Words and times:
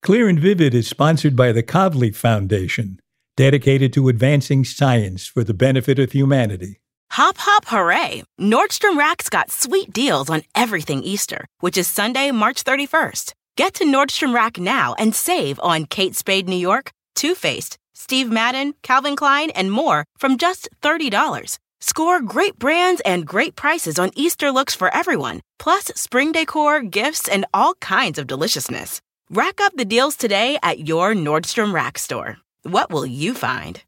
Clear 0.00 0.28
and 0.28 0.38
Vivid 0.38 0.74
is 0.74 0.88
sponsored 0.88 1.34
by 1.34 1.50
the 1.50 1.62
Kavli 1.62 2.14
Foundation, 2.14 3.00
dedicated 3.36 3.92
to 3.92 4.08
advancing 4.08 4.64
science 4.64 5.26
for 5.26 5.42
the 5.42 5.52
benefit 5.52 5.98
of 5.98 6.12
humanity. 6.12 6.80
Hop, 7.12 7.36
hop, 7.38 7.64
hooray! 7.66 8.22
Nordstrom 8.40 8.96
Rack's 8.96 9.28
got 9.28 9.50
sweet 9.50 9.92
deals 9.92 10.30
on 10.30 10.42
everything 10.54 11.02
Easter, 11.02 11.46
which 11.60 11.76
is 11.76 11.88
Sunday, 11.88 12.30
March 12.30 12.62
31st. 12.62 13.32
Get 13.56 13.74
to 13.74 13.84
Nordstrom 13.84 14.32
Rack 14.32 14.58
now 14.58 14.94
and 14.98 15.14
save 15.14 15.58
on 15.60 15.84
Kate 15.84 16.14
Spade 16.14 16.48
New 16.48 16.56
York, 16.56 16.92
Too 17.16 17.34
Faced, 17.34 17.76
Steve 17.94 18.30
Madden, 18.30 18.74
Calvin 18.82 19.16
Klein, 19.16 19.50
and 19.50 19.72
more 19.72 20.04
from 20.16 20.38
just 20.38 20.68
$30. 20.80 21.58
Score 21.80 22.20
great 22.20 22.58
brands 22.58 23.02
and 23.04 23.26
great 23.26 23.56
prices 23.56 23.98
on 23.98 24.12
Easter 24.14 24.52
looks 24.52 24.74
for 24.76 24.94
everyone, 24.94 25.40
plus 25.58 25.86
spring 25.96 26.30
decor, 26.30 26.82
gifts, 26.82 27.28
and 27.28 27.44
all 27.52 27.74
kinds 27.74 28.18
of 28.18 28.28
deliciousness. 28.28 29.00
Rack 29.30 29.60
up 29.60 29.76
the 29.76 29.84
deals 29.84 30.16
today 30.16 30.58
at 30.62 30.88
your 30.88 31.12
Nordstrom 31.12 31.74
Rack 31.74 31.98
store. 31.98 32.38
What 32.62 32.90
will 32.90 33.04
you 33.04 33.34
find? 33.34 33.82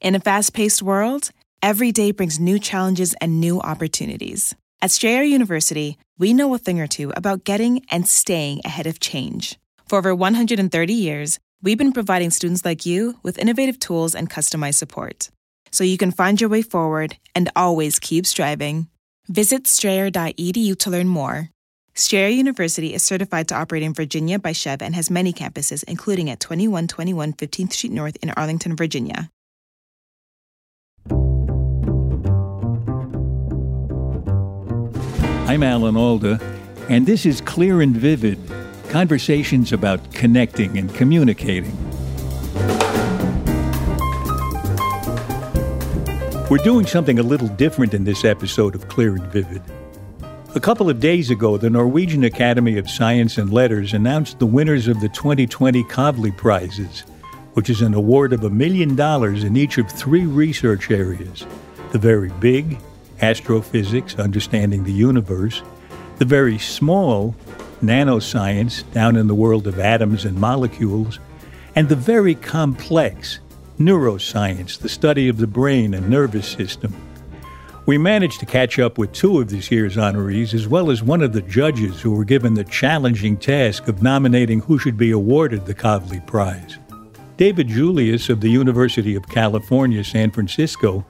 In 0.00 0.16
a 0.16 0.20
fast 0.20 0.54
paced 0.54 0.82
world, 0.82 1.30
every 1.62 1.92
day 1.92 2.10
brings 2.10 2.40
new 2.40 2.58
challenges 2.58 3.14
and 3.20 3.40
new 3.40 3.60
opportunities. 3.60 4.56
At 4.82 4.90
Strayer 4.90 5.22
University, 5.22 5.98
we 6.18 6.34
know 6.34 6.52
a 6.52 6.58
thing 6.58 6.80
or 6.80 6.88
two 6.88 7.12
about 7.16 7.44
getting 7.44 7.86
and 7.88 8.08
staying 8.08 8.60
ahead 8.64 8.88
of 8.88 8.98
change. 8.98 9.56
For 9.88 10.00
over 10.00 10.16
130 10.16 10.92
years, 10.92 11.38
we've 11.62 11.78
been 11.78 11.92
providing 11.92 12.32
students 12.32 12.64
like 12.64 12.86
you 12.86 13.20
with 13.22 13.38
innovative 13.38 13.78
tools 13.78 14.16
and 14.16 14.28
customized 14.28 14.74
support 14.74 15.30
so 15.70 15.84
you 15.84 15.96
can 15.96 16.10
find 16.10 16.40
your 16.40 16.50
way 16.50 16.62
forward 16.62 17.18
and 17.36 17.52
always 17.54 18.00
keep 18.00 18.26
striving. 18.26 18.88
Visit 19.28 19.68
strayer.edu 19.68 20.76
to 20.76 20.90
learn 20.90 21.06
more. 21.06 21.50
Strayer 21.98 22.28
University 22.28 22.92
is 22.92 23.02
certified 23.02 23.48
to 23.48 23.54
operate 23.54 23.82
in 23.82 23.94
Virginia 23.94 24.38
by 24.38 24.52
SCHEV 24.52 24.82
and 24.82 24.94
has 24.94 25.10
many 25.10 25.32
campuses, 25.32 25.82
including 25.84 26.28
at 26.28 26.40
2121 26.40 27.32
15th 27.32 27.72
Street 27.72 27.90
North 27.90 28.18
in 28.22 28.28
Arlington, 28.36 28.76
Virginia. 28.76 29.30
I'm 35.48 35.62
Alan 35.62 35.96
Alda, 35.96 36.38
and 36.90 37.06
this 37.06 37.24
is 37.24 37.40
Clear 37.40 37.80
and 37.80 37.96
Vivid 37.96 38.38
conversations 38.90 39.72
about 39.72 40.12
connecting 40.12 40.76
and 40.76 40.94
communicating. 40.94 41.74
We're 46.50 46.62
doing 46.62 46.84
something 46.84 47.18
a 47.18 47.22
little 47.22 47.48
different 47.48 47.94
in 47.94 48.04
this 48.04 48.26
episode 48.26 48.74
of 48.74 48.86
Clear 48.88 49.16
and 49.16 49.32
Vivid. 49.32 49.62
A 50.56 50.60
couple 50.60 50.88
of 50.88 51.00
days 51.00 51.28
ago, 51.28 51.58
the 51.58 51.68
Norwegian 51.68 52.24
Academy 52.24 52.78
of 52.78 52.88
Science 52.88 53.36
and 53.36 53.52
Letters 53.52 53.92
announced 53.92 54.38
the 54.38 54.46
winners 54.46 54.88
of 54.88 55.02
the 55.02 55.08
2020 55.10 55.84
Kavli 55.84 56.34
Prizes, 56.34 57.00
which 57.52 57.68
is 57.68 57.82
an 57.82 57.92
award 57.92 58.32
of 58.32 58.42
a 58.42 58.48
million 58.48 58.96
dollars 58.96 59.44
in 59.44 59.54
each 59.54 59.76
of 59.76 59.90
three 59.90 60.24
research 60.24 60.90
areas. 60.90 61.44
The 61.92 61.98
very 61.98 62.30
big, 62.40 62.78
astrophysics, 63.20 64.18
understanding 64.18 64.84
the 64.84 64.94
universe, 64.94 65.60
the 66.16 66.24
very 66.24 66.56
small, 66.56 67.36
nanoscience, 67.82 68.90
down 68.94 69.16
in 69.16 69.26
the 69.26 69.34
world 69.34 69.66
of 69.66 69.78
atoms 69.78 70.24
and 70.24 70.40
molecules, 70.40 71.18
and 71.74 71.90
the 71.90 71.96
very 71.96 72.34
complex, 72.34 73.40
neuroscience, 73.78 74.78
the 74.78 74.88
study 74.88 75.28
of 75.28 75.36
the 75.36 75.46
brain 75.46 75.92
and 75.92 76.08
nervous 76.08 76.48
system. 76.48 76.94
We 77.86 77.98
managed 77.98 78.40
to 78.40 78.46
catch 78.46 78.80
up 78.80 78.98
with 78.98 79.12
two 79.12 79.40
of 79.40 79.48
this 79.48 79.70
year's 79.70 79.94
honorees, 79.96 80.54
as 80.54 80.66
well 80.66 80.90
as 80.90 81.04
one 81.04 81.22
of 81.22 81.32
the 81.32 81.42
judges 81.42 82.00
who 82.00 82.10
were 82.10 82.24
given 82.24 82.54
the 82.54 82.64
challenging 82.64 83.36
task 83.36 83.86
of 83.86 84.02
nominating 84.02 84.58
who 84.58 84.76
should 84.76 84.96
be 84.96 85.12
awarded 85.12 85.64
the 85.64 85.74
Kavli 85.74 86.26
Prize. 86.26 86.78
David 87.36 87.68
Julius 87.68 88.28
of 88.28 88.40
the 88.40 88.50
University 88.50 89.14
of 89.14 89.28
California, 89.28 90.02
San 90.02 90.32
Francisco, 90.32 91.06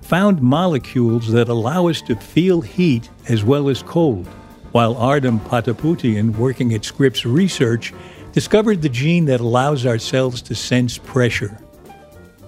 found 0.00 0.40
molecules 0.40 1.30
that 1.30 1.50
allow 1.50 1.88
us 1.88 2.00
to 2.00 2.16
feel 2.16 2.62
heat 2.62 3.10
as 3.28 3.44
well 3.44 3.68
as 3.68 3.82
cold, 3.82 4.26
while 4.72 4.94
Ardem 4.94 5.40
Patapoutian, 5.40 6.36
working 6.36 6.72
at 6.72 6.86
Scripps 6.86 7.26
Research, 7.26 7.92
discovered 8.32 8.80
the 8.80 8.88
gene 8.88 9.26
that 9.26 9.40
allows 9.40 9.84
our 9.84 9.98
cells 9.98 10.40
to 10.40 10.54
sense 10.54 10.96
pressure. 10.96 11.58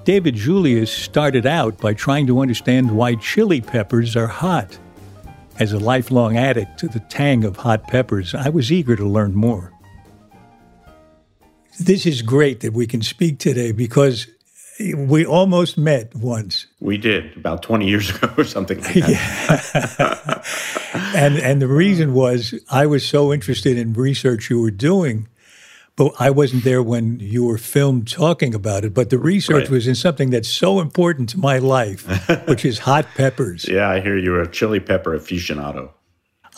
David 0.07 0.37
Julius 0.37 0.93
started 0.93 1.47
out 1.47 1.79
by 1.79 1.93
trying 1.93 2.29
to 2.29 2.39
understand 2.39 2.97
why 2.97 3.17
chili 3.17 3.61
peppers 3.61 4.15
are 4.15 4.29
hot. 4.29 4.79
As 5.59 5.73
a 5.73 5.81
lifelong 5.81 6.37
addict 6.37 6.79
to 6.79 6.87
the 6.87 7.01
tang 7.01 7.43
of 7.43 7.57
hot 7.57 7.89
peppers, 7.89 8.33
I 8.33 8.51
was 8.51 8.71
eager 8.71 8.95
to 8.95 9.05
learn 9.05 9.35
more. 9.35 9.73
This 11.81 12.07
is 12.07 12.23
great 12.23 12.61
that 12.61 12.73
we 12.73 12.87
can 12.87 13.03
speak 13.03 13.41
today 13.41 13.73
because 13.73 14.29
we 14.79 15.27
almost 15.27 15.77
met 15.77 16.15
once. 16.15 16.69
We 16.79 16.99
did 16.99 17.37
about 17.37 17.65
20 17.65 17.89
years 17.89 18.11
ago 18.17 18.33
or 18.39 18.45
something 18.45 18.81
like 18.83 18.95
that. 18.95 20.45
Yeah. 20.95 21.11
and 21.17 21.37
and 21.39 21.61
the 21.61 21.67
reason 21.67 22.15
was 22.15 22.55
I 22.71 22.87
was 22.87 23.05
so 23.05 23.33
interested 23.33 23.77
in 23.77 23.93
research 23.93 24.51
you 24.51 24.61
were 24.61 24.71
doing 24.71 25.27
but 25.97 26.13
I 26.19 26.31
wasn't 26.31 26.65
there 26.65 26.83
when 26.83 27.19
you 27.21 27.45
were 27.45 27.59
filmed 27.59 28.07
talking 28.07 28.55
about 28.55 28.85
it. 28.85 28.93
But 28.95 29.11
the 29.11 29.19
research 29.19 29.63
right. 29.63 29.71
was 29.71 29.87
in 29.87 29.95
something 29.95 30.31
that's 30.31 30.49
so 30.49 30.81
important 30.81 31.31
to 31.31 31.39
my 31.39 31.59
life, 31.59 32.07
which 32.47 32.65
is 32.65 32.81
hot 32.81 33.07
peppers. 33.15 33.67
yeah, 33.67 33.89
I 33.89 34.01
hear 34.01 34.17
you're 34.17 34.43
a 34.43 34.51
chili 34.51 34.81
pepper 34.81 35.19
aficionado. 35.19 35.91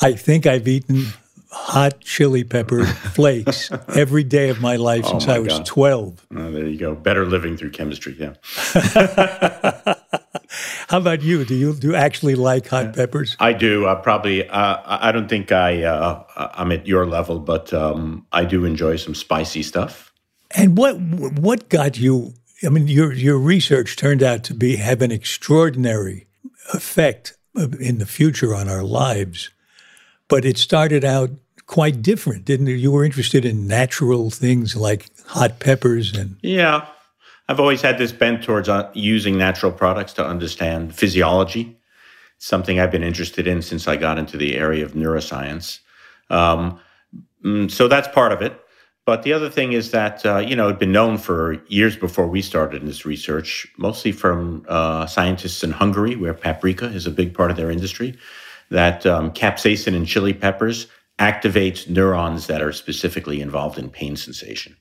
I 0.00 0.12
think 0.12 0.47
I've 0.47 0.69
eaten 0.69 1.06
hot 1.50 2.00
chili 2.00 2.44
pepper 2.44 2.84
flakes 3.15 3.71
every 3.88 4.25
day 4.25 4.49
of 4.49 4.60
my 4.60 4.76
life 4.76 5.04
oh 5.06 5.10
since 5.10 5.26
my 5.26 5.37
I 5.37 5.38
was 5.38 5.55
God. 5.55 5.66
12. 5.66 6.26
Oh, 6.37 6.50
there 6.50 6.66
you 6.66 6.78
go. 6.78 6.94
Better 6.94 7.25
living 7.25 7.56
through 7.56 7.70
chemistry, 7.70 8.16
yeah. 8.19 8.34
How 10.88 10.97
about 10.97 11.21
you? 11.21 11.44
Do 11.44 11.54
you 11.54 11.75
do 11.75 11.88
you 11.88 11.94
actually 11.94 12.34
like 12.34 12.66
hot 12.69 12.94
peppers? 12.94 13.37
I 13.38 13.53
do. 13.53 13.84
Uh, 13.84 13.94
probably. 13.97 14.49
Uh, 14.49 14.78
I 14.87 15.12
don't 15.12 15.28
think 15.28 15.53
I 15.53 15.82
uh, 15.82 16.25
I'm 16.54 16.72
at 16.72 16.87
your 16.87 17.04
level, 17.04 17.38
but 17.41 17.75
um, 17.75 18.26
I 18.32 18.44
do 18.44 18.65
enjoy 18.65 18.97
some 18.97 19.15
spicy 19.15 19.62
stuff. 19.62 20.12
And 20.56 20.78
what 20.78 20.99
what 20.99 21.69
got 21.69 21.99
you? 21.99 22.32
I 22.65 22.71
mean, 22.71 22.88
your 22.88 23.12
your 23.12 23.37
research 23.37 23.97
turned 23.97 24.22
out 24.22 24.44
to 24.44 24.54
be 24.54 24.76
have 24.76 25.03
an 25.03 25.12
extraordinary 25.12 26.26
effect 26.72 27.37
in 27.55 27.99
the 27.99 28.06
future 28.06 28.55
on 28.55 28.66
our 28.66 28.82
lives, 28.82 29.50
but 30.26 30.47
it 30.47 30.56
started 30.56 31.05
out 31.05 31.31
quite 31.66 32.00
different, 32.00 32.47
didn't 32.47 32.69
it? 32.69 32.76
You 32.76 32.93
were 32.93 33.05
interested 33.05 33.44
in 33.44 33.66
natural 33.66 34.31
things 34.31 34.75
like 34.75 35.10
hot 35.26 35.60
peppers 35.60 36.16
and 36.16 36.37
yeah. 36.41 36.87
I've 37.48 37.60
always 37.60 37.81
had 37.81 37.97
this 37.97 38.12
bent 38.12 38.42
towards 38.42 38.69
uh, 38.69 38.91
using 38.94 39.38
natural 39.38 39.72
products 39.72 40.12
to 40.14 40.26
understand 40.26 40.94
physiology. 40.94 41.76
something 42.41 42.78
I've 42.78 42.92
been 42.92 43.03
interested 43.03 43.48
in 43.48 43.62
since 43.62 43.88
I 43.88 43.97
got 43.97 44.19
into 44.19 44.36
the 44.36 44.56
area 44.56 44.84
of 44.84 44.92
neuroscience. 44.92 45.81
Um, 46.31 46.78
mm, 47.44 47.70
so 47.70 47.88
that's 47.88 48.08
part 48.08 48.32
of 48.32 48.42
it. 48.42 48.60
But 49.04 49.22
the 49.22 49.32
other 49.32 49.48
thing 49.48 49.72
is 49.72 49.91
that, 49.91 50.25
uh, 50.26 50.38
you 50.38 50.54
know, 50.54 50.66
it'd 50.66 50.78
been 50.78 50.92
known 50.92 51.16
for 51.16 51.64
years 51.69 51.97
before 51.97 52.28
we 52.28 52.42
started 52.42 52.87
this 52.87 53.06
research, 53.06 53.66
mostly 53.78 54.12
from 54.12 54.66
uh, 54.69 55.06
scientists 55.06 55.64
in 55.64 55.70
Hungary, 55.70 56.14
where 56.14 56.34
paprika 56.34 56.84
is 56.84 57.06
a 57.06 57.10
big 57.10 57.34
part 57.34 57.50
of 57.50 57.56
their 57.56 57.70
industry, 57.70 58.19
that 58.70 59.06
um, 59.06 59.32
capsaicin 59.32 59.94
in 59.94 60.04
chili 60.04 60.34
peppers 60.34 60.88
activates 61.19 61.88
neurons 61.88 62.47
that 62.48 62.62
are 62.62 62.72
specifically 62.72 63.41
involved 63.41 63.78
in 63.78 63.88
pain 63.88 64.14
sensation. 64.14 64.76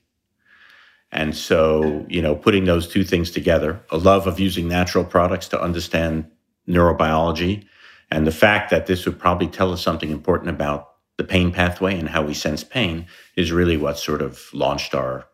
And 1.10 1.36
so, 1.36 2.04
you 2.08 2.20
know, 2.20 2.34
putting 2.34 2.64
those 2.64 2.86
two 2.86 3.04
things 3.04 3.30
together, 3.30 3.80
a 3.90 3.96
love 3.96 4.26
of 4.26 4.38
using 4.38 4.68
natural 4.68 5.04
products 5.04 5.48
to 5.48 5.60
understand 5.60 6.30
neurobiology, 6.68 7.64
and 8.10 8.26
the 8.26 8.32
fact 8.32 8.70
that 8.70 8.86
this 8.86 9.06
would 9.06 9.18
probably 9.18 9.46
tell 9.46 9.72
us 9.72 9.82
something 9.82 10.10
important 10.10 10.50
about 10.50 10.88
the 11.16 11.24
pain 11.24 11.52
pathway 11.52 11.98
and 11.98 12.08
how 12.08 12.22
we 12.22 12.34
sense 12.34 12.62
pain 12.62 13.06
is 13.36 13.52
really 13.52 13.76
what 13.76 13.98
sort 13.98 14.22
of 14.22 14.48
launched 14.52 14.94
our 14.94 15.26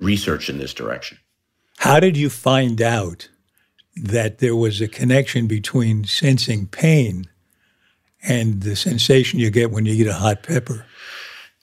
research 0.00 0.50
in 0.50 0.58
this 0.58 0.74
direction. 0.74 1.18
How 1.78 2.00
did 2.00 2.16
you 2.16 2.30
find 2.30 2.80
out 2.82 3.28
that 3.96 4.38
there 4.38 4.56
was 4.56 4.80
a 4.80 4.88
connection 4.88 5.46
between 5.46 6.04
sensing 6.04 6.66
pain 6.66 7.26
and 8.22 8.62
the 8.62 8.74
sensation 8.74 9.38
you 9.38 9.50
get 9.50 9.70
when 9.70 9.86
you 9.86 9.94
eat 9.94 10.06
a 10.06 10.14
hot 10.14 10.42
pepper? 10.42 10.86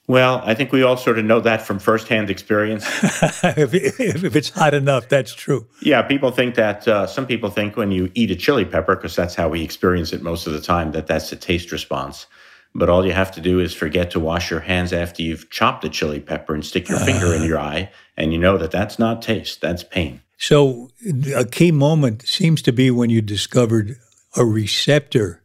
Well, 0.08 0.42
I 0.44 0.54
think 0.54 0.72
we 0.72 0.82
all 0.82 0.96
sort 0.96 1.18
of 1.18 1.24
know 1.24 1.40
that 1.40 1.62
from 1.62 1.78
firsthand 1.78 2.28
experience. 2.28 2.84
if, 3.44 3.72
if, 3.72 4.36
it's 4.36 4.50
hot 4.50 4.74
enough, 4.74 5.08
that's 5.08 5.32
true. 5.32 5.66
Yeah, 5.80 6.02
people 6.02 6.32
think 6.32 6.56
that, 6.56 6.88
uh, 6.88 7.06
some 7.06 7.24
people 7.24 7.50
think 7.50 7.76
when 7.76 7.92
you 7.92 8.10
eat 8.14 8.30
a 8.30 8.36
chili 8.36 8.64
pepper, 8.64 8.96
because 8.96 9.14
that's 9.14 9.36
how 9.36 9.48
we 9.48 9.62
experience 9.62 10.12
it 10.12 10.22
most 10.22 10.46
of 10.48 10.54
the 10.54 10.60
time, 10.60 10.90
that 10.92 11.06
that's 11.06 11.30
a 11.30 11.36
taste 11.36 11.70
response. 11.70 12.26
But 12.74 12.88
all 12.88 13.06
you 13.06 13.12
have 13.12 13.30
to 13.32 13.40
do 13.40 13.60
is 13.60 13.74
forget 13.74 14.10
to 14.12 14.20
wash 14.20 14.50
your 14.50 14.60
hands 14.60 14.92
after 14.92 15.22
you've 15.22 15.50
chopped 15.50 15.84
a 15.84 15.88
chili 15.88 16.20
pepper 16.20 16.54
and 16.54 16.64
stick 16.64 16.88
your 16.88 16.98
uh, 16.98 17.04
finger 17.04 17.32
in 17.34 17.44
your 17.44 17.58
eye, 17.58 17.90
and 18.16 18.32
you 18.32 18.38
know 18.38 18.58
that 18.58 18.70
that's 18.70 18.98
not 18.98 19.22
taste, 19.22 19.60
that's 19.60 19.84
pain. 19.84 20.20
So, 20.36 20.90
a 21.36 21.44
key 21.44 21.70
moment 21.70 22.26
seems 22.26 22.60
to 22.62 22.72
be 22.72 22.90
when 22.90 23.10
you 23.10 23.22
discovered 23.22 23.98
a 24.34 24.44
receptor 24.44 25.41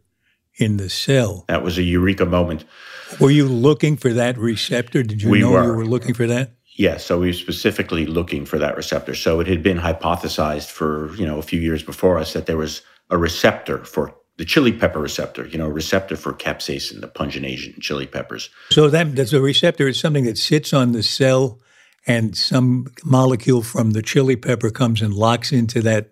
in 0.58 0.78
the 0.78 0.90
cell. 0.90 1.46
That 1.48 1.64
was 1.64 1.78
a 1.78 1.84
eureka 1.84 2.26
moment. 2.26 2.66
Were 3.20 3.32
you 3.32 3.48
looking 3.48 3.98
for 3.98 4.14
that 4.14 4.38
receptor? 4.38 5.04
Did 5.04 5.22
you 5.22 5.30
we 5.30 5.40
know 5.40 5.52
were. 5.52 5.64
you 5.64 5.74
were 5.74 5.86
looking 5.86 6.14
for 6.14 6.28
that? 6.28 6.52
Yes, 6.76 7.06
so 7.06 7.20
we 7.20 7.28
were 7.28 7.34
specifically 7.34 8.06
looking 8.06 8.46
for 8.46 8.60
that 8.60 8.76
receptor. 8.78 9.16
So 9.16 9.40
it 9.40 9.48
had 9.48 9.64
been 9.64 9.80
hypothesized 9.80 10.70
for, 10.70 11.14
you 11.16 11.26
know, 11.26 11.40
a 11.40 11.42
few 11.42 11.60
years 11.60 11.82
before 11.82 12.20
us 12.20 12.34
that 12.34 12.46
there 12.46 12.58
was 12.58 12.82
a 13.10 13.18
receptor 13.18 13.84
for 13.84 14.14
the 14.38 14.46
chili 14.46 14.72
pepper 14.72 15.00
receptor, 15.00 15.48
you 15.48 15.58
know, 15.58 15.66
a 15.66 15.72
receptor 15.72 16.16
for 16.16 16.34
capsaicin, 16.34 17.02
the 17.02 17.08
pungent 17.08 17.46
agent 17.46 17.76
in 17.76 17.82
chili 17.82 18.06
peppers. 18.06 18.50
So 18.70 18.90
that 18.90 19.16
that's 19.16 19.34
a 19.34 19.42
receptor 19.42 19.88
is 19.88 20.00
something 20.00 20.26
that 20.26 20.38
sits 20.38 20.74
on 20.74 20.92
the 20.92 21.02
cell 21.02 21.60
and 22.06 22.38
some 22.38 22.88
molecule 23.04 23.64
from 23.64 23.92
the 23.92 24.04
chili 24.04 24.36
pepper 24.36 24.70
comes 24.70 25.02
and 25.02 25.14
locks 25.14 25.52
into 25.52 25.82
that 25.82 26.12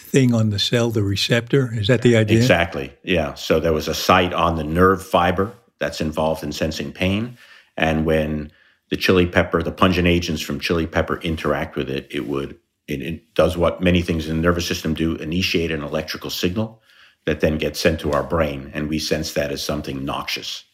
thing 0.00 0.34
on 0.34 0.50
the 0.50 0.58
cell, 0.58 0.90
the 0.90 1.02
receptor. 1.02 1.72
Is 1.74 1.86
that 1.86 2.02
the 2.02 2.16
idea? 2.16 2.38
Exactly. 2.38 2.92
Yeah. 3.02 3.34
So 3.34 3.60
there 3.60 3.72
was 3.72 3.88
a 3.88 3.94
site 3.94 4.32
on 4.32 4.56
the 4.56 4.64
nerve 4.64 5.04
fiber 5.04 5.52
that's 5.78 6.00
involved 6.00 6.42
in 6.42 6.52
sensing 6.52 6.92
pain. 6.92 7.38
And 7.76 8.04
when 8.04 8.52
the 8.90 8.96
chili 8.96 9.26
pepper, 9.26 9.62
the 9.62 9.72
pungent 9.72 10.08
agents 10.08 10.42
from 10.42 10.60
chili 10.60 10.86
pepper 10.86 11.18
interact 11.20 11.76
with 11.76 11.88
it, 11.88 12.06
it 12.10 12.26
would, 12.26 12.58
it, 12.88 13.02
it 13.02 13.34
does 13.34 13.56
what 13.56 13.80
many 13.80 14.02
things 14.02 14.28
in 14.28 14.36
the 14.36 14.42
nervous 14.42 14.66
system 14.66 14.94
do 14.94 15.14
initiate 15.16 15.70
an 15.70 15.82
electrical 15.82 16.30
signal 16.30 16.82
that 17.26 17.40
then 17.40 17.58
gets 17.58 17.78
sent 17.78 18.00
to 18.00 18.12
our 18.12 18.22
brain. 18.22 18.70
And 18.74 18.88
we 18.88 18.98
sense 18.98 19.34
that 19.34 19.52
as 19.52 19.62
something 19.62 20.04
noxious. 20.04 20.64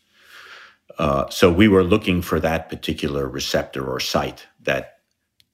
Uh, 0.99 1.29
so 1.29 1.53
we 1.53 1.69
were 1.69 1.85
looking 1.85 2.23
for 2.23 2.41
that 2.41 2.69
particular 2.69 3.29
receptor 3.29 3.87
or 3.87 4.01
site 4.01 4.47
that 4.63 5.01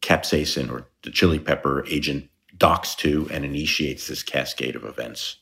capsaicin 0.00 0.70
or 0.70 0.88
the 1.02 1.10
chili 1.10 1.38
pepper 1.38 1.84
agent 1.88 2.28
docks 2.62 2.94
to 2.94 3.28
and 3.32 3.44
initiates 3.44 4.06
this 4.06 4.22
cascade 4.22 4.76
of 4.76 4.84
events. 4.84 5.36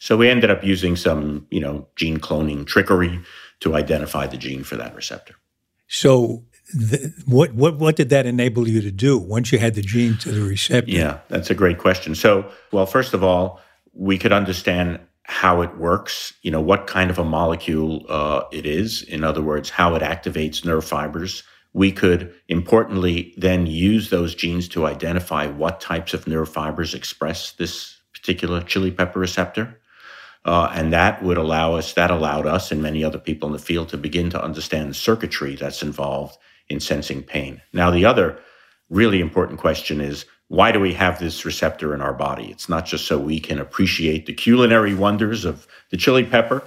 So 0.00 0.16
we 0.16 0.28
ended 0.28 0.50
up 0.50 0.64
using 0.64 0.96
some, 0.96 1.46
you 1.48 1.60
know, 1.60 1.86
gene 1.94 2.18
cloning 2.18 2.66
trickery 2.66 3.20
to 3.60 3.76
identify 3.76 4.26
the 4.26 4.36
gene 4.36 4.64
for 4.64 4.76
that 4.76 4.92
receptor. 4.96 5.36
So 5.86 6.42
the, 6.74 7.14
what 7.26 7.54
what 7.54 7.76
what 7.76 7.94
did 7.94 8.08
that 8.08 8.26
enable 8.26 8.66
you 8.66 8.82
to 8.82 8.90
do 8.90 9.16
once 9.16 9.52
you 9.52 9.60
had 9.60 9.74
the 9.76 9.82
gene 9.82 10.18
to 10.18 10.32
the 10.32 10.42
receptor? 10.42 10.90
Yeah, 10.90 11.20
that's 11.28 11.50
a 11.50 11.54
great 11.54 11.78
question. 11.78 12.16
So, 12.16 12.50
well, 12.72 12.86
first 12.86 13.14
of 13.14 13.22
all, 13.22 13.60
we 13.94 14.18
could 14.18 14.32
understand 14.32 14.98
how 15.22 15.62
it 15.62 15.78
works, 15.78 16.34
you 16.42 16.50
know, 16.50 16.60
what 16.60 16.88
kind 16.88 17.10
of 17.10 17.18
a 17.18 17.24
molecule 17.24 18.04
uh, 18.08 18.42
it 18.50 18.66
is. 18.66 19.02
In 19.02 19.22
other 19.22 19.42
words, 19.42 19.70
how 19.70 19.94
it 19.94 20.02
activates 20.02 20.64
nerve 20.64 20.84
fibers. 20.84 21.44
We 21.76 21.92
could 21.92 22.32
importantly 22.48 23.34
then 23.36 23.66
use 23.66 24.08
those 24.08 24.34
genes 24.34 24.66
to 24.68 24.86
identify 24.86 25.46
what 25.46 25.78
types 25.78 26.14
of 26.14 26.26
nerve 26.26 26.48
fibers 26.48 26.94
express 26.94 27.52
this 27.52 27.98
particular 28.14 28.62
chili 28.62 28.90
pepper 28.90 29.20
receptor. 29.20 29.78
Uh, 30.46 30.72
and 30.72 30.90
that 30.94 31.22
would 31.22 31.36
allow 31.36 31.74
us, 31.74 31.92
that 31.92 32.10
allowed 32.10 32.46
us 32.46 32.72
and 32.72 32.80
many 32.82 33.04
other 33.04 33.18
people 33.18 33.46
in 33.48 33.52
the 33.52 33.58
field 33.58 33.90
to 33.90 33.98
begin 33.98 34.30
to 34.30 34.42
understand 34.42 34.88
the 34.88 34.94
circuitry 34.94 35.54
that's 35.54 35.82
involved 35.82 36.38
in 36.70 36.80
sensing 36.80 37.22
pain. 37.22 37.60
Now, 37.74 37.90
the 37.90 38.06
other 38.06 38.38
really 38.88 39.20
important 39.20 39.60
question 39.60 40.00
is 40.00 40.24
why 40.48 40.72
do 40.72 40.80
we 40.80 40.94
have 40.94 41.18
this 41.18 41.44
receptor 41.44 41.92
in 41.92 42.00
our 42.00 42.14
body? 42.14 42.50
It's 42.50 42.70
not 42.70 42.86
just 42.86 43.06
so 43.06 43.18
we 43.18 43.38
can 43.38 43.58
appreciate 43.58 44.24
the 44.24 44.32
culinary 44.32 44.94
wonders 44.94 45.44
of 45.44 45.66
the 45.90 45.98
chili 45.98 46.24
pepper. 46.24 46.62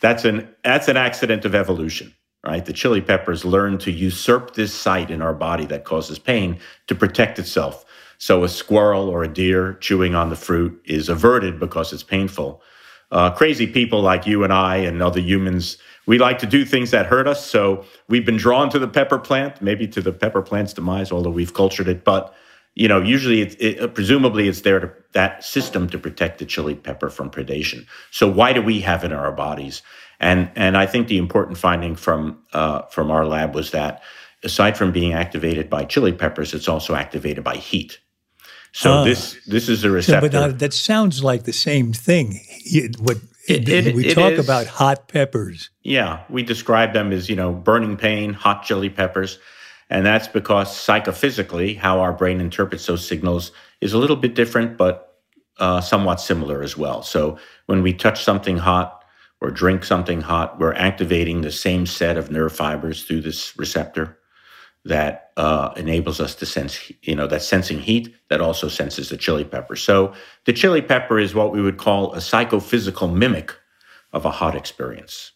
That's 0.00 0.24
an 0.24 0.48
that's 0.62 0.88
an 0.88 0.96
accident 0.96 1.44
of 1.44 1.54
evolution, 1.54 2.14
right? 2.46 2.64
The 2.64 2.72
chili 2.72 3.00
peppers 3.00 3.44
learn 3.44 3.78
to 3.78 3.90
usurp 3.90 4.54
this 4.54 4.74
site 4.74 5.10
in 5.10 5.22
our 5.22 5.34
body 5.34 5.66
that 5.66 5.84
causes 5.84 6.18
pain 6.18 6.58
to 6.86 6.94
protect 6.94 7.38
itself. 7.38 7.84
So 8.18 8.44
a 8.44 8.48
squirrel 8.48 9.08
or 9.08 9.24
a 9.24 9.28
deer 9.28 9.74
chewing 9.74 10.14
on 10.14 10.30
the 10.30 10.36
fruit 10.36 10.80
is 10.84 11.08
averted 11.08 11.58
because 11.58 11.92
it's 11.92 12.02
painful. 12.02 12.62
Uh, 13.10 13.30
crazy 13.30 13.66
people 13.66 14.00
like 14.00 14.26
you 14.26 14.44
and 14.44 14.52
I 14.52 14.76
and 14.76 15.02
other 15.02 15.20
humans, 15.20 15.78
we 16.06 16.18
like 16.18 16.38
to 16.40 16.46
do 16.46 16.64
things 16.64 16.90
that 16.90 17.06
hurt 17.06 17.26
us. 17.28 17.44
So 17.44 17.84
we've 18.08 18.26
been 18.26 18.36
drawn 18.36 18.70
to 18.70 18.78
the 18.78 18.88
pepper 18.88 19.18
plant, 19.18 19.62
maybe 19.62 19.86
to 19.88 20.00
the 20.00 20.12
pepper 20.12 20.42
plant's 20.42 20.72
demise, 20.72 21.12
although 21.12 21.30
we've 21.30 21.54
cultured 21.54 21.88
it. 21.88 22.04
But 22.04 22.34
you 22.74 22.88
know, 22.88 23.00
usually 23.00 23.40
it, 23.40 23.56
it, 23.60 23.94
presumably 23.94 24.48
it's 24.48 24.62
there 24.62 24.80
to 24.80 24.92
that 25.12 25.44
system 25.44 25.88
to 25.90 25.98
protect 25.98 26.38
the 26.38 26.44
chili 26.44 26.74
pepper 26.74 27.08
from 27.08 27.30
predation. 27.30 27.86
So 28.10 28.28
why 28.28 28.52
do 28.52 28.60
we 28.60 28.80
have 28.80 29.04
it 29.04 29.12
in 29.12 29.16
our 29.16 29.30
bodies? 29.30 29.82
And 30.20 30.50
and 30.54 30.76
I 30.76 30.86
think 30.86 31.08
the 31.08 31.18
important 31.18 31.58
finding 31.58 31.96
from 31.96 32.38
uh, 32.52 32.82
from 32.82 33.10
our 33.10 33.26
lab 33.26 33.54
was 33.54 33.70
that 33.72 34.02
aside 34.42 34.76
from 34.76 34.92
being 34.92 35.12
activated 35.12 35.68
by 35.68 35.84
chili 35.84 36.12
peppers, 36.12 36.54
it's 36.54 36.68
also 36.68 36.94
activated 36.94 37.44
by 37.44 37.56
heat. 37.56 37.98
So 38.72 38.92
uh, 38.92 39.04
this 39.04 39.38
this 39.46 39.68
is 39.68 39.84
a 39.84 39.90
receptor. 39.90 40.30
So, 40.30 40.48
but 40.48 40.58
that 40.58 40.72
sounds 40.72 41.22
like 41.22 41.44
the 41.44 41.52
same 41.52 41.92
thing. 41.92 42.40
What 42.98 43.18
it, 43.46 43.68
it, 43.68 43.94
we 43.94 44.06
it 44.06 44.14
talk 44.14 44.32
is. 44.32 44.44
about 44.44 44.66
hot 44.66 45.08
peppers. 45.08 45.70
Yeah, 45.82 46.22
we 46.28 46.42
describe 46.42 46.92
them 46.92 47.12
as 47.12 47.28
you 47.28 47.36
know 47.36 47.52
burning 47.52 47.96
pain, 47.96 48.32
hot 48.32 48.64
chili 48.64 48.90
peppers. 48.90 49.38
And 49.90 50.04
that's 50.04 50.26
because 50.26 50.68
psychophysically, 50.68 51.76
how 51.76 52.00
our 52.00 52.12
brain 52.12 52.40
interprets 52.40 52.86
those 52.86 53.06
signals 53.06 53.52
is 53.82 53.92
a 53.92 53.98
little 53.98 54.16
bit 54.16 54.34
different, 54.34 54.78
but 54.78 55.18
uh, 55.58 55.80
somewhat 55.80 56.20
similar 56.20 56.62
as 56.62 56.76
well. 56.76 57.02
So 57.02 57.38
when 57.66 57.82
we 57.82 57.92
touch 57.92 58.24
something 58.24 58.56
hot 58.56 59.03
or 59.40 59.50
drink 59.50 59.84
something 59.84 60.20
hot, 60.20 60.58
we're 60.58 60.74
activating 60.74 61.40
the 61.40 61.52
same 61.52 61.86
set 61.86 62.16
of 62.16 62.30
nerve 62.30 62.54
fibers 62.54 63.04
through 63.04 63.20
this 63.20 63.56
receptor 63.58 64.18
that 64.84 65.32
uh, 65.36 65.72
enables 65.76 66.20
us 66.20 66.34
to 66.34 66.46
sense, 66.46 66.92
you 67.02 67.14
know, 67.14 67.26
that 67.26 67.42
sensing 67.42 67.80
heat 67.80 68.14
that 68.28 68.40
also 68.40 68.68
senses 68.68 69.08
the 69.08 69.16
chili 69.16 69.44
pepper. 69.44 69.76
So 69.76 70.12
the 70.44 70.52
chili 70.52 70.82
pepper 70.82 71.18
is 71.18 71.34
what 71.34 71.52
we 71.52 71.62
would 71.62 71.78
call 71.78 72.12
a 72.12 72.20
psychophysical 72.20 73.08
mimic 73.08 73.54
of 74.12 74.24
a 74.24 74.30
hot 74.30 74.54
experience. 74.54 75.32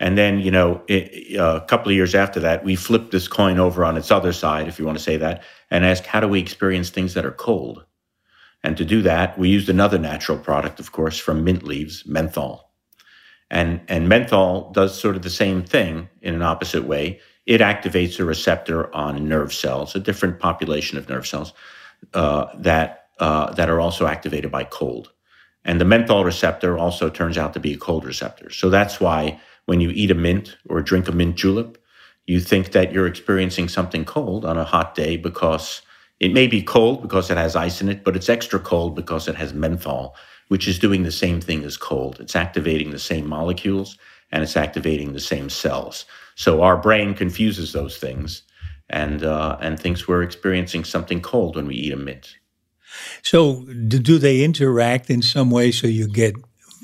And 0.00 0.18
then, 0.18 0.40
you 0.40 0.50
know, 0.50 0.82
it, 0.88 1.38
uh, 1.38 1.60
a 1.62 1.66
couple 1.66 1.90
of 1.90 1.96
years 1.96 2.16
after 2.16 2.40
that, 2.40 2.64
we 2.64 2.74
flipped 2.74 3.12
this 3.12 3.28
coin 3.28 3.60
over 3.60 3.84
on 3.84 3.96
its 3.96 4.10
other 4.10 4.32
side, 4.32 4.66
if 4.66 4.78
you 4.78 4.84
want 4.84 4.98
to 4.98 5.04
say 5.04 5.16
that, 5.16 5.44
and 5.70 5.84
asked, 5.84 6.06
how 6.06 6.18
do 6.18 6.26
we 6.26 6.40
experience 6.40 6.90
things 6.90 7.14
that 7.14 7.24
are 7.24 7.30
cold? 7.30 7.84
And 8.64 8.76
to 8.76 8.84
do 8.84 9.00
that, 9.02 9.38
we 9.38 9.48
used 9.48 9.68
another 9.68 9.98
natural 9.98 10.38
product, 10.38 10.80
of 10.80 10.90
course, 10.90 11.18
from 11.18 11.44
mint 11.44 11.62
leaves, 11.62 12.04
menthol. 12.04 12.71
And, 13.52 13.82
and 13.86 14.08
menthol 14.08 14.72
does 14.72 14.98
sort 14.98 15.14
of 15.14 15.22
the 15.22 15.30
same 15.30 15.62
thing 15.62 16.08
in 16.22 16.34
an 16.34 16.42
opposite 16.42 16.84
way. 16.84 17.20
It 17.44 17.60
activates 17.60 18.18
a 18.18 18.24
receptor 18.24 18.92
on 18.96 19.28
nerve 19.28 19.52
cells, 19.52 19.94
a 19.94 20.00
different 20.00 20.40
population 20.40 20.96
of 20.96 21.08
nerve 21.08 21.26
cells 21.26 21.52
uh, 22.14 22.46
that, 22.56 23.08
uh, 23.20 23.52
that 23.52 23.68
are 23.68 23.78
also 23.78 24.06
activated 24.06 24.50
by 24.50 24.64
cold. 24.64 25.12
And 25.66 25.78
the 25.78 25.84
menthol 25.84 26.24
receptor 26.24 26.78
also 26.78 27.10
turns 27.10 27.36
out 27.36 27.52
to 27.52 27.60
be 27.60 27.74
a 27.74 27.78
cold 27.78 28.06
receptor. 28.06 28.48
So 28.50 28.70
that's 28.70 29.00
why 29.00 29.38
when 29.66 29.80
you 29.80 29.90
eat 29.90 30.10
a 30.10 30.14
mint 30.14 30.56
or 30.68 30.80
drink 30.80 31.06
a 31.08 31.12
mint 31.12 31.36
julep, 31.36 31.76
you 32.26 32.40
think 32.40 32.72
that 32.72 32.90
you're 32.90 33.06
experiencing 33.06 33.68
something 33.68 34.06
cold 34.06 34.46
on 34.46 34.56
a 34.56 34.64
hot 34.64 34.94
day 34.94 35.18
because 35.18 35.82
it 36.20 36.32
may 36.32 36.46
be 36.46 36.62
cold 36.62 37.02
because 37.02 37.30
it 37.30 37.36
has 37.36 37.54
ice 37.54 37.82
in 37.82 37.90
it, 37.90 38.02
but 38.02 38.16
it's 38.16 38.30
extra 38.30 38.58
cold 38.58 38.96
because 38.96 39.28
it 39.28 39.34
has 39.34 39.52
menthol, 39.52 40.16
which 40.52 40.68
is 40.68 40.78
doing 40.78 41.02
the 41.02 41.10
same 41.10 41.40
thing 41.40 41.64
as 41.64 41.78
cold. 41.78 42.20
It's 42.20 42.36
activating 42.36 42.90
the 42.90 42.98
same 42.98 43.26
molecules 43.26 43.96
and 44.30 44.42
it's 44.42 44.54
activating 44.54 45.14
the 45.14 45.26
same 45.32 45.48
cells. 45.48 46.04
So 46.34 46.60
our 46.60 46.76
brain 46.76 47.14
confuses 47.14 47.72
those 47.72 47.96
things 47.96 48.42
and 48.90 49.24
uh, 49.24 49.56
and 49.62 49.80
thinks 49.80 50.06
we're 50.06 50.22
experiencing 50.22 50.84
something 50.84 51.22
cold 51.22 51.56
when 51.56 51.66
we 51.66 51.74
eat 51.76 51.94
a 51.94 51.96
mint. 51.96 52.36
So 53.22 53.64
do 54.04 54.18
they 54.18 54.44
interact 54.44 55.08
in 55.08 55.22
some 55.22 55.50
way 55.50 55.72
so 55.72 55.86
you 55.86 56.06
get 56.06 56.34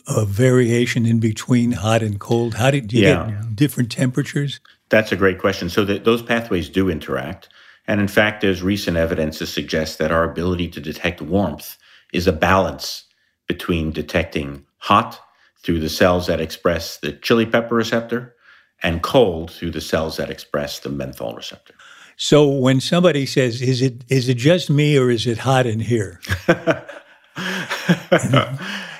a 0.06 0.24
variation 0.24 1.04
in 1.04 1.20
between 1.20 1.72
hot 1.72 2.02
and 2.02 2.18
cold? 2.18 2.54
How 2.54 2.70
do, 2.70 2.80
do 2.80 2.96
you 2.96 3.02
Yeah. 3.02 3.26
get 3.30 3.54
different 3.54 3.92
temperatures? 3.92 4.60
That's 4.88 5.12
a 5.12 5.16
great 5.16 5.38
question. 5.38 5.68
So 5.68 5.84
that 5.84 6.04
those 6.04 6.22
pathways 6.22 6.70
do 6.70 6.88
interact. 6.88 7.50
And 7.86 8.00
in 8.00 8.08
fact, 8.08 8.40
there's 8.40 8.62
recent 8.62 8.96
evidence 8.96 9.36
to 9.38 9.46
suggest 9.46 9.98
that 9.98 10.10
our 10.10 10.24
ability 10.24 10.68
to 10.68 10.80
detect 10.80 11.20
warmth 11.20 11.76
is 12.14 12.26
a 12.26 12.32
balance 12.32 13.04
between 13.48 13.90
detecting 13.90 14.64
hot 14.78 15.20
through 15.62 15.80
the 15.80 15.88
cells 15.88 16.28
that 16.28 16.40
express 16.40 16.98
the 16.98 17.12
chili 17.12 17.46
pepper 17.46 17.74
receptor 17.74 18.34
and 18.82 19.02
cold 19.02 19.50
through 19.50 19.72
the 19.72 19.80
cells 19.80 20.16
that 20.18 20.30
express 20.30 20.78
the 20.78 20.88
menthol 20.88 21.34
receptor. 21.34 21.74
So 22.16 22.48
when 22.48 22.80
somebody 22.80 23.26
says, 23.26 23.60
"Is 23.60 23.82
it 23.82 24.04
is 24.08 24.28
it 24.28 24.36
just 24.36 24.70
me 24.70 24.96
or 24.96 25.10
is 25.10 25.26
it 25.26 25.38
hot 25.38 25.66
in 25.66 25.80
here?" 25.80 26.20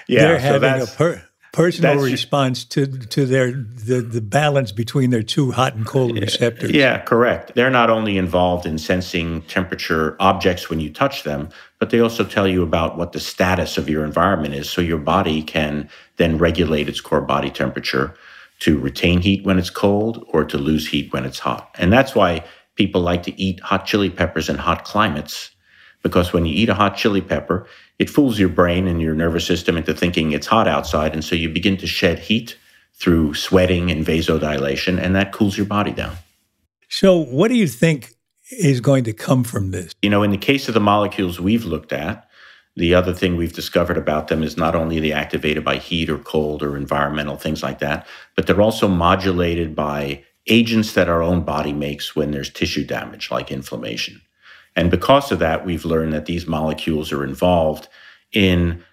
Yeah, 0.09 0.23
They're 0.23 0.41
so 0.41 0.61
having 0.61 0.83
a 0.83 0.87
per, 0.87 1.23
personal 1.53 1.99
response 1.99 2.65
to 2.65 2.87
to 2.87 3.27
their 3.27 3.53
the, 3.53 4.01
the 4.01 4.23
balance 4.23 4.73
between 4.73 5.11
their 5.11 5.23
two 5.23 5.51
hot 5.51 5.75
and 5.75 5.87
cold 5.87 6.19
receptors. 6.19 6.71
Yeah, 6.71 7.01
correct. 7.01 7.53
They're 7.55 7.71
not 7.71 7.91
only 7.91 8.17
involved 8.17 8.65
in 8.65 8.79
sensing 8.79 9.43
temperature 9.43 10.17
objects 10.19 10.71
when 10.71 10.81
you 10.81 10.91
touch 10.91 11.25
them, 11.25 11.51
but 11.79 11.91
they 11.91 12.01
also 12.01 12.25
tell 12.25 12.49
you 12.49 12.63
about 12.63 12.97
what 12.97 13.13
the 13.13 13.21
status 13.21 13.79
of 13.79 13.89
your 13.89 14.05
environment 14.05 14.55
is. 14.55 14.69
So 14.69 14.81
your 14.81 14.99
body 14.99 15.43
can 15.43 15.89
then 16.17 16.39
regulate 16.39 16.89
its 16.89 17.01
core 17.01 17.21
body 17.21 17.51
temperature 17.51 18.15
to 18.61 18.79
retain 18.79 19.21
heat 19.21 19.45
when 19.45 19.59
it's 19.59 19.71
cold 19.71 20.25
or 20.31 20.45
to 20.45 20.59
lose 20.59 20.89
heat 20.89 21.13
when 21.13 21.25
it's 21.25 21.39
hot. 21.39 21.71
And 21.79 21.93
that's 21.93 22.15
why 22.15 22.45
people 22.75 23.01
like 23.01 23.23
to 23.25 23.41
eat 23.41 23.61
hot 23.61 23.87
chili 23.87 24.11
peppers 24.11 24.49
in 24.49 24.57
hot 24.57 24.85
climates. 24.85 25.51
Because 26.03 26.33
when 26.33 26.47
you 26.47 26.55
eat 26.55 26.69
a 26.69 26.75
hot 26.75 26.97
chili 26.97 27.21
pepper, 27.21 27.67
it 27.99 28.11
fools 28.11 28.39
your 28.39 28.49
brain 28.49 28.87
and 28.87 29.01
your 29.01 29.15
nervous 29.15 29.47
system 29.47 29.77
into 29.77 29.95
thinking 29.95 30.33
it's 30.33 30.47
hot 30.47 30.69
outside. 30.69 31.13
And 31.13 31.25
so 31.25 31.35
you 31.35 31.49
begin 31.49 31.77
to 31.79 31.87
shed 31.87 32.19
heat 32.19 32.57
through 32.95 33.35
sweating 33.35 33.91
and 33.91 34.05
vasodilation, 34.05 35.01
and 35.01 35.15
that 35.15 35.33
cools 35.33 35.57
your 35.57 35.67
body 35.67 35.93
down. 35.93 36.17
So, 36.89 37.17
what 37.17 37.49
do 37.49 37.55
you 37.55 37.69
think 37.69 38.15
is 38.51 38.81
going 38.81 39.05
to 39.05 39.13
come 39.13 39.45
from 39.45 39.71
this? 39.71 39.93
You 40.03 40.11
know, 40.11 40.23
in 40.23 40.31
the 40.31 40.39
case 40.39 40.69
of 40.69 40.75
the 40.75 40.81
molecules 40.81 41.41
we've 41.41 41.65
looked 41.65 41.93
at, 41.93 42.29
the 42.77 42.95
other 42.95 43.13
thing 43.13 43.37
we've 43.37 43.53
discovered 43.53 43.99
about 43.99 44.29
them 44.29 44.43
is 44.43 44.57
not 44.57 44.77
only 44.77 45.01
they 45.01 45.13
activated 45.13 45.65
by 45.65 45.77
heat 45.79 46.09
or 46.09 46.19
cold 46.19 46.63
or 46.63 46.77
environmental 46.77 47.37
things 47.37 47.63
like 47.63 47.81
that, 47.81 48.07
but 48.37 48.47
they're 48.47 48.63
also 48.63 48.87
modulated 48.87 49.75
by 49.75 50.25
agents 50.47 50.93
that 50.93 51.09
our 51.09 51.23
own 51.23 51.43
body 51.43 51.73
makes 51.73 52.15
when 52.15 52.31
there's 52.31 52.51
tissue 52.51 52.85
damage, 52.85 53.31
like 53.31 53.51
inflammation. 53.51 54.23
And 54.77 54.91
because 54.91 55.33
of 55.33 55.41
that, 55.41 55.67
we've 55.67 55.85
learned 55.85 56.13
that 56.13 56.27
these 56.27 56.47
molecules 56.47 57.11
are 57.11 57.25
involved 57.25 57.89
in 58.33 58.85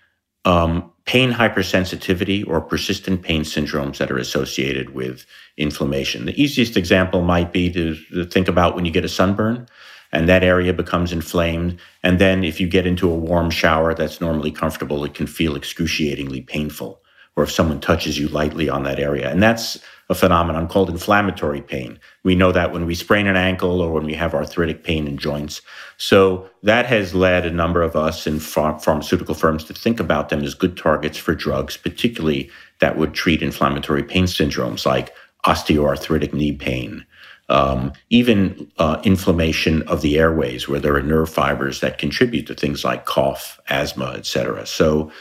um, 0.45 0.91
pain 1.05 1.31
hypersensitivity 1.31 2.47
or 2.47 2.61
persistent 2.61 3.21
pain 3.21 3.41
syndromes 3.41 3.97
that 3.97 4.11
are 4.11 4.17
associated 4.17 4.91
with 4.91 5.25
inflammation. 5.57 6.25
The 6.25 6.41
easiest 6.41 6.77
example 6.77 7.21
might 7.21 7.51
be 7.51 7.71
to, 7.71 7.95
to, 8.11 8.25
think 8.25 8.47
about 8.47 8.75
when 8.75 8.85
you 8.85 8.91
get 8.91 9.05
a 9.05 9.09
sunburn 9.09 9.67
and 10.11 10.29
that 10.29 10.43
area 10.43 10.73
becomes 10.73 11.11
inflamed. 11.11 11.79
And 12.01 12.19
then 12.19 12.43
if 12.43 12.59
you 12.59 12.67
get 12.67 12.87
into 12.87 13.09
a 13.09 13.15
warm 13.15 13.49
shower 13.49 13.93
that's 13.93 14.21
normally 14.21 14.51
comfortable, 14.51 15.03
it 15.03 15.13
can 15.13 15.27
feel 15.27 15.55
excruciatingly 15.55 16.41
painful. 16.41 17.01
Or 17.35 17.43
if 17.43 17.51
someone 17.51 17.81
touches 17.81 18.17
you 18.17 18.29
lightly 18.29 18.69
on 18.69 18.83
that 18.83 18.99
area. 18.99 19.29
And 19.29 19.43
that's 19.43 19.77
a 20.09 20.15
phenomenon 20.15 20.67
called 20.67 20.89
inflammatory 20.89 21.61
pain. 21.61 21.99
We 22.23 22.35
know 22.35 22.51
that 22.51 22.71
when 22.71 22.85
we 22.85 22.93
sprain 22.93 23.27
an 23.27 23.35
ankle 23.35 23.81
or 23.81 23.91
when 23.91 24.05
we 24.05 24.13
have 24.13 24.35
arthritic 24.35 24.83
pain 24.83 25.07
in 25.07 25.17
joints. 25.17 25.61
So 25.97 26.49
that 26.63 26.85
has 26.85 27.15
led 27.15 27.45
a 27.45 27.51
number 27.51 27.81
of 27.81 27.95
us 27.95 28.27
in 28.27 28.39
ph- 28.39 28.81
pharmaceutical 28.81 29.33
firms 29.33 29.63
to 29.65 29.73
think 29.73 29.99
about 29.99 30.29
them 30.29 30.43
as 30.43 30.53
good 30.53 30.77
targets 30.77 31.17
for 31.17 31.33
drugs, 31.33 31.77
particularly 31.77 32.51
that 32.79 32.97
would 32.97 33.13
treat 33.13 33.41
inflammatory 33.41 34.03
pain 34.03 34.25
syndromes 34.25 34.85
like 34.85 35.13
osteoarthritic 35.45 36.33
knee 36.33 36.51
pain, 36.51 37.05
um, 37.49 37.91
even 38.09 38.71
uh, 38.77 38.99
inflammation 39.03 39.81
of 39.83 40.01
the 40.01 40.17
airways, 40.17 40.67
where 40.67 40.79
there 40.79 40.95
are 40.95 41.01
nerve 41.01 41.29
fibers 41.29 41.79
that 41.79 41.97
contribute 41.97 42.47
to 42.47 42.55
things 42.55 42.83
like 42.83 43.05
cough, 43.05 43.59
asthma, 43.69 44.13
et 44.17 44.25
cetera. 44.25 44.65
So 44.65 45.11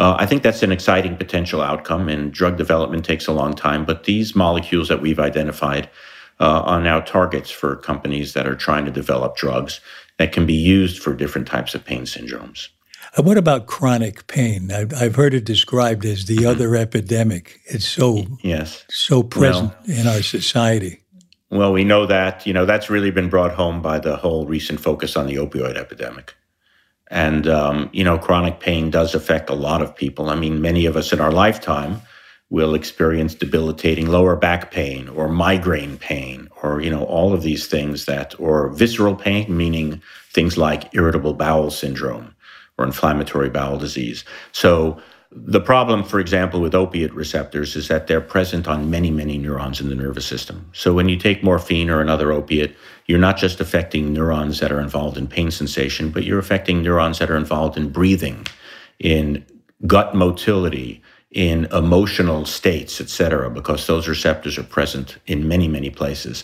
uh, 0.00 0.16
I 0.18 0.24
think 0.24 0.42
that's 0.42 0.62
an 0.62 0.72
exciting 0.72 1.14
potential 1.18 1.60
outcome, 1.60 2.08
and 2.08 2.32
drug 2.32 2.56
development 2.56 3.04
takes 3.04 3.26
a 3.26 3.32
long 3.32 3.52
time. 3.52 3.84
But 3.84 4.04
these 4.04 4.34
molecules 4.34 4.88
that 4.88 5.02
we've 5.02 5.20
identified 5.20 5.90
uh, 6.40 6.62
are 6.62 6.80
now 6.80 7.00
targets 7.00 7.50
for 7.50 7.76
companies 7.76 8.32
that 8.32 8.46
are 8.46 8.56
trying 8.56 8.86
to 8.86 8.90
develop 8.90 9.36
drugs 9.36 9.80
that 10.16 10.32
can 10.32 10.46
be 10.46 10.54
used 10.54 11.02
for 11.02 11.12
different 11.12 11.46
types 11.46 11.74
of 11.74 11.84
pain 11.84 12.04
syndromes. 12.04 12.68
Uh, 13.14 13.22
what 13.22 13.36
about 13.36 13.66
chronic 13.66 14.26
pain? 14.26 14.72
I've, 14.72 14.94
I've 14.94 15.16
heard 15.16 15.34
it 15.34 15.44
described 15.44 16.06
as 16.06 16.24
the 16.24 16.46
other 16.46 16.76
epidemic. 16.76 17.60
It's 17.66 17.86
so 17.86 18.24
yes, 18.42 18.86
so 18.88 19.22
present 19.22 19.74
well, 19.86 19.98
in 20.00 20.06
our 20.06 20.22
society. 20.22 21.02
Well, 21.50 21.74
we 21.74 21.84
know 21.84 22.06
that 22.06 22.46
you 22.46 22.54
know 22.54 22.64
that's 22.64 22.88
really 22.88 23.10
been 23.10 23.28
brought 23.28 23.52
home 23.52 23.82
by 23.82 23.98
the 23.98 24.16
whole 24.16 24.46
recent 24.46 24.80
focus 24.80 25.14
on 25.14 25.26
the 25.26 25.34
opioid 25.34 25.76
epidemic. 25.76 26.34
And, 27.10 27.48
um, 27.48 27.90
you 27.92 28.04
know, 28.04 28.18
chronic 28.18 28.60
pain 28.60 28.90
does 28.90 29.14
affect 29.14 29.50
a 29.50 29.54
lot 29.54 29.82
of 29.82 29.94
people. 29.96 30.30
I 30.30 30.36
mean, 30.36 30.62
many 30.62 30.86
of 30.86 30.96
us 30.96 31.12
in 31.12 31.20
our 31.20 31.32
lifetime 31.32 32.00
will 32.50 32.74
experience 32.74 33.34
debilitating 33.34 34.08
lower 34.08 34.36
back 34.36 34.70
pain 34.70 35.08
or 35.08 35.28
migraine 35.28 35.98
pain 35.98 36.48
or, 36.62 36.80
you 36.80 36.90
know, 36.90 37.04
all 37.04 37.32
of 37.32 37.42
these 37.42 37.66
things 37.66 38.04
that, 38.06 38.38
or 38.40 38.68
visceral 38.70 39.14
pain, 39.16 39.56
meaning 39.56 40.00
things 40.30 40.56
like 40.56 40.94
irritable 40.94 41.34
bowel 41.34 41.70
syndrome 41.70 42.34
or 42.78 42.84
inflammatory 42.84 43.50
bowel 43.50 43.78
disease. 43.78 44.24
So, 44.52 45.00
the 45.32 45.60
problem, 45.60 46.02
for 46.02 46.18
example, 46.18 46.60
with 46.60 46.74
opiate 46.74 47.14
receptors 47.14 47.76
is 47.76 47.86
that 47.86 48.08
they're 48.08 48.20
present 48.20 48.66
on 48.66 48.90
many, 48.90 49.12
many 49.12 49.38
neurons 49.38 49.80
in 49.80 49.88
the 49.88 49.94
nervous 49.94 50.26
system. 50.26 50.68
So 50.72 50.92
when 50.92 51.08
you 51.08 51.16
take 51.16 51.44
morphine 51.44 51.88
or 51.88 52.00
another 52.00 52.32
opiate, 52.32 52.74
you're 53.06 53.18
not 53.18 53.36
just 53.36 53.60
affecting 53.60 54.12
neurons 54.12 54.58
that 54.58 54.72
are 54.72 54.80
involved 54.80 55.16
in 55.16 55.28
pain 55.28 55.52
sensation, 55.52 56.10
but 56.10 56.24
you're 56.24 56.40
affecting 56.40 56.82
neurons 56.82 57.20
that 57.20 57.30
are 57.30 57.36
involved 57.36 57.76
in 57.76 57.90
breathing, 57.90 58.44
in 58.98 59.46
gut 59.86 60.16
motility, 60.16 61.00
in 61.30 61.66
emotional 61.66 62.44
states, 62.44 63.00
et 63.00 63.08
cetera, 63.08 63.48
because 63.48 63.86
those 63.86 64.08
receptors 64.08 64.58
are 64.58 64.64
present 64.64 65.18
in 65.26 65.46
many, 65.46 65.68
many 65.68 65.90
places. 65.90 66.42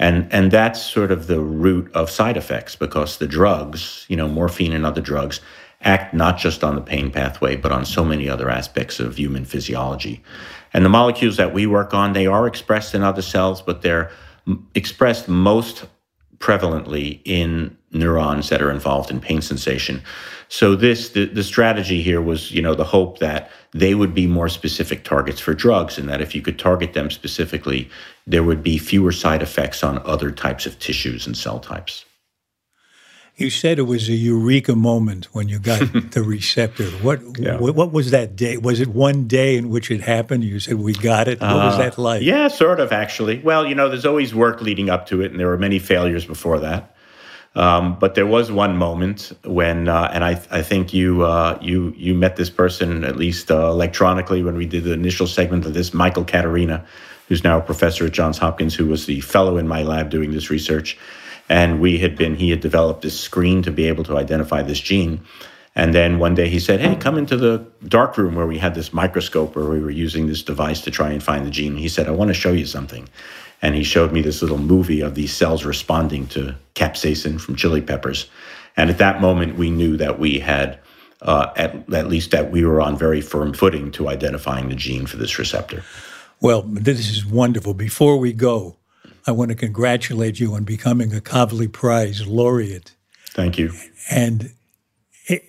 And, 0.00 0.26
and 0.32 0.50
that's 0.50 0.82
sort 0.82 1.12
of 1.12 1.28
the 1.28 1.40
root 1.40 1.88
of 1.94 2.10
side 2.10 2.36
effects 2.36 2.74
because 2.74 3.18
the 3.18 3.28
drugs, 3.28 4.04
you 4.08 4.16
know, 4.16 4.26
morphine 4.26 4.72
and 4.72 4.84
other 4.84 5.00
drugs, 5.00 5.40
act 5.84 6.14
not 6.14 6.38
just 6.38 6.64
on 6.64 6.74
the 6.74 6.80
pain 6.80 7.10
pathway, 7.10 7.56
but 7.56 7.72
on 7.72 7.84
so 7.84 8.04
many 8.04 8.28
other 8.28 8.50
aspects 8.50 9.00
of 9.00 9.16
human 9.16 9.44
physiology. 9.44 10.22
And 10.72 10.84
the 10.84 10.88
molecules 10.88 11.36
that 11.36 11.54
we 11.54 11.66
work 11.66 11.94
on, 11.94 12.12
they 12.12 12.26
are 12.26 12.46
expressed 12.46 12.94
in 12.94 13.02
other 13.02 13.22
cells, 13.22 13.62
but 13.62 13.82
they're 13.82 14.10
expressed 14.74 15.28
most 15.28 15.86
prevalently 16.38 17.20
in 17.24 17.76
neurons 17.92 18.48
that 18.48 18.60
are 18.60 18.70
involved 18.70 19.10
in 19.10 19.20
pain 19.20 19.40
sensation. 19.40 20.02
So 20.48 20.74
this 20.74 21.10
the, 21.10 21.26
the 21.26 21.44
strategy 21.44 22.02
here 22.02 22.20
was, 22.20 22.50
you 22.50 22.60
know, 22.60 22.74
the 22.74 22.84
hope 22.84 23.18
that 23.20 23.50
they 23.72 23.94
would 23.94 24.14
be 24.14 24.26
more 24.26 24.48
specific 24.48 25.04
targets 25.04 25.40
for 25.40 25.54
drugs 25.54 25.96
and 25.96 26.08
that 26.08 26.20
if 26.20 26.34
you 26.34 26.42
could 26.42 26.58
target 26.58 26.92
them 26.92 27.10
specifically, 27.10 27.88
there 28.26 28.42
would 28.42 28.62
be 28.62 28.78
fewer 28.78 29.12
side 29.12 29.42
effects 29.42 29.82
on 29.82 30.02
other 30.04 30.30
types 30.30 30.66
of 30.66 30.78
tissues 30.78 31.26
and 31.26 31.36
cell 31.36 31.60
types. 31.60 32.04
You 33.36 33.50
said 33.50 33.80
it 33.80 33.82
was 33.82 34.08
a 34.08 34.12
eureka 34.12 34.76
moment 34.76 35.26
when 35.34 35.48
you 35.48 35.58
got 35.58 35.80
the 36.12 36.22
receptor. 36.22 36.84
What, 36.84 37.20
yeah. 37.36 37.58
what, 37.58 37.74
what 37.74 37.90
was 37.92 38.12
that 38.12 38.36
day? 38.36 38.56
Was 38.56 38.80
it 38.80 38.88
one 38.88 39.26
day 39.26 39.56
in 39.56 39.70
which 39.70 39.90
it 39.90 40.02
happened? 40.02 40.44
You 40.44 40.60
said 40.60 40.76
we 40.76 40.92
got 40.92 41.26
it. 41.26 41.40
What 41.40 41.50
uh, 41.50 41.66
was 41.66 41.78
that 41.78 41.98
like? 41.98 42.22
Yeah, 42.22 42.46
sort 42.46 42.78
of 42.78 42.92
actually. 42.92 43.40
Well, 43.40 43.66
you 43.66 43.74
know, 43.74 43.88
there's 43.88 44.06
always 44.06 44.34
work 44.34 44.62
leading 44.62 44.88
up 44.88 45.06
to 45.06 45.20
it, 45.20 45.32
and 45.32 45.40
there 45.40 45.48
were 45.48 45.58
many 45.58 45.80
failures 45.80 46.24
before 46.24 46.60
that. 46.60 46.94
Um, 47.56 47.98
but 47.98 48.14
there 48.14 48.26
was 48.26 48.50
one 48.50 48.76
moment 48.76 49.32
when, 49.44 49.88
uh, 49.88 50.10
and 50.12 50.24
I, 50.24 50.40
I 50.50 50.62
think 50.62 50.92
you, 50.92 51.22
uh, 51.22 51.58
you, 51.60 51.94
you 51.96 52.14
met 52.14 52.36
this 52.36 52.50
person 52.50 53.04
at 53.04 53.16
least 53.16 53.50
uh, 53.50 53.68
electronically 53.68 54.42
when 54.42 54.56
we 54.56 54.66
did 54.66 54.84
the 54.84 54.92
initial 54.92 55.26
segment 55.26 55.64
of 55.64 55.72
this, 55.72 55.94
Michael 55.94 56.24
Caterina, 56.24 56.84
who's 57.28 57.44
now 57.44 57.58
a 57.58 57.60
professor 57.60 58.06
at 58.06 58.12
Johns 58.12 58.38
Hopkins, 58.38 58.74
who 58.74 58.86
was 58.86 59.06
the 59.06 59.20
fellow 59.20 59.56
in 59.56 59.68
my 59.68 59.82
lab 59.82 60.10
doing 60.10 60.32
this 60.32 60.50
research 60.50 60.98
and 61.48 61.80
we 61.80 61.98
had 61.98 62.16
been 62.16 62.36
he 62.36 62.50
had 62.50 62.60
developed 62.60 63.02
this 63.02 63.18
screen 63.18 63.62
to 63.62 63.70
be 63.70 63.86
able 63.88 64.04
to 64.04 64.16
identify 64.16 64.62
this 64.62 64.80
gene. 64.80 65.20
And 65.76 65.92
then 65.92 66.18
one 66.18 66.34
day 66.34 66.48
he 66.48 66.60
said 66.60 66.80
hey 66.80 66.96
come 66.96 67.18
into 67.18 67.36
the 67.36 67.66
dark 67.86 68.16
room 68.16 68.34
where 68.34 68.46
we 68.46 68.58
had 68.58 68.74
this 68.74 68.92
microscope 68.92 69.56
where 69.56 69.66
we 69.66 69.80
were 69.80 69.90
using 69.90 70.26
this 70.26 70.42
device 70.42 70.80
to 70.82 70.90
try 70.90 71.10
and 71.10 71.22
find 71.22 71.46
the 71.46 71.50
gene. 71.50 71.76
He 71.76 71.88
said 71.88 72.08
i 72.08 72.12
want 72.12 72.28
to 72.28 72.34
show 72.34 72.52
you 72.52 72.66
something. 72.66 73.08
And 73.62 73.74
he 73.74 73.84
showed 73.84 74.12
me 74.12 74.20
this 74.20 74.42
little 74.42 74.58
movie 74.58 75.00
of 75.00 75.14
these 75.14 75.32
cells 75.32 75.64
responding 75.64 76.26
to 76.28 76.54
capsaicin 76.74 77.40
from 77.40 77.56
chili 77.56 77.80
peppers. 77.80 78.28
And 78.76 78.90
at 78.90 78.98
that 78.98 79.20
moment 79.20 79.56
we 79.56 79.70
knew 79.70 79.96
that 79.96 80.18
we 80.18 80.38
had 80.38 80.78
uh, 81.22 81.50
at, 81.56 81.90
at 81.92 82.08
least 82.08 82.32
that 82.32 82.50
we 82.50 82.64
were 82.64 82.82
on 82.82 82.98
very 82.98 83.22
firm 83.22 83.54
footing 83.54 83.90
to 83.92 84.08
identifying 84.08 84.68
the 84.68 84.74
gene 84.74 85.06
for 85.06 85.16
this 85.16 85.38
receptor. 85.38 85.82
Well 86.40 86.62
this 86.62 87.10
is 87.10 87.26
wonderful. 87.26 87.74
Before 87.74 88.16
we 88.16 88.32
go 88.32 88.76
I 89.26 89.32
want 89.32 89.50
to 89.50 89.54
congratulate 89.54 90.38
you 90.38 90.54
on 90.54 90.64
becoming 90.64 91.14
a 91.14 91.20
Kavli 91.20 91.70
Prize 91.70 92.26
laureate. 92.26 92.94
Thank 93.30 93.58
you. 93.58 93.72
And 94.10 94.52
it, 95.26 95.44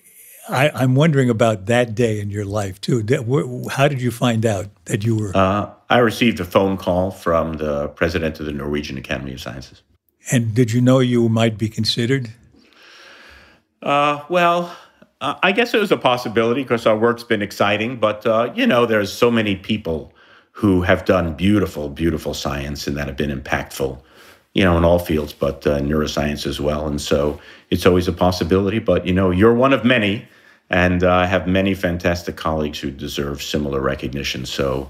I, 0.49 0.83
am 0.83 0.95
wondering 0.95 1.29
about 1.29 1.65
that 1.65 1.93
day 1.93 2.19
in 2.19 2.29
your 2.29 2.45
life 2.45 2.79
too. 2.79 3.05
How 3.69 3.87
did 3.87 4.01
you 4.01 4.11
find 4.11 4.45
out 4.45 4.67
that 4.85 5.03
you 5.03 5.15
were? 5.15 5.35
Uh, 5.35 5.69
I 5.89 5.99
received 5.99 6.39
a 6.39 6.45
phone 6.45 6.77
call 6.77 7.11
from 7.11 7.57
the 7.57 7.89
president 7.89 8.39
of 8.39 8.45
the 8.45 8.53
Norwegian 8.53 8.97
Academy 8.97 9.33
of 9.33 9.41
Sciences. 9.41 9.81
And 10.31 10.55
did 10.55 10.71
you 10.71 10.81
know 10.81 10.99
you 10.99 11.29
might 11.29 11.57
be 11.57 11.69
considered? 11.69 12.31
Uh, 13.83 14.23
well, 14.29 14.75
uh, 15.21 15.35
I 15.43 15.51
guess 15.51 15.73
it 15.73 15.79
was 15.79 15.91
a 15.91 15.97
possibility 15.97 16.63
because 16.63 16.87
our 16.87 16.97
work's 16.97 17.23
been 17.23 17.43
exciting, 17.43 17.97
but 17.97 18.25
uh, 18.25 18.51
you 18.55 18.65
know, 18.65 18.87
there's 18.87 19.13
so 19.13 19.29
many 19.29 19.55
people 19.55 20.11
who 20.59 20.83
have 20.83 21.03
done 21.03 21.33
beautiful, 21.33 21.89
beautiful 21.89 22.33
science 22.33 22.87
and 22.87 22.95
that 22.95 23.07
have 23.07 23.17
been 23.17 23.29
impactful, 23.29 23.99
you 24.53 24.63
know, 24.63 24.77
in 24.77 24.85
all 24.85 24.99
fields, 24.99 25.33
but 25.33 25.67
uh, 25.67 25.79
neuroscience 25.79 26.47
as 26.47 26.61
well. 26.61 26.87
And 26.87 27.01
so 27.01 27.41
it's 27.69 27.85
always 27.85 28.07
a 28.07 28.13
possibility. 28.13 28.79
But, 28.79 29.05
you 29.05 29.13
know, 29.13 29.31
you're 29.31 29.53
one 29.53 29.73
of 29.73 29.83
many, 29.83 30.25
and 30.69 31.03
uh, 31.03 31.13
I 31.13 31.25
have 31.25 31.45
many 31.45 31.73
fantastic 31.73 32.37
colleagues 32.37 32.79
who 32.79 32.89
deserve 32.89 33.43
similar 33.43 33.81
recognition. 33.81 34.45
So 34.45 34.89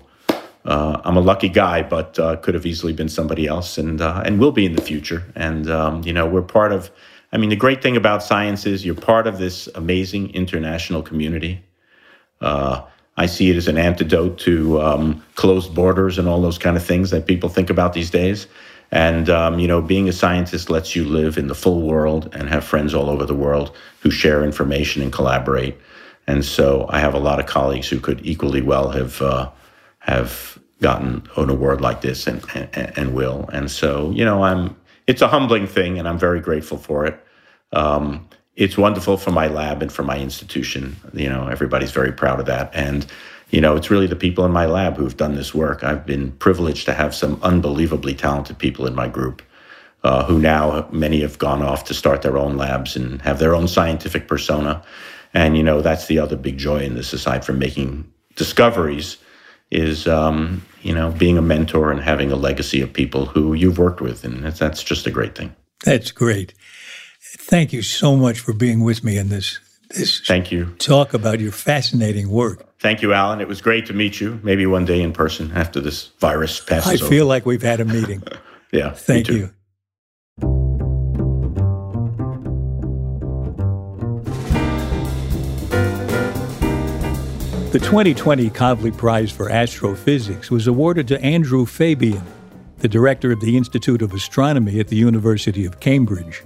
uh, 0.65 1.01
I'm 1.03 1.17
a 1.17 1.21
lucky 1.21 1.49
guy, 1.49 1.81
but 1.81 2.19
uh, 2.19 2.35
could 2.35 2.53
have 2.53 2.67
easily 2.67 2.93
been 2.93 3.09
somebody 3.09 3.47
else 3.47 3.79
and, 3.79 4.01
uh, 4.01 4.21
and 4.23 4.39
will 4.39 4.51
be 4.51 4.67
in 4.67 4.75
the 4.75 4.83
future. 4.83 5.23
And, 5.35 5.67
um, 5.67 6.03
you 6.03 6.13
know, 6.13 6.27
we're 6.27 6.43
part 6.43 6.73
of, 6.73 6.91
I 7.33 7.37
mean, 7.37 7.49
the 7.49 7.55
great 7.55 7.81
thing 7.81 7.97
about 7.97 8.21
science 8.21 8.67
is 8.67 8.85
you're 8.85 8.93
part 8.93 9.25
of 9.25 9.39
this 9.39 9.67
amazing 9.73 10.29
international 10.35 11.01
community. 11.01 11.63
Uh, 12.39 12.83
I 13.17 13.27
see 13.27 13.49
it 13.49 13.55
as 13.55 13.67
an 13.67 13.77
antidote 13.77 14.37
to 14.39 14.81
um, 14.81 15.23
closed 15.35 15.73
borders 15.73 16.17
and 16.17 16.27
all 16.27 16.41
those 16.41 16.57
kind 16.57 16.75
of 16.75 16.83
things 16.83 17.11
that 17.11 17.25
people 17.25 17.49
think 17.49 17.69
about 17.69 17.93
these 17.93 18.09
days. 18.09 18.47
And, 18.91 19.29
um, 19.29 19.59
you 19.59 19.67
know, 19.67 19.81
being 19.81 20.07
a 20.09 20.13
scientist 20.13 20.69
lets 20.69 20.95
you 20.95 21.05
live 21.05 21.37
in 21.37 21.47
the 21.47 21.55
full 21.55 21.81
world 21.81 22.29
and 22.33 22.49
have 22.49 22.63
friends 22.63 22.93
all 22.93 23.09
over 23.09 23.25
the 23.25 23.33
world 23.33 23.75
who 24.01 24.11
share 24.11 24.43
information 24.43 25.01
and 25.01 25.11
collaborate. 25.11 25.77
And 26.27 26.43
so 26.43 26.85
I 26.89 26.99
have 26.99 27.13
a 27.13 27.19
lot 27.19 27.39
of 27.39 27.45
colleagues 27.45 27.89
who 27.89 27.99
could 27.99 28.25
equally 28.25 28.61
well 28.61 28.89
have, 28.89 29.21
uh, 29.21 29.49
have 29.99 30.59
gotten 30.81 31.23
an 31.37 31.49
award 31.49 31.81
like 31.81 32.01
this 32.01 32.27
and, 32.27 32.43
and, 32.53 32.97
and 32.97 33.13
will. 33.13 33.49
And 33.51 33.71
so, 33.71 34.11
you 34.11 34.25
know, 34.25 34.43
I'm, 34.43 34.75
it's 35.07 35.21
a 35.21 35.27
humbling 35.27 35.67
thing 35.67 35.97
and 35.97 36.07
I'm 36.07 36.19
very 36.19 36.39
grateful 36.39 36.77
for 36.77 37.05
it. 37.05 37.19
Um, 37.71 38.27
it's 38.55 38.77
wonderful 38.77 39.17
for 39.17 39.31
my 39.31 39.47
lab 39.47 39.81
and 39.81 39.91
for 39.91 40.03
my 40.03 40.17
institution. 40.17 40.95
You 41.13 41.29
know, 41.29 41.47
everybody's 41.47 41.91
very 41.91 42.11
proud 42.11 42.39
of 42.39 42.45
that. 42.45 42.73
And, 42.73 43.05
you 43.49 43.61
know, 43.61 43.75
it's 43.75 43.91
really 43.91 44.07
the 44.07 44.15
people 44.15 44.45
in 44.45 44.51
my 44.51 44.65
lab 44.65 44.95
who've 44.95 45.17
done 45.17 45.35
this 45.35 45.53
work. 45.53 45.83
I've 45.83 46.05
been 46.05 46.31
privileged 46.33 46.85
to 46.85 46.93
have 46.93 47.13
some 47.13 47.39
unbelievably 47.43 48.15
talented 48.15 48.57
people 48.57 48.87
in 48.87 48.95
my 48.95 49.07
group 49.07 49.41
uh, 50.03 50.23
who 50.25 50.39
now 50.39 50.87
many 50.91 51.21
have 51.21 51.37
gone 51.37 51.61
off 51.61 51.83
to 51.85 51.93
start 51.93 52.21
their 52.21 52.37
own 52.37 52.57
labs 52.57 52.95
and 52.95 53.21
have 53.23 53.39
their 53.39 53.55
own 53.55 53.67
scientific 53.67 54.27
persona. 54.27 54.83
And, 55.33 55.57
you 55.57 55.63
know, 55.63 55.81
that's 55.81 56.07
the 56.07 56.19
other 56.19 56.37
big 56.37 56.57
joy 56.57 56.79
in 56.79 56.95
this, 56.95 57.11
aside 57.11 57.43
from 57.43 57.59
making 57.59 58.09
discoveries, 58.35 59.17
is, 59.69 60.07
um, 60.07 60.63
you 60.81 60.93
know, 60.93 61.11
being 61.11 61.37
a 61.37 61.41
mentor 61.41 61.91
and 61.91 61.99
having 61.99 62.31
a 62.31 62.35
legacy 62.35 62.81
of 62.81 62.93
people 62.93 63.25
who 63.25 63.53
you've 63.53 63.77
worked 63.77 63.99
with. 63.99 64.23
And 64.23 64.43
that's, 64.43 64.59
that's 64.59 64.83
just 64.83 65.07
a 65.07 65.11
great 65.11 65.35
thing. 65.35 65.53
That's 65.83 66.11
great. 66.11 66.53
Thank 67.37 67.73
you 67.73 67.81
so 67.81 68.15
much 68.15 68.39
for 68.39 68.53
being 68.53 68.83
with 68.83 69.03
me 69.03 69.17
in 69.17 69.29
this 69.29 69.59
this 69.89 70.19
Thank 70.21 70.51
you. 70.51 70.75
talk 70.79 71.13
about 71.13 71.39
your 71.39 71.51
fascinating 71.51 72.29
work. 72.29 72.65
Thank 72.79 73.01
you, 73.01 73.13
Alan. 73.13 73.39
It 73.39 73.47
was 73.47 73.61
great 73.61 73.85
to 73.87 73.93
meet 73.93 74.19
you. 74.19 74.39
Maybe 74.43 74.65
one 74.65 74.85
day 74.85 75.01
in 75.01 75.13
person 75.13 75.51
after 75.55 75.79
this 75.79 76.07
virus 76.19 76.59
passes. 76.59 77.01
I 77.01 77.09
feel 77.09 77.25
like 77.25 77.45
we've 77.45 77.61
had 77.61 77.79
a 77.79 77.85
meeting. 77.85 78.23
yeah. 78.71 78.91
Thank 78.91 79.27
you. 79.27 79.51
The 87.71 87.81
2020 87.81 88.49
Kavli 88.51 88.95
Prize 88.95 89.31
for 89.31 89.49
Astrophysics 89.49 90.49
was 90.49 90.65
awarded 90.65 91.09
to 91.09 91.21
Andrew 91.21 91.65
Fabian, 91.65 92.23
the 92.77 92.87
director 92.87 93.33
of 93.33 93.41
the 93.41 93.57
Institute 93.57 94.01
of 94.01 94.13
Astronomy 94.13 94.79
at 94.79 94.87
the 94.87 94.95
University 94.95 95.65
of 95.65 95.81
Cambridge. 95.81 96.43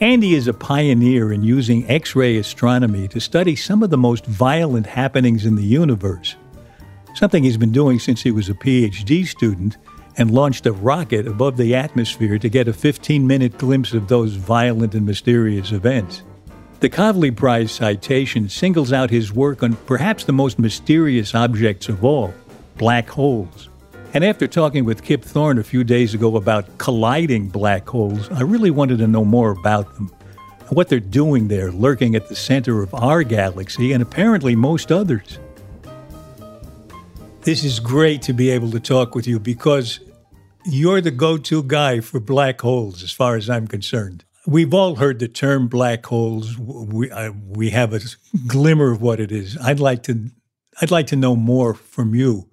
Andy 0.00 0.34
is 0.34 0.46
a 0.46 0.52
pioneer 0.52 1.32
in 1.32 1.42
using 1.42 1.88
X 1.88 2.14
ray 2.14 2.36
astronomy 2.36 3.08
to 3.08 3.18
study 3.18 3.56
some 3.56 3.82
of 3.82 3.88
the 3.88 3.96
most 3.96 4.26
violent 4.26 4.84
happenings 4.84 5.46
in 5.46 5.56
the 5.56 5.64
universe, 5.64 6.36
something 7.14 7.42
he's 7.42 7.56
been 7.56 7.72
doing 7.72 7.98
since 7.98 8.20
he 8.20 8.30
was 8.30 8.50
a 8.50 8.54
PhD 8.54 9.26
student 9.26 9.78
and 10.18 10.30
launched 10.30 10.66
a 10.66 10.72
rocket 10.72 11.26
above 11.26 11.56
the 11.56 11.74
atmosphere 11.74 12.38
to 12.38 12.50
get 12.50 12.68
a 12.68 12.74
15 12.74 13.26
minute 13.26 13.56
glimpse 13.56 13.94
of 13.94 14.06
those 14.06 14.34
violent 14.34 14.94
and 14.94 15.06
mysterious 15.06 15.72
events. 15.72 16.22
The 16.80 16.90
Kavli 16.90 17.34
Prize 17.34 17.72
citation 17.72 18.50
singles 18.50 18.92
out 18.92 19.08
his 19.08 19.32
work 19.32 19.62
on 19.62 19.76
perhaps 19.86 20.24
the 20.24 20.32
most 20.32 20.58
mysterious 20.58 21.34
objects 21.34 21.88
of 21.88 22.04
all 22.04 22.34
black 22.76 23.08
holes. 23.08 23.70
And 24.14 24.24
after 24.24 24.46
talking 24.46 24.84
with 24.84 25.02
Kip 25.02 25.22
Thorne 25.22 25.58
a 25.58 25.64
few 25.64 25.84
days 25.84 26.14
ago 26.14 26.36
about 26.36 26.78
colliding 26.78 27.48
black 27.48 27.88
holes, 27.88 28.30
I 28.30 28.42
really 28.42 28.70
wanted 28.70 28.98
to 28.98 29.06
know 29.06 29.24
more 29.24 29.50
about 29.50 29.94
them. 29.94 30.10
What 30.70 30.88
they're 30.88 31.00
doing 31.00 31.48
there, 31.48 31.70
lurking 31.70 32.16
at 32.16 32.28
the 32.28 32.34
center 32.34 32.82
of 32.82 32.94
our 32.94 33.22
galaxy 33.22 33.92
and 33.92 34.02
apparently 34.02 34.56
most 34.56 34.90
others. 34.90 35.38
This 37.42 37.62
is 37.62 37.78
great 37.78 38.22
to 38.22 38.32
be 38.32 38.50
able 38.50 38.70
to 38.72 38.80
talk 38.80 39.14
with 39.14 39.26
you 39.26 39.38
because 39.38 40.00
you're 40.64 41.00
the 41.00 41.12
go 41.12 41.36
to 41.36 41.62
guy 41.62 42.00
for 42.00 42.18
black 42.18 42.60
holes, 42.60 43.02
as 43.02 43.12
far 43.12 43.36
as 43.36 43.48
I'm 43.48 43.68
concerned. 43.68 44.24
We've 44.46 44.74
all 44.74 44.96
heard 44.96 45.18
the 45.18 45.28
term 45.28 45.68
black 45.68 46.06
holes. 46.06 46.58
We, 46.58 47.10
uh, 47.10 47.32
we 47.46 47.70
have 47.70 47.92
a 47.92 48.00
glimmer 48.46 48.90
of 48.90 49.02
what 49.02 49.20
it 49.20 49.30
is. 49.30 49.56
I'd 49.58 49.78
like 49.78 50.02
to, 50.04 50.30
I'd 50.80 50.90
like 50.90 51.08
to 51.08 51.16
know 51.16 51.36
more 51.36 51.74
from 51.74 52.14
you 52.14 52.48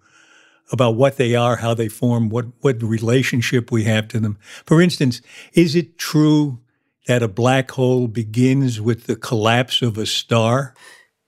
about 0.73 0.95
what 0.95 1.17
they 1.17 1.35
are, 1.35 1.57
how 1.57 1.75
they 1.75 1.87
form, 1.87 2.29
what, 2.29 2.47
what 2.61 2.81
relationship 2.81 3.71
we 3.71 3.83
have 3.83 4.07
to 4.09 4.19
them. 4.19 4.37
For 4.65 4.81
instance, 4.81 5.21
is 5.53 5.75
it 5.75 5.99
true 5.99 6.59
that 7.07 7.21
a 7.21 7.27
black 7.27 7.71
hole 7.71 8.07
begins 8.07 8.81
with 8.81 9.05
the 9.05 9.15
collapse 9.15 9.83
of 9.83 9.97
a 9.97 10.05
star? 10.07 10.73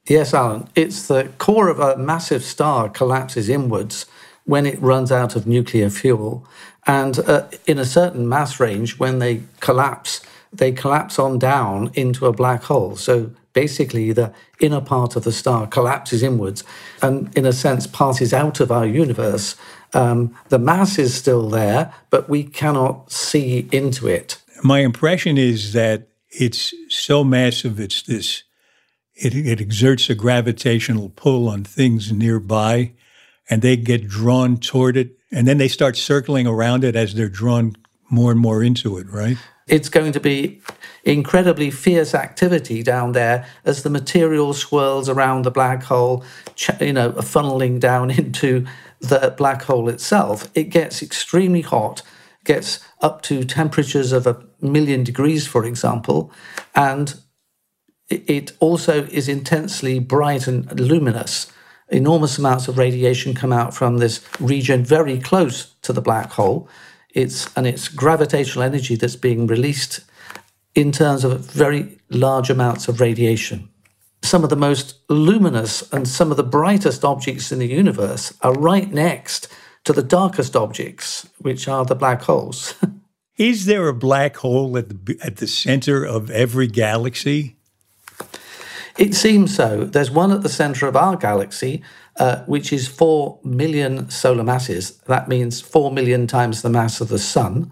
Yes, 0.07 0.33
Alan. 0.33 0.67
It's 0.75 1.07
the 1.07 1.31
core 1.37 1.69
of 1.69 1.79
a 1.79 1.95
massive 1.95 2.43
star 2.43 2.89
collapses 2.89 3.47
inwards 3.47 4.07
when 4.45 4.65
it 4.65 4.81
runs 4.81 5.11
out 5.11 5.35
of 5.35 5.47
nuclear 5.47 5.89
fuel. 5.89 6.47
And 6.87 7.19
uh, 7.19 7.47
in 7.67 7.77
a 7.77 7.85
certain 7.85 8.27
mass 8.27 8.59
range, 8.59 8.97
when 8.99 9.19
they 9.19 9.43
collapse, 9.59 10.21
they 10.51 10.71
collapse 10.71 11.19
on 11.19 11.37
down 11.37 11.91
into 11.93 12.25
a 12.25 12.33
black 12.33 12.63
hole. 12.63 12.95
So 12.95 13.31
basically 13.55 14.11
the 14.11 14.31
inner 14.59 14.81
part 14.81 15.15
of 15.15 15.23
the 15.23 15.31
star 15.31 15.65
collapses 15.65 16.21
inwards 16.21 16.63
and, 17.01 17.35
in 17.35 17.45
a 17.45 17.53
sense, 17.53 17.87
passes 17.87 18.33
out 18.33 18.59
of 18.59 18.71
our 18.71 18.85
universe. 18.85 19.55
Um, 19.93 20.37
the 20.49 20.59
mass 20.59 20.99
is 20.99 21.15
still 21.15 21.49
there, 21.49 21.91
but 22.11 22.29
we 22.29 22.43
cannot 22.43 23.11
see 23.11 23.67
into 23.71 24.07
it. 24.07 24.39
My 24.63 24.79
impression 24.79 25.37
is 25.37 25.73
that 25.73 26.09
it's 26.29 26.73
so 26.89 27.23
massive, 27.23 27.79
it's 27.79 28.03
this, 28.03 28.43
it, 29.15 29.33
it 29.33 29.61
exerts 29.61 30.09
a 30.09 30.15
gravitational 30.15 31.09
pull 31.15 31.47
on 31.47 31.63
things 31.63 32.11
nearby, 32.11 32.91
and 33.49 33.61
they 33.61 33.77
get 33.77 34.07
drawn 34.07 34.57
toward 34.57 34.97
it, 34.97 35.17
and 35.31 35.47
then 35.47 35.57
they 35.57 35.69
start 35.69 35.95
circling 35.95 36.45
around 36.45 36.83
it 36.83 36.95
as 36.95 37.13
they're 37.13 37.29
drawn 37.29 37.75
more 38.09 38.31
and 38.31 38.39
more 38.39 38.61
into 38.61 38.97
it, 38.97 39.07
right? 39.09 39.37
It's 39.67 39.89
going 39.89 40.11
to 40.11 40.19
be 40.19 40.61
incredibly 41.03 41.71
fierce 41.71 42.13
activity 42.13 42.83
down 42.83 43.13
there 43.13 43.47
as 43.63 43.81
the 43.81 43.89
material 43.89 44.53
swirls 44.53 45.09
around 45.09 45.41
the 45.41 45.51
black 45.51 45.83
hole, 45.83 46.23
you 46.79 46.93
know, 46.93 47.11
funneling 47.13 47.79
down 47.79 48.11
into 48.19 48.65
the 48.99 49.33
black 49.35 49.63
hole 49.63 49.89
itself. 49.89 50.49
It 50.53 50.65
gets 50.65 51.01
extremely 51.01 51.61
hot, 51.61 52.03
gets 52.43 52.79
up 53.01 53.23
to 53.23 53.43
temperatures 53.43 54.11
of 54.11 54.27
a 54.27 54.43
million 54.61 55.03
degrees, 55.03 55.47
for 55.47 55.65
example, 55.65 56.31
and 56.75 57.19
it 58.07 58.51
also 58.59 59.05
is 59.05 59.27
intensely 59.27 59.97
bright 59.97 60.45
and 60.45 60.79
luminous. 60.79 61.51
Enormous 61.89 62.37
amounts 62.37 62.67
of 62.67 62.77
radiation 62.77 63.33
come 63.33 63.51
out 63.51 63.73
from 63.73 63.97
this 63.97 64.21
region 64.39 64.83
very 64.83 65.19
close 65.19 65.73
to 65.81 65.91
the 65.91 66.01
black 66.01 66.31
hole 66.33 66.69
it's 67.15 67.49
and 67.55 67.65
it's 67.65 67.87
gravitational 67.87 68.63
energy 68.63 68.95
that's 68.95 69.15
being 69.15 69.47
released 69.47 70.01
in 70.75 70.91
terms 70.91 71.23
of 71.23 71.39
very 71.39 71.97
large 72.09 72.49
amounts 72.49 72.87
of 72.87 72.99
radiation. 72.99 73.69
Some 74.21 74.43
of 74.43 74.49
the 74.49 74.55
most 74.55 74.95
luminous 75.09 75.91
and 75.93 76.07
some 76.07 76.29
of 76.29 76.37
the 76.37 76.43
brightest 76.43 77.05
objects 77.05 77.51
in 77.51 77.59
the 77.59 77.67
universe 77.67 78.33
are 78.41 78.53
right 78.53 78.91
next 78.91 79.47
to 79.85 79.93
the 79.93 80.03
darkest 80.03 80.55
objects, 80.55 81.27
which 81.39 81.67
are 81.67 81.85
the 81.85 81.95
black 81.95 82.23
holes. 82.23 82.75
Is 83.37 83.65
there 83.65 83.87
a 83.87 83.93
black 83.93 84.37
hole 84.37 84.77
at 84.77 84.89
the, 84.89 85.17
at 85.23 85.37
the 85.37 85.47
center 85.47 86.03
of 86.03 86.29
every 86.31 86.67
galaxy? 86.67 87.55
It 88.97 89.13
seems 89.13 89.53
so. 89.53 89.83
There's 89.83 90.09
one 90.09 90.31
at 90.31 90.41
the 90.41 90.49
center 90.49 90.87
of 90.87 90.95
our 90.95 91.17
galaxy, 91.17 91.83
uh, 92.17 92.43
which 92.45 92.71
is 92.71 92.87
4 92.87 93.39
million 93.43 94.09
solar 94.09 94.43
masses. 94.43 94.97
That 95.07 95.27
means 95.27 95.61
4 95.61 95.91
million 95.91 96.27
times 96.27 96.61
the 96.61 96.69
mass 96.69 97.01
of 97.01 97.09
the 97.09 97.19
sun. 97.19 97.71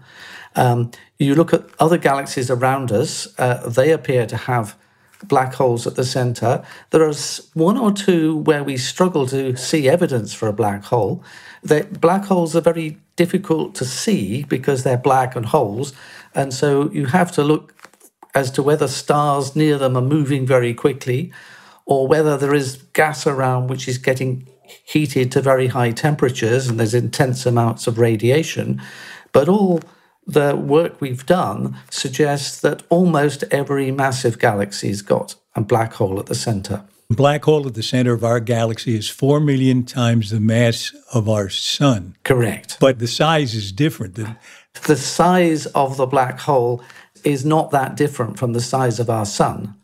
Um, 0.56 0.90
you 1.18 1.34
look 1.34 1.52
at 1.52 1.64
other 1.78 1.98
galaxies 1.98 2.50
around 2.50 2.92
us, 2.92 3.28
uh, 3.38 3.68
they 3.68 3.90
appear 3.90 4.26
to 4.26 4.36
have 4.36 4.76
black 5.24 5.54
holes 5.54 5.86
at 5.86 5.94
the 5.96 6.04
center. 6.04 6.64
There 6.90 7.02
are 7.02 7.14
one 7.54 7.78
or 7.78 7.92
two 7.92 8.36
where 8.36 8.62
we 8.62 8.76
struggle 8.76 9.26
to 9.28 9.56
see 9.56 9.88
evidence 9.88 10.34
for 10.34 10.48
a 10.48 10.52
black 10.52 10.84
hole. 10.84 11.24
The 11.62 11.84
black 11.84 12.24
holes 12.24 12.54
are 12.54 12.60
very 12.60 12.98
difficult 13.16 13.74
to 13.76 13.84
see 13.84 14.44
because 14.44 14.82
they're 14.82 14.98
black 14.98 15.34
and 15.36 15.46
holes. 15.46 15.92
And 16.34 16.52
so 16.52 16.90
you 16.90 17.06
have 17.06 17.32
to 17.32 17.42
look 17.42 17.74
as 18.34 18.50
to 18.50 18.62
whether 18.62 18.88
stars 18.88 19.54
near 19.54 19.78
them 19.78 19.96
are 19.96 20.02
moving 20.02 20.46
very 20.46 20.74
quickly 20.74 21.32
or 21.86 22.06
whether 22.06 22.36
there 22.36 22.54
is 22.54 22.76
gas 22.92 23.26
around 23.26 23.68
which 23.68 23.88
is 23.88 23.98
getting 23.98 24.48
heated 24.84 25.30
to 25.32 25.42
very 25.42 25.68
high 25.68 25.90
temperatures 25.90 26.68
and 26.68 26.78
there's 26.78 26.94
intense 26.94 27.46
amounts 27.46 27.86
of 27.86 27.98
radiation. 27.98 28.80
But 29.32 29.48
all 29.48 29.80
the 30.26 30.56
work 30.56 31.00
we've 31.00 31.26
done 31.26 31.76
suggests 31.90 32.60
that 32.60 32.82
almost 32.88 33.44
every 33.50 33.90
massive 33.90 34.38
galaxy 34.38 34.88
has 34.88 35.02
got 35.02 35.34
a 35.54 35.60
black 35.60 35.94
hole 35.94 36.18
at 36.18 36.26
the 36.26 36.34
center. 36.34 36.84
Black 37.10 37.44
hole 37.44 37.66
at 37.66 37.74
the 37.74 37.82
center 37.82 38.14
of 38.14 38.24
our 38.24 38.40
galaxy 38.40 38.96
is 38.96 39.10
4 39.10 39.38
million 39.38 39.84
times 39.84 40.30
the 40.30 40.40
mass 40.40 40.94
of 41.12 41.28
our 41.28 41.50
sun. 41.50 42.16
Correct. 42.24 42.78
But 42.80 42.98
the 42.98 43.06
size 43.06 43.54
is 43.54 43.70
different. 43.70 44.18
The 44.84 44.96
size 44.96 45.66
of 45.66 45.98
the 45.98 46.06
black 46.06 46.40
hole 46.40 46.82
is 47.22 47.44
not 47.44 47.70
that 47.70 47.96
different 47.96 48.38
from 48.38 48.54
the 48.54 48.60
size 48.60 48.98
of 48.98 49.10
our 49.10 49.26
sun, 49.26 49.74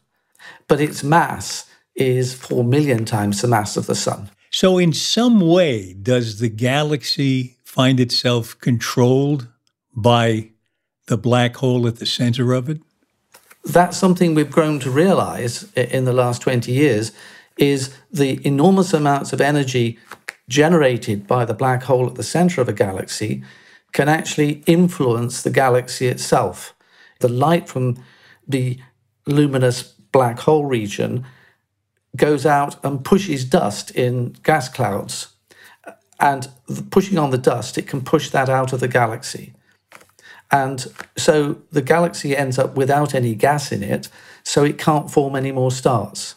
but 0.67 0.81
its 0.81 1.05
mass 1.05 1.70
is 2.01 2.35
4 2.35 2.65
million 2.65 3.05
times 3.05 3.43
the 3.43 3.49
mass 3.49 3.77
of 3.77 3.87
the 3.87 3.95
sun. 3.95 4.31
So, 4.51 4.79
in 4.79 4.93
some 4.93 5.41
way, 5.41 5.93
does 5.93 6.41
the 6.41 6.49
galaxy 6.49 7.57
find 7.63 8.01
itself 8.01 8.59
controlled 8.59 9.47
by 9.95 10.51
the 11.07 11.17
black 11.17 11.57
hole 11.57 11.87
at 11.87 11.97
the 11.97 12.07
center 12.07 12.53
of 12.53 12.69
it? 12.69 12.81
That's 13.65 13.97
something 13.97 14.35
we've 14.35 14.51
grown 14.51 14.81
to 14.81 14.91
realize 14.91 15.71
in 15.75 16.05
the 16.05 16.13
last 16.13 16.43
20 16.43 16.73
years 16.73 17.13
is 17.59 17.95
the 18.11 18.45
enormous 18.45 18.95
amounts 18.95 19.33
of 19.33 19.41
energy 19.41 19.99
generated 20.49 21.27
by 21.27 21.45
the 21.45 21.55
black 21.55 21.85
hole 21.85 22.07
at 22.07 22.15
the 22.17 22.23
center 22.23 22.61
of 22.61 22.69
a 22.69 22.73
galaxy 22.73 23.45
can 23.93 24.09
actually 24.09 24.63
influence 24.67 25.43
the 25.43 25.51
galaxy 25.51 26.07
itself. 26.09 26.75
The 27.21 27.29
light 27.29 27.69
from 27.69 28.03
the 28.49 28.81
luminous 29.27 29.83
black 29.83 30.41
hole 30.41 30.65
region 30.65 31.25
goes 32.17 32.45
out 32.45 32.83
and 32.85 33.05
pushes 33.05 33.45
dust 33.45 33.91
in 33.93 34.37
gas 34.43 34.69
clouds. 34.69 35.29
And 36.19 36.49
pushing 36.91 37.19
on 37.19 37.31
the 37.31 37.39
dust, 37.39 37.79
it 37.79 37.87
can 37.87 38.03
push 38.03 38.31
that 38.31 38.49
out 38.49 38.73
of 38.73 38.81
the 38.81 38.89
galaxy. 38.89 39.55
And 40.51 40.87
so 41.17 41.63
the 41.71 41.83
galaxy 41.83 42.37
ends 42.37 42.59
up 42.59 42.77
without 42.77 43.15
any 43.15 43.35
gas 43.35 43.73
in 43.73 43.83
it, 43.83 44.09
so 44.43 44.65
it 44.65 44.79
can't 44.79 45.11
form 45.11 45.37
any 45.37 45.53
more 45.53 45.71
stars. 45.71 46.35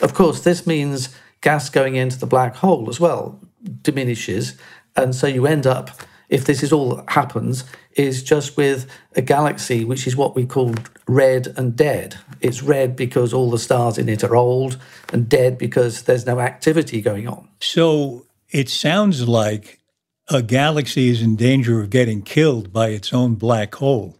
Of 0.00 0.14
course, 0.14 0.40
this 0.40 0.66
means 0.66 1.14
gas 1.40 1.68
going 1.68 1.96
into 1.96 2.18
the 2.18 2.26
black 2.26 2.56
hole 2.56 2.88
as 2.88 3.00
well 3.00 3.40
diminishes. 3.82 4.56
And 4.96 5.14
so 5.14 5.26
you 5.26 5.46
end 5.46 5.66
up, 5.66 5.90
if 6.28 6.44
this 6.44 6.62
is 6.62 6.72
all 6.72 6.96
that 6.96 7.10
happens, 7.10 7.64
is 7.94 8.22
just 8.22 8.56
with 8.56 8.88
a 9.16 9.22
galaxy 9.22 9.84
which 9.84 10.06
is 10.06 10.16
what 10.16 10.36
we 10.36 10.46
call 10.46 10.74
red 11.06 11.48
and 11.56 11.76
dead. 11.76 12.16
It's 12.40 12.62
red 12.62 12.96
because 12.96 13.32
all 13.32 13.50
the 13.50 13.58
stars 13.58 13.98
in 13.98 14.08
it 14.08 14.24
are 14.24 14.36
old, 14.36 14.78
and 15.12 15.28
dead 15.28 15.58
because 15.58 16.02
there's 16.02 16.26
no 16.26 16.40
activity 16.40 17.00
going 17.00 17.28
on. 17.28 17.48
So 17.60 18.26
it 18.50 18.68
sounds 18.68 19.28
like 19.28 19.80
a 20.28 20.42
galaxy 20.42 21.08
is 21.08 21.22
in 21.22 21.36
danger 21.36 21.80
of 21.80 21.90
getting 21.90 22.22
killed 22.22 22.72
by 22.72 22.88
its 22.88 23.12
own 23.12 23.34
black 23.34 23.74
hole. 23.74 24.18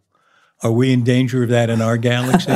Are 0.62 0.72
we 0.72 0.92
in 0.92 1.04
danger 1.04 1.42
of 1.42 1.50
that 1.50 1.70
in 1.70 1.80
our 1.80 1.96
galaxy? 1.96 2.52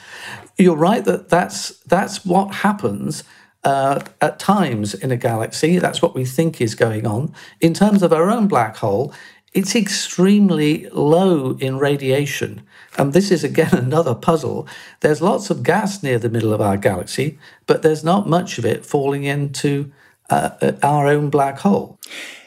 You're 0.58 0.76
right 0.76 1.04
that 1.04 1.28
that's 1.28 1.78
that's 1.80 2.24
what 2.24 2.54
happens 2.54 3.22
uh, 3.62 4.00
at 4.20 4.38
times 4.38 4.94
in 4.94 5.10
a 5.10 5.16
galaxy. 5.16 5.78
That's 5.78 6.00
what 6.00 6.14
we 6.14 6.24
think 6.24 6.60
is 6.60 6.74
going 6.74 7.06
on. 7.06 7.34
In 7.60 7.74
terms 7.74 8.02
of 8.02 8.12
our 8.12 8.30
own 8.30 8.48
black 8.48 8.76
hole, 8.76 9.12
it's 9.56 9.74
extremely 9.74 10.86
low 10.90 11.56
in 11.56 11.78
radiation. 11.78 12.62
And 12.98 13.14
this 13.14 13.30
is 13.30 13.42
again 13.42 13.72
another 13.72 14.14
puzzle. 14.14 14.68
There's 15.00 15.22
lots 15.22 15.48
of 15.48 15.62
gas 15.62 16.02
near 16.02 16.18
the 16.18 16.28
middle 16.28 16.52
of 16.52 16.60
our 16.60 16.76
galaxy, 16.76 17.38
but 17.66 17.82
there's 17.82 18.04
not 18.04 18.28
much 18.28 18.58
of 18.58 18.66
it 18.66 18.84
falling 18.84 19.24
into 19.24 19.90
uh, 20.28 20.50
uh 20.60 20.72
our 20.82 21.06
own 21.08 21.30
black 21.30 21.60
hole. 21.60 21.98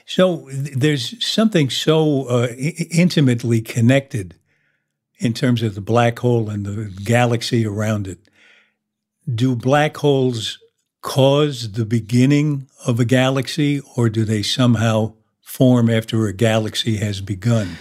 So 0.05 0.49
there's 0.51 1.23
something 1.23 1.69
so 1.69 2.27
uh, 2.27 2.47
intimately 2.91 3.61
connected 3.61 4.35
in 5.17 5.33
terms 5.33 5.61
of 5.61 5.75
the 5.75 5.81
black 5.81 6.19
hole 6.19 6.49
and 6.49 6.65
the 6.65 6.91
galaxy 7.03 7.65
around 7.65 8.07
it. 8.07 8.19
Do 9.33 9.55
black 9.55 9.97
holes 9.97 10.59
cause 11.01 11.73
the 11.73 11.85
beginning 11.85 12.67
of 12.85 12.99
a 12.99 13.05
galaxy, 13.05 13.81
or 13.95 14.09
do 14.09 14.25
they 14.25 14.41
somehow 14.41 15.13
form 15.49 15.89
after 15.89 16.27
a 16.27 16.33
galaxy 16.33 16.97
has 16.97 17.21
begun? 17.21 17.77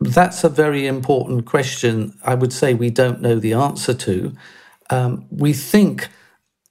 That's 0.00 0.42
a 0.42 0.48
very 0.48 0.86
important 0.86 1.46
question. 1.46 2.18
I 2.24 2.34
would 2.34 2.52
say 2.52 2.74
we 2.74 2.90
don't 2.90 3.22
know 3.22 3.38
the 3.38 3.54
answer 3.54 3.94
to. 3.94 4.34
Um, 4.90 5.24
we 5.30 5.52
think 5.52 6.08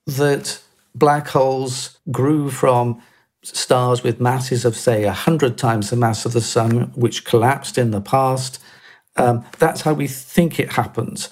that 0.06 0.60
black 0.94 1.30
holes 1.30 1.98
grew 2.12 2.52
from 2.52 3.02
stars 3.44 4.04
with 4.04 4.20
masses 4.20 4.66
of, 4.66 4.76
say, 4.76 5.06
100 5.06 5.58
times 5.58 5.90
the 5.90 5.96
mass 5.96 6.26
of 6.26 6.34
the 6.34 6.42
sun, 6.42 6.92
which 6.96 7.26
collapsed 7.26 7.78
in 7.78 7.92
the 7.92 8.02
past. 8.02 8.62
Um, 9.16 9.46
that's 9.58 9.82
how 9.82 9.94
we 9.94 10.08
think 10.08 10.60
it 10.60 10.74
happens. 10.74 11.30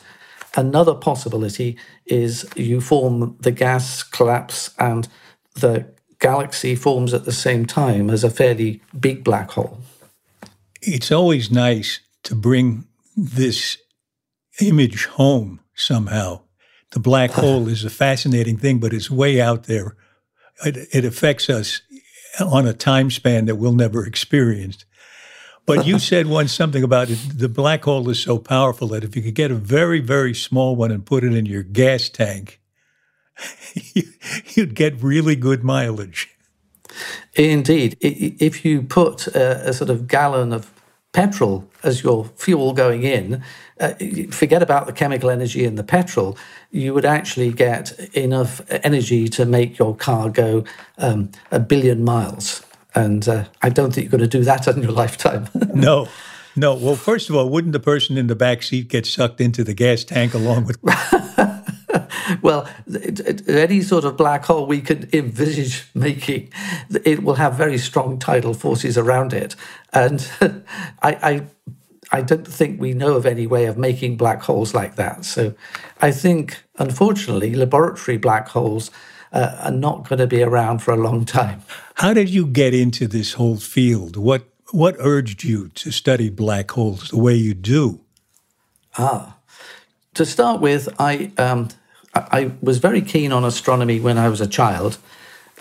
Another 0.55 0.95
possibility 0.95 1.77
is 2.05 2.47
you 2.55 2.79
form 2.79 3.35
the 3.41 3.51
gas 3.51 4.01
collapse 4.01 4.73
and 4.79 5.07
the 5.55 5.92
galaxy 6.23 6.73
forms 6.73 7.13
at 7.13 7.25
the 7.25 7.33
same 7.33 7.65
time 7.65 8.09
as 8.09 8.23
a 8.23 8.29
fairly 8.29 8.81
big 8.97 9.25
black 9.25 9.51
hole. 9.51 9.77
It's 10.81 11.11
always 11.11 11.51
nice 11.51 11.99
to 12.23 12.33
bring 12.33 12.85
this 13.17 13.77
image 14.61 15.05
home 15.05 15.59
somehow. 15.75 16.39
The 16.91 17.01
black 17.01 17.31
hole 17.43 17.67
is 17.67 17.83
a 17.83 17.89
fascinating 17.89 18.57
thing, 18.57 18.79
but 18.79 18.93
it's 18.93 19.11
way 19.11 19.41
out 19.41 19.65
there. 19.65 19.97
It, 20.65 20.87
it 20.93 21.03
affects 21.03 21.49
us 21.49 21.81
on 22.39 22.65
a 22.67 22.73
time 22.73 23.11
span 23.11 23.45
that 23.45 23.57
we'll 23.57 23.73
never 23.73 24.05
experience. 24.05 24.85
But 25.65 25.85
you 25.85 25.99
said 26.09 26.27
once 26.27 26.53
something 26.53 26.83
about 26.83 27.09
it, 27.09 27.19
the 27.35 27.49
black 27.49 27.83
hole 27.83 28.09
is 28.09 28.21
so 28.21 28.37
powerful 28.37 28.87
that 28.89 29.03
if 29.03 29.13
you 29.17 29.21
could 29.21 29.35
get 29.35 29.51
a 29.51 29.55
very, 29.55 29.99
very 29.99 30.33
small 30.33 30.77
one 30.77 30.91
and 30.91 31.05
put 31.05 31.25
it 31.25 31.33
in 31.33 31.45
your 31.45 31.63
gas 31.63 32.07
tank, 32.07 32.61
you'd 34.55 34.75
get 34.75 35.01
really 35.01 35.35
good 35.35 35.63
mileage. 35.63 36.29
Indeed. 37.35 37.97
If 38.01 38.63
you 38.63 38.83
put 38.83 39.27
a, 39.27 39.69
a, 39.69 39.73
sort 39.73 39.89
of 39.89 40.07
gallon 40.07 40.53
of 40.53 40.71
petrol 41.11 41.67
as 41.83 42.03
your 42.03 42.25
fuel 42.35 42.73
going 42.73 43.03
in, 43.03 43.43
uh, 43.79 43.93
forget 44.29 44.61
about 44.61 44.85
the 44.85 44.93
chemical 44.93 45.29
energy 45.29 45.63
in 45.63 45.75
the 45.75 45.83
petrol, 45.83 46.37
you 46.71 46.93
would 46.93 47.05
actually 47.05 47.51
get 47.51 47.97
enough 48.15 48.61
energy 48.69 49.27
to 49.29 49.45
make 49.45 49.79
your 49.79 49.95
car 49.95 50.29
go 50.29 50.63
um, 50.97 51.31
a 51.51 51.59
billion 51.59 52.03
miles. 52.03 52.63
And 52.95 53.27
uh, 53.27 53.45
I 53.61 53.69
don't 53.69 53.93
think 53.93 54.05
you're 54.05 54.11
going 54.11 54.29
to 54.29 54.37
do 54.37 54.43
that 54.43 54.67
in 54.67 54.83
your 54.83 54.91
lifetime. 55.03 55.49
no. 55.73 56.07
No. 56.55 56.75
Well, 56.75 56.95
first 56.95 57.31
of 57.31 57.35
all, 57.35 57.49
wouldn't 57.49 57.73
the 57.73 57.79
person 57.79 58.15
in 58.15 58.27
the 58.27 58.35
back 58.35 58.61
seat 58.61 58.87
get 58.87 59.07
sucked 59.07 59.41
into 59.41 59.63
the 59.63 59.73
gas 59.73 60.03
tank 60.03 60.35
along 60.35 60.65
with? 60.65 60.77
well, 62.41 62.67
any 63.47 63.81
sort 63.81 64.05
of 64.05 64.17
black 64.17 64.45
hole 64.45 64.65
we 64.65 64.81
can 64.81 65.09
envisage 65.13 65.87
making, 65.93 66.51
it 67.05 67.23
will 67.23 67.35
have 67.35 67.55
very 67.55 67.77
strong 67.77 68.19
tidal 68.19 68.53
forces 68.53 68.97
around 68.97 69.33
it, 69.33 69.55
and 69.91 70.29
I, 71.01 71.11
I, 71.31 71.47
I 72.11 72.21
don't 72.21 72.47
think 72.47 72.79
we 72.79 72.93
know 72.93 73.15
of 73.15 73.25
any 73.25 73.47
way 73.47 73.65
of 73.65 73.77
making 73.77 74.17
black 74.17 74.41
holes 74.41 74.73
like 74.73 74.95
that. 74.95 75.25
So, 75.25 75.53
I 76.01 76.11
think, 76.11 76.63
unfortunately, 76.77 77.55
laboratory 77.55 78.17
black 78.17 78.49
holes 78.49 78.91
uh, 79.31 79.57
are 79.63 79.71
not 79.71 80.07
going 80.07 80.19
to 80.19 80.27
be 80.27 80.43
around 80.43 80.79
for 80.79 80.93
a 80.93 80.97
long 80.97 81.25
time. 81.25 81.63
How 81.95 82.13
did 82.13 82.29
you 82.29 82.45
get 82.45 82.73
into 82.73 83.07
this 83.07 83.33
whole 83.33 83.57
field? 83.57 84.15
What 84.15 84.43
what 84.71 84.95
urged 84.97 85.43
you 85.43 85.69
to 85.69 85.91
study 85.91 86.29
black 86.29 86.71
holes 86.71 87.09
the 87.09 87.17
way 87.17 87.35
you 87.35 87.53
do? 87.53 88.01
Ah, 88.97 89.37
to 90.15 90.25
start 90.25 90.61
with, 90.61 90.89
I 90.99 91.31
um, 91.37 91.69
I 92.15 92.51
was 92.61 92.77
very 92.77 93.01
keen 93.01 93.31
on 93.31 93.43
astronomy 93.43 93.99
when 93.99 94.17
I 94.17 94.29
was 94.29 94.41
a 94.41 94.47
child. 94.47 94.97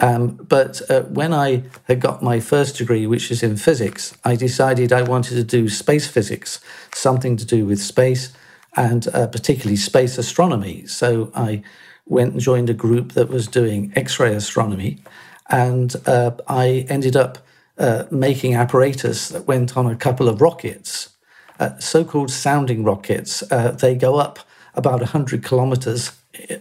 Um, 0.00 0.34
but 0.36 0.80
uh, 0.90 1.02
when 1.02 1.32
I 1.32 1.64
had 1.84 2.00
got 2.00 2.22
my 2.22 2.40
first 2.40 2.76
degree, 2.76 3.06
which 3.06 3.30
is 3.30 3.42
in 3.42 3.56
physics, 3.56 4.16
I 4.24 4.36
decided 4.36 4.92
I 4.92 5.02
wanted 5.02 5.34
to 5.36 5.44
do 5.44 5.68
space 5.68 6.06
physics, 6.06 6.60
something 6.94 7.36
to 7.36 7.44
do 7.44 7.66
with 7.66 7.80
space 7.80 8.32
and 8.76 9.06
uh, 9.08 9.26
particularly 9.26 9.76
space 9.76 10.18
astronomy. 10.18 10.86
So 10.86 11.30
I 11.34 11.62
went 12.06 12.32
and 12.32 12.40
joined 12.40 12.70
a 12.70 12.74
group 12.74 13.12
that 13.12 13.28
was 13.28 13.46
doing 13.46 13.92
X 13.94 14.18
ray 14.18 14.34
astronomy. 14.34 15.02
And 15.50 15.94
uh, 16.06 16.32
I 16.48 16.86
ended 16.88 17.16
up 17.16 17.38
uh, 17.78 18.04
making 18.10 18.54
apparatus 18.54 19.28
that 19.28 19.46
went 19.46 19.76
on 19.76 19.86
a 19.86 19.96
couple 19.96 20.28
of 20.28 20.40
rockets, 20.40 21.10
uh, 21.60 21.78
so 21.78 22.04
called 22.04 22.30
sounding 22.30 22.82
rockets. 22.82 23.42
Uh, 23.52 23.72
they 23.72 23.94
go 23.94 24.16
up 24.16 24.40
about 24.74 25.00
100 25.00 25.44
kilometers 25.44 26.12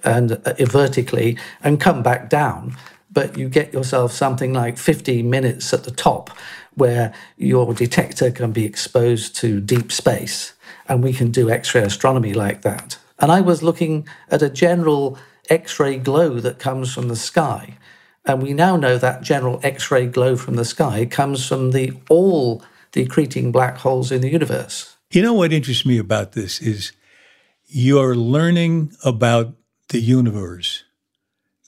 and 0.03 0.33
uh, 0.33 0.53
vertically 0.59 1.37
and 1.63 1.79
come 1.79 2.03
back 2.03 2.29
down. 2.29 2.75
But 3.11 3.37
you 3.37 3.49
get 3.49 3.73
yourself 3.73 4.11
something 4.11 4.53
like 4.53 4.77
15 4.77 5.29
minutes 5.29 5.73
at 5.73 5.83
the 5.83 5.91
top 5.91 6.29
where 6.75 7.13
your 7.37 7.73
detector 7.73 8.31
can 8.31 8.51
be 8.51 8.65
exposed 8.65 9.35
to 9.37 9.59
deep 9.59 9.91
space. 9.91 10.53
And 10.87 11.03
we 11.03 11.13
can 11.13 11.31
do 11.31 11.49
X 11.49 11.75
ray 11.75 11.81
astronomy 11.81 12.33
like 12.33 12.61
that. 12.61 12.97
And 13.19 13.31
I 13.31 13.41
was 13.41 13.61
looking 13.61 14.07
at 14.29 14.41
a 14.41 14.49
general 14.49 15.17
X 15.49 15.79
ray 15.79 15.97
glow 15.97 16.39
that 16.39 16.59
comes 16.59 16.93
from 16.93 17.07
the 17.07 17.15
sky. 17.15 17.77
And 18.25 18.41
we 18.41 18.53
now 18.53 18.77
know 18.77 18.97
that 18.97 19.21
general 19.21 19.59
X 19.63 19.91
ray 19.91 20.07
glow 20.07 20.35
from 20.35 20.55
the 20.55 20.65
sky 20.65 21.05
comes 21.05 21.45
from 21.47 21.71
the 21.71 21.93
all 22.09 22.63
the 22.93 23.05
accreting 23.05 23.51
black 23.51 23.77
holes 23.77 24.11
in 24.11 24.21
the 24.21 24.29
universe. 24.29 24.95
You 25.11 25.21
know 25.21 25.33
what 25.33 25.53
interests 25.53 25.85
me 25.85 25.97
about 25.97 26.33
this 26.33 26.61
is 26.61 26.93
you're 27.67 28.15
learning 28.15 28.93
about 29.03 29.53
the 29.91 30.01
universe, 30.01 30.83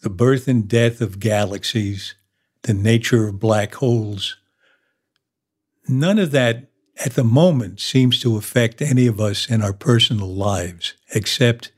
the 0.02 0.10
birth 0.10 0.48
and 0.48 0.68
death 0.68 1.02
of 1.02 1.20
galaxies, 1.20 2.16
the 2.64 2.74
nature 2.74 3.28
of 3.28 3.40
black 3.40 3.76
holes. 3.76 4.38
None 5.90 6.18
of 6.18 6.32
that 6.32 6.70
at 7.04 7.14
the 7.14 7.24
moment 7.24 7.82
seems 7.82 8.22
to 8.22 8.38
affect 8.38 8.82
any 8.82 9.08
of 9.08 9.20
us 9.20 9.50
in 9.50 9.62
our 9.62 9.74
personal 9.74 10.34
lives, 10.34 10.94
except 11.14 11.72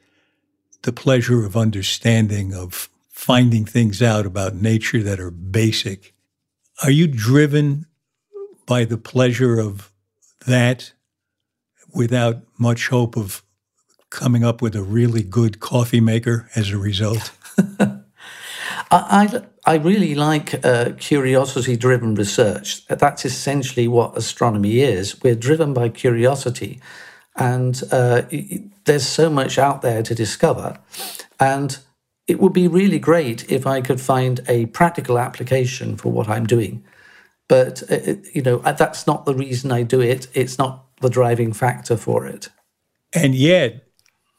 the 0.83 0.93
pleasure 0.93 1.43
of 1.45 1.57
understanding, 1.57 2.53
of 2.53 2.89
finding 3.09 3.65
things 3.65 4.01
out 4.03 4.27
about 4.27 4.53
nature 4.53 5.01
that 5.01 5.19
are 5.19 5.31
basic. 5.31 6.13
Are 6.83 6.91
you 6.91 7.07
driven 7.07 7.87
by 8.67 8.85
the 8.85 8.97
pleasure 8.97 9.57
of 9.59 9.91
that 10.45 10.93
without 11.91 12.43
much 12.59 12.89
hope 12.89 13.17
of 13.17 13.41
coming 14.15 14.43
up 14.43 14.61
with 14.61 14.75
a 14.75 14.81
really 14.81 15.21
good 15.21 15.59
coffee 15.59 15.99
maker 15.99 16.49
as 16.55 16.71
a 16.71 16.77
result? 16.77 17.31
I, 18.91 19.43
I 19.65 19.75
really 19.75 20.15
like 20.15 20.65
uh, 20.65 20.91
curiosity 20.97 21.75
driven 21.75 22.15
research. 22.15 22.85
That's 22.87 23.25
essentially 23.25 23.87
what 23.87 24.17
astronomy 24.17 24.79
is. 24.79 25.21
We're 25.21 25.35
driven 25.35 25.73
by 25.73 25.89
curiosity, 25.89 26.79
and 27.35 27.81
uh, 27.91 28.23
there's 28.85 29.05
so 29.05 29.29
much 29.29 29.57
out 29.57 29.81
there 29.81 30.01
to 30.03 30.15
discover. 30.15 30.79
And 31.39 31.77
it 32.27 32.39
would 32.39 32.53
be 32.53 32.67
really 32.67 32.99
great 32.99 33.51
if 33.51 33.67
I 33.67 33.81
could 33.81 33.99
find 33.99 34.39
a 34.47 34.67
practical 34.67 35.19
application 35.19 35.97
for 35.97 36.11
what 36.11 36.29
I'm 36.29 36.45
doing. 36.45 36.83
But, 37.47 37.83
uh, 37.91 38.15
you 38.33 38.41
know, 38.41 38.57
that's 38.57 39.05
not 39.05 39.25
the 39.25 39.35
reason 39.35 39.71
I 39.71 39.83
do 39.83 40.01
it. 40.01 40.27
It's 40.33 40.57
not 40.57 40.85
the 41.01 41.09
driving 41.09 41.53
factor 41.53 41.97
for 41.97 42.25
it. 42.25 42.49
And 43.13 43.35
yet, 43.35 43.84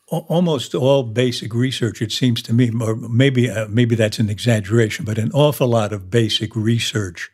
almost 0.08 0.74
all 0.74 1.02
basic 1.02 1.54
research, 1.54 2.00
it 2.00 2.12
seems 2.12 2.42
to 2.42 2.52
me, 2.52 2.70
or 2.80 2.94
maybe 2.94 3.50
uh, 3.50 3.66
maybe 3.68 3.94
that's 3.94 4.18
an 4.18 4.30
exaggeration, 4.30 5.04
but 5.04 5.18
an 5.18 5.32
awful 5.32 5.68
lot 5.68 5.92
of 5.92 6.10
basic 6.10 6.54
research, 6.54 7.30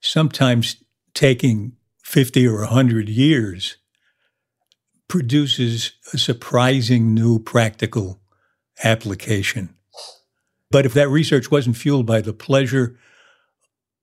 sometimes 0.00 0.82
taking 1.14 1.72
fifty 2.02 2.46
or 2.46 2.64
hundred 2.64 3.08
years, 3.08 3.76
produces 5.08 5.92
a 6.12 6.18
surprising 6.18 7.14
new 7.14 7.38
practical 7.38 8.20
application. 8.84 9.74
But 10.70 10.86
if 10.86 10.94
that 10.94 11.08
research 11.08 11.50
wasn't 11.50 11.76
fueled 11.76 12.06
by 12.06 12.20
the 12.20 12.32
pleasure 12.32 12.96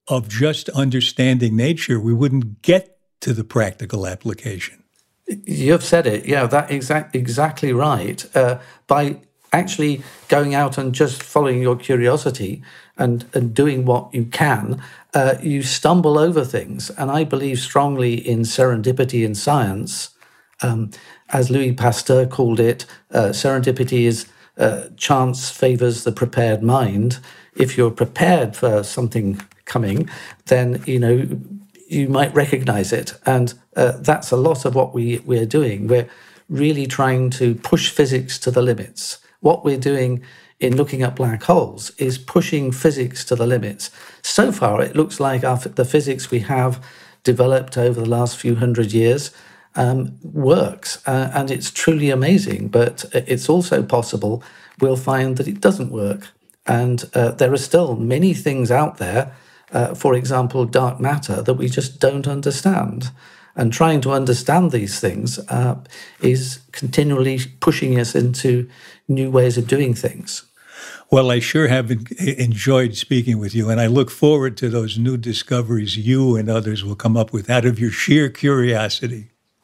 of 0.10 0.28
just 0.28 0.70
understanding 0.70 1.56
nature, 1.56 2.00
we 2.00 2.14
wouldn't 2.14 2.62
get 2.62 3.00
to 3.22 3.34
the 3.34 3.44
practical 3.46 4.06
application. 4.06 4.84
You've 5.28 5.84
said 5.84 6.08
it. 6.08 6.26
Yeah, 6.26 6.48
that 6.48 6.72
exact 6.72 7.16
exactly 7.16 7.74
right. 7.74 8.26
Uh, 8.36 8.60
by 8.88 9.20
actually 9.54 10.02
going 10.28 10.56
out 10.56 10.78
and 10.78 10.94
just 10.94 11.24
following 11.24 11.62
your 11.62 11.76
curiosity 11.76 12.62
and, 12.98 13.26
and 13.34 13.54
doing 13.54 13.86
what 13.86 14.14
you 14.14 14.26
can, 14.26 14.82
uh, 15.14 15.36
you 15.42 15.64
stumble 15.64 16.18
over 16.18 16.44
things. 16.44 16.90
And 16.92 17.10
I 17.12 17.24
believe 17.24 17.60
strongly 17.60 18.16
in 18.16 18.42
serendipity 18.42 19.26
in 19.26 19.36
science. 19.36 20.12
Um, 20.62 20.92
as 21.30 21.50
Louis 21.50 21.74
Pasteur 21.74 22.26
called 22.26 22.60
it, 22.60 22.86
uh, 23.12 23.30
serendipity 23.30 24.04
is 24.04 24.28
uh, 24.58 24.86
chance 24.98 25.50
favors 25.52 26.04
the 26.04 26.12
prepared 26.12 26.64
mind. 26.64 27.20
If 27.56 27.78
you're 27.78 27.92
prepared 27.92 28.56
for 28.56 28.84
something 28.84 29.42
coming, 29.66 30.10
then 30.46 30.84
you 30.86 31.00
know 31.00 31.28
you 31.88 32.10
might 32.10 32.34
recognize 32.34 32.92
it. 32.92 33.14
And 33.26 33.54
uh, 33.78 33.94
that's 34.00 34.32
a 34.32 34.36
lot 34.36 34.66
of 34.66 34.76
what 34.76 34.94
we, 34.94 35.20
we're 35.20 35.46
doing. 35.46 35.88
We're 35.88 36.10
really 36.50 36.88
trying 36.88 37.30
to 37.32 37.56
push 37.56 37.90
physics 37.90 38.38
to 38.40 38.52
the 38.52 38.62
limits. 38.62 39.20
What 39.40 39.64
we're 39.64 39.78
doing 39.78 40.24
in 40.60 40.76
looking 40.76 41.04
at 41.04 41.16
black 41.16 41.44
holes 41.44 41.92
is 41.98 42.18
pushing 42.18 42.72
physics 42.72 43.24
to 43.26 43.36
the 43.36 43.46
limits. 43.46 43.92
So 44.24 44.52
far, 44.52 44.82
it 44.82 44.96
looks 44.96 45.20
like 45.20 45.44
our, 45.44 45.58
the 45.58 45.86
physics 45.86 46.32
we 46.32 46.40
have 46.40 46.84
developed 47.24 47.78
over 47.78 48.02
the 48.02 48.10
last 48.10 48.38
few 48.38 48.56
hundred 48.56 48.92
years 48.92 49.32
um, 49.76 50.18
works, 50.24 51.08
uh, 51.08 51.30
and 51.34 51.52
it's 51.52 51.70
truly 51.70 52.10
amazing. 52.10 52.70
But 52.70 53.06
it's 53.14 53.48
also 53.48 53.84
possible 53.84 54.42
we'll 54.82 54.98
find 54.98 55.38
that 55.38 55.48
it 55.48 55.62
doesn't 55.62 55.92
work. 55.92 56.30
And 56.66 57.06
uh, 57.14 57.32
there 57.32 57.54
are 57.54 57.58
still 57.58 57.96
many 57.96 58.34
things 58.34 58.72
out 58.72 58.98
there 58.98 59.36
uh, 59.72 59.94
for 59.94 60.14
example, 60.14 60.66
dark 60.66 61.00
matter 61.00 61.42
that 61.42 61.56
we 61.56 61.68
just 61.68 62.00
don't 62.00 62.28
understand. 62.28 63.12
And 63.58 63.74
trying 63.74 64.02
to 64.02 64.12
understand 64.12 64.72
these 64.72 65.00
things 65.00 65.40
uh, 65.50 65.76
is 66.22 66.60
continually 66.72 67.40
pushing 67.60 68.00
us 68.00 68.16
into 68.16 68.70
new 69.10 69.30
ways 69.30 69.58
of 69.58 69.68
doing 69.68 69.94
things. 69.94 70.46
Well, 71.10 71.32
I 71.32 71.40
sure 71.40 71.68
have 71.68 71.90
enjoyed 72.20 72.96
speaking 72.96 73.40
with 73.40 73.56
you, 73.56 73.70
and 73.70 73.80
I 73.80 73.88
look 73.88 74.12
forward 74.12 74.58
to 74.58 74.70
those 74.70 74.98
new 74.98 75.18
discoveries 75.18 75.98
you 75.98 76.36
and 76.36 76.50
others 76.50 76.84
will 76.84 76.96
come 76.96 77.18
up 77.18 77.34
with 77.34 77.50
out 77.50 77.66
of 77.66 77.80
your 77.80 77.92
sheer 77.92 78.30
curiosity. 78.30 79.32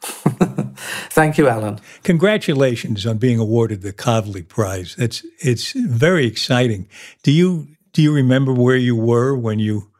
Thank 1.10 1.38
you, 1.38 1.48
Alan. 1.48 1.80
Congratulations 2.02 3.06
on 3.06 3.18
being 3.18 3.38
awarded 3.38 3.82
the 3.82 3.92
Kavli 3.92 4.46
Prize. 4.46 4.96
It's 4.98 5.24
it's 5.40 5.72
very 5.72 6.26
exciting. 6.26 6.88
Do 7.22 7.30
you 7.30 7.68
do 7.92 8.02
you 8.02 8.12
remember 8.12 8.52
where 8.52 8.76
you 8.76 8.96
were 8.96 9.36
when 9.36 9.58
you 9.58 9.90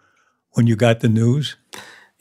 when 0.53 0.67
you 0.67 0.77
got 0.77 1.01
the 1.01 1.09
news? 1.09 1.57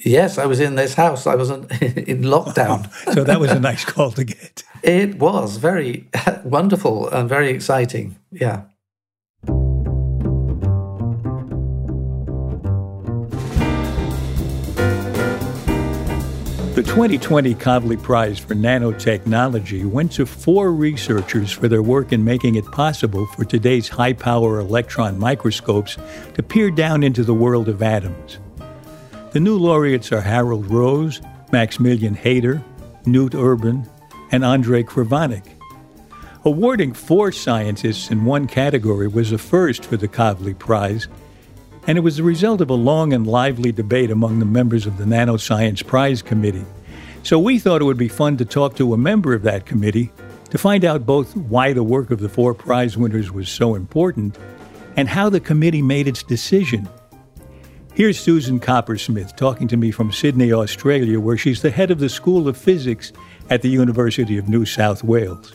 Yes, 0.06 0.38
I 0.38 0.46
was 0.46 0.60
in 0.60 0.76
this 0.76 0.94
house. 0.96 1.26
I 1.26 1.36
wasn't 1.36 1.72
in, 1.82 2.24
lockdown. 2.24 2.92
so 3.14 3.24
that 3.24 3.40
was 3.40 3.52
a 3.52 3.60
nice 3.60 3.86
call 3.86 4.12
to 4.12 4.24
get. 4.24 4.64
It 4.84 5.18
was 5.18 5.58
very 5.58 6.10
wonderful 6.44 7.08
and 7.10 7.30
very 7.30 7.50
exciting. 7.50 8.18
Yeah. 8.32 8.64
The 16.74 16.82
2020 16.82 17.54
Kavli 17.54 18.02
Prize 18.02 18.40
for 18.40 18.56
Nanotechnology 18.56 19.90
went 19.90 20.12
to 20.14 20.26
four 20.26 20.74
researchers 20.74 21.52
for 21.52 21.68
their 21.68 21.84
work 21.84 22.12
in 22.12 22.26
making 22.26 22.56
it 22.56 22.66
possible 22.72 23.28
for 23.28 23.46
today's 23.46 23.88
high 23.88 24.14
power 24.14 24.60
electron 24.60 25.20
microscopes 25.20 25.98
to 26.34 26.42
peer 26.42 26.72
down 26.72 27.04
into 27.04 27.24
the 27.24 27.34
world 27.34 27.70
of 27.70 27.84
atoms. 27.84 28.40
The 29.34 29.40
new 29.40 29.58
laureates 29.58 30.12
are 30.12 30.22
Harald 30.22 30.68
Rose, 30.68 31.20
Maximilian 31.52 32.16
Haider, 32.16 32.64
Knut 33.04 33.34
Urban, 33.34 33.90
and 34.32 34.44
Ondrej 34.44 34.86
Krivanek. 34.86 35.44
Awarding 36.46 36.94
four 36.94 37.32
scientists 37.32 38.12
in 38.12 38.26
one 38.26 38.46
category 38.46 39.08
was 39.08 39.32
a 39.32 39.40
first 39.40 39.86
for 39.86 39.98
the 39.98 40.08
Kavli 40.08 40.58
Prize 40.58 41.08
and 41.88 41.98
it 41.98 42.02
was 42.02 42.18
the 42.18 42.24
result 42.24 42.62
of 42.62 42.70
a 42.70 42.76
long 42.76 43.12
and 43.12 43.26
lively 43.26 43.72
debate 43.72 44.12
among 44.12 44.38
the 44.38 44.46
members 44.46 44.86
of 44.86 44.98
the 44.98 45.04
Nanoscience 45.04 45.84
Prize 45.86 46.22
Committee. 46.22 46.66
So 47.24 47.40
we 47.40 47.58
thought 47.58 47.82
it 47.82 47.86
would 47.86 47.98
be 47.98 48.08
fun 48.08 48.38
to 48.38 48.46
talk 48.46 48.76
to 48.76 48.94
a 48.94 48.98
member 48.98 49.34
of 49.34 49.42
that 49.42 49.66
committee 49.66 50.12
to 50.52 50.60
find 50.60 50.86
out 50.86 51.08
both 51.08 51.36
why 51.36 51.74
the 51.74 51.84
work 51.84 52.12
of 52.12 52.20
the 52.20 52.30
four 52.30 52.54
prize 52.54 52.98
winners 52.98 53.32
was 53.32 53.50
so 53.50 53.74
important 53.74 54.38
and 54.96 55.10
how 55.10 55.28
the 55.28 55.40
committee 55.40 55.82
made 55.82 56.08
its 56.08 56.22
decision. 56.22 56.88
Here's 57.96 58.20
Susan 58.20 58.60
Coppersmith 58.60 59.36
talking 59.36 59.68
to 59.68 59.78
me 59.78 59.92
from 59.92 60.12
Sydney, 60.12 60.52
Australia, 60.52 61.20
where 61.20 61.38
she's 61.38 61.62
the 61.62 61.70
head 61.70 61.92
of 61.92 62.00
the 62.00 62.10
School 62.10 62.48
of 62.48 62.58
Physics 62.58 63.14
at 63.52 63.62
the 63.62 63.70
University 63.70 64.36
of 64.40 64.50
New 64.50 64.66
South 64.66 65.04
Wales. 65.04 65.54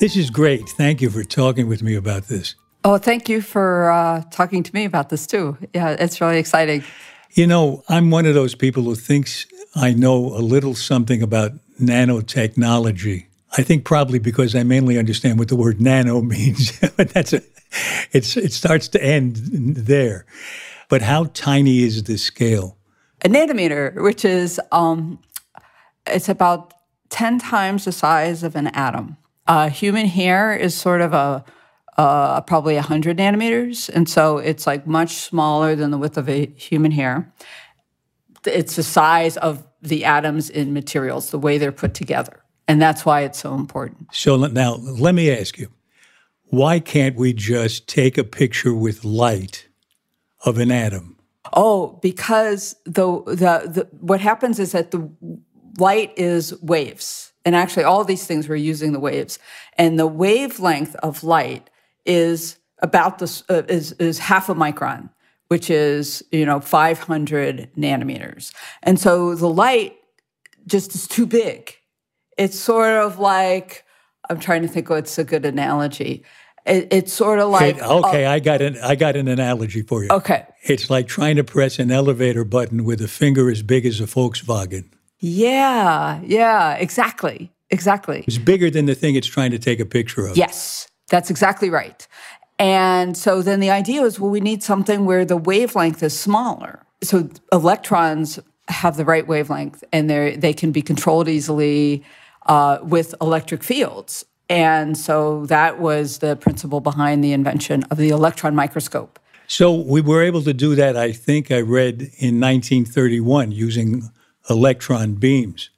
This 0.00 0.16
is 0.16 0.30
great. 0.30 0.66
Thank 0.66 1.02
you 1.02 1.10
for 1.10 1.22
talking 1.24 1.68
with 1.68 1.82
me 1.82 1.94
about 1.94 2.28
this. 2.28 2.54
Oh, 2.84 2.96
thank 2.96 3.28
you 3.28 3.42
for 3.42 3.90
uh, 3.90 4.22
talking 4.30 4.62
to 4.62 4.74
me 4.74 4.86
about 4.86 5.10
this 5.10 5.26
too. 5.26 5.58
Yeah, 5.74 5.90
it's 5.90 6.22
really 6.22 6.38
exciting. 6.38 6.82
You 7.32 7.46
know, 7.46 7.82
I'm 7.90 8.10
one 8.10 8.24
of 8.24 8.32
those 8.32 8.54
people 8.54 8.84
who 8.84 8.94
thinks 8.94 9.46
I 9.74 9.92
know 9.92 10.16
a 10.16 10.40
little 10.40 10.74
something 10.74 11.20
about 11.20 11.52
nanotechnology. 11.78 13.26
I 13.58 13.62
think 13.62 13.84
probably 13.84 14.20
because 14.20 14.54
I 14.54 14.62
mainly 14.62 14.98
understand 14.98 15.38
what 15.38 15.48
the 15.48 15.56
word 15.56 15.82
nano 15.82 16.22
means. 16.22 16.80
but 16.96 17.10
that's 17.10 17.34
a, 17.34 17.42
it's 18.12 18.38
it 18.38 18.54
starts 18.54 18.88
to 18.88 19.04
end 19.04 19.36
there. 19.36 20.24
But 20.88 21.02
how 21.02 21.24
tiny 21.34 21.80
is 21.82 22.02
the 22.04 22.16
scale? 22.16 22.76
A 23.24 23.28
nanometer, 23.28 24.02
which 24.02 24.24
is 24.24 24.60
um, 24.72 25.18
it's 26.06 26.28
about 26.28 26.74
ten 27.10 27.38
times 27.38 27.84
the 27.84 27.92
size 27.92 28.42
of 28.42 28.56
an 28.56 28.68
atom. 28.68 29.16
Uh, 29.46 29.68
human 29.68 30.06
hair 30.06 30.54
is 30.54 30.74
sort 30.74 31.00
of 31.00 31.12
a 31.12 31.44
uh, 31.98 32.40
probably 32.42 32.74
100 32.74 33.18
nanometers. 33.18 33.88
And 33.88 34.08
so 34.08 34.38
it's 34.38 34.66
like 34.66 34.86
much 34.86 35.16
smaller 35.16 35.74
than 35.74 35.90
the 35.90 35.98
width 35.98 36.16
of 36.16 36.28
a 36.28 36.46
human 36.56 36.92
hair. 36.92 37.30
It's 38.46 38.76
the 38.76 38.84
size 38.84 39.36
of 39.36 39.66
the 39.82 40.04
atoms 40.04 40.48
in 40.48 40.72
materials, 40.72 41.30
the 41.30 41.38
way 41.38 41.58
they're 41.58 41.72
put 41.72 41.94
together. 41.94 42.44
And 42.68 42.80
that's 42.80 43.04
why 43.04 43.22
it's 43.22 43.38
so 43.38 43.54
important. 43.54 44.08
So 44.12 44.36
now 44.36 44.74
let 44.76 45.14
me 45.14 45.30
ask 45.30 45.58
you 45.58 45.68
why 46.44 46.80
can't 46.80 47.16
we 47.16 47.32
just 47.32 47.88
take 47.88 48.16
a 48.16 48.24
picture 48.24 48.74
with 48.74 49.04
light 49.04 49.67
of 50.44 50.58
an 50.58 50.70
atom? 50.70 51.16
Oh, 51.52 51.98
because 52.02 52.76
the, 52.84 53.22
the, 53.24 53.70
the 53.70 53.88
what 54.00 54.20
happens 54.20 54.58
is 54.58 54.72
that 54.72 54.90
the 54.90 55.10
light 55.78 56.12
is 56.16 56.60
waves. 56.62 57.32
And 57.44 57.56
actually, 57.56 57.84
all 57.84 58.04
these 58.04 58.26
things 58.26 58.48
we're 58.48 58.56
using 58.56 58.92
the 58.92 59.00
waves. 59.00 59.38
And 59.78 59.98
the 59.98 60.06
wavelength 60.06 60.94
of 60.96 61.24
light 61.24 61.70
is 62.04 62.58
about 62.80 63.18
this 63.18 63.42
uh, 63.48 63.62
is 63.68 63.92
is 63.92 64.18
half 64.18 64.48
a 64.48 64.54
micron, 64.54 65.10
which 65.48 65.70
is 65.70 66.22
you 66.30 66.44
know 66.44 66.60
500 66.60 67.70
nanometers, 67.76 68.52
and 68.82 69.00
so 69.00 69.34
the 69.34 69.48
light 69.48 69.96
just 70.66 70.94
is 70.94 71.08
too 71.08 71.26
big. 71.26 71.74
It's 72.36 72.58
sort 72.58 72.96
of 72.96 73.18
like 73.18 73.84
I'm 74.28 74.40
trying 74.40 74.62
to 74.62 74.68
think 74.68 74.90
what's 74.90 75.18
a 75.18 75.24
good 75.24 75.44
analogy. 75.44 76.24
It, 76.68 76.88
it's 76.90 77.12
sort 77.12 77.38
of 77.38 77.50
like 77.50 77.80
okay, 77.80 78.26
I 78.26 78.40
got 78.40 78.60
an 78.60 78.76
I 78.82 78.94
got 78.94 79.16
an 79.16 79.28
analogy 79.28 79.82
for 79.82 80.02
you. 80.02 80.10
Okay, 80.10 80.46
it's 80.62 80.90
like 80.90 81.08
trying 81.08 81.36
to 81.36 81.44
press 81.44 81.78
an 81.78 81.90
elevator 81.90 82.44
button 82.44 82.84
with 82.84 83.00
a 83.00 83.08
finger 83.08 83.50
as 83.50 83.62
big 83.62 83.86
as 83.86 84.00
a 84.00 84.04
Volkswagen. 84.04 84.90
Yeah, 85.20 86.20
yeah, 86.24 86.74
exactly, 86.74 87.52
exactly. 87.70 88.24
It's 88.26 88.38
bigger 88.38 88.70
than 88.70 88.86
the 88.86 88.94
thing 88.94 89.14
it's 89.16 89.26
trying 89.26 89.50
to 89.50 89.58
take 89.58 89.80
a 89.80 89.86
picture 89.86 90.26
of. 90.26 90.36
Yes, 90.36 90.88
that's 91.08 91.30
exactly 91.30 91.70
right. 91.70 92.06
And 92.58 93.16
so 93.16 93.40
then 93.40 93.60
the 93.60 93.70
idea 93.70 94.02
was, 94.02 94.18
well, 94.18 94.30
we 94.30 94.40
need 94.40 94.62
something 94.62 95.04
where 95.04 95.24
the 95.24 95.36
wavelength 95.36 96.02
is 96.02 96.18
smaller. 96.18 96.84
So 97.02 97.30
electrons 97.52 98.40
have 98.68 98.96
the 98.96 99.04
right 99.04 99.26
wavelength 99.26 99.82
and 99.92 100.10
they 100.10 100.36
they 100.36 100.52
can 100.52 100.72
be 100.72 100.82
controlled 100.82 101.28
easily 101.28 102.04
uh, 102.46 102.78
with 102.82 103.14
electric 103.20 103.62
fields. 103.62 104.24
And 104.48 104.96
so 104.96 105.46
that 105.46 105.78
was 105.78 106.18
the 106.18 106.36
principle 106.36 106.80
behind 106.80 107.22
the 107.22 107.32
invention 107.32 107.82
of 107.84 107.98
the 107.98 108.08
electron 108.08 108.54
microscope. 108.54 109.18
So 109.46 109.72
we 109.72 110.00
were 110.00 110.22
able 110.22 110.42
to 110.42 110.52
do 110.52 110.74
that, 110.74 110.96
I 110.96 111.12
think 111.12 111.50
I 111.50 111.60
read 111.60 112.02
in 112.18 112.40
1931 112.40 113.52
using 113.52 114.10
electron 114.50 115.14
beams. 115.14 115.70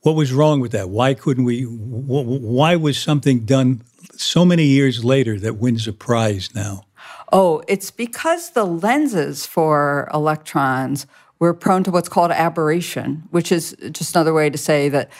What 0.00 0.14
was 0.14 0.32
wrong 0.32 0.60
with 0.60 0.72
that? 0.72 0.88
Why 0.90 1.12
couldn't 1.12 1.44
we? 1.44 1.62
Why 1.64 2.76
was 2.76 2.96
something 2.96 3.44
done 3.44 3.82
so 4.16 4.44
many 4.44 4.64
years 4.64 5.04
later 5.04 5.38
that 5.40 5.56
wins 5.56 5.88
a 5.88 5.92
prize 5.92 6.54
now? 6.54 6.84
Oh, 7.32 7.62
it's 7.68 7.90
because 7.90 8.50
the 8.50 8.64
lenses 8.64 9.44
for 9.44 10.08
electrons 10.14 11.06
were 11.38 11.52
prone 11.52 11.84
to 11.84 11.90
what's 11.90 12.08
called 12.08 12.30
aberration, 12.30 13.24
which 13.30 13.52
is 13.52 13.76
just 13.92 14.14
another 14.14 14.32
way 14.32 14.50
to 14.50 14.58
say 14.58 14.88
that 14.88 15.10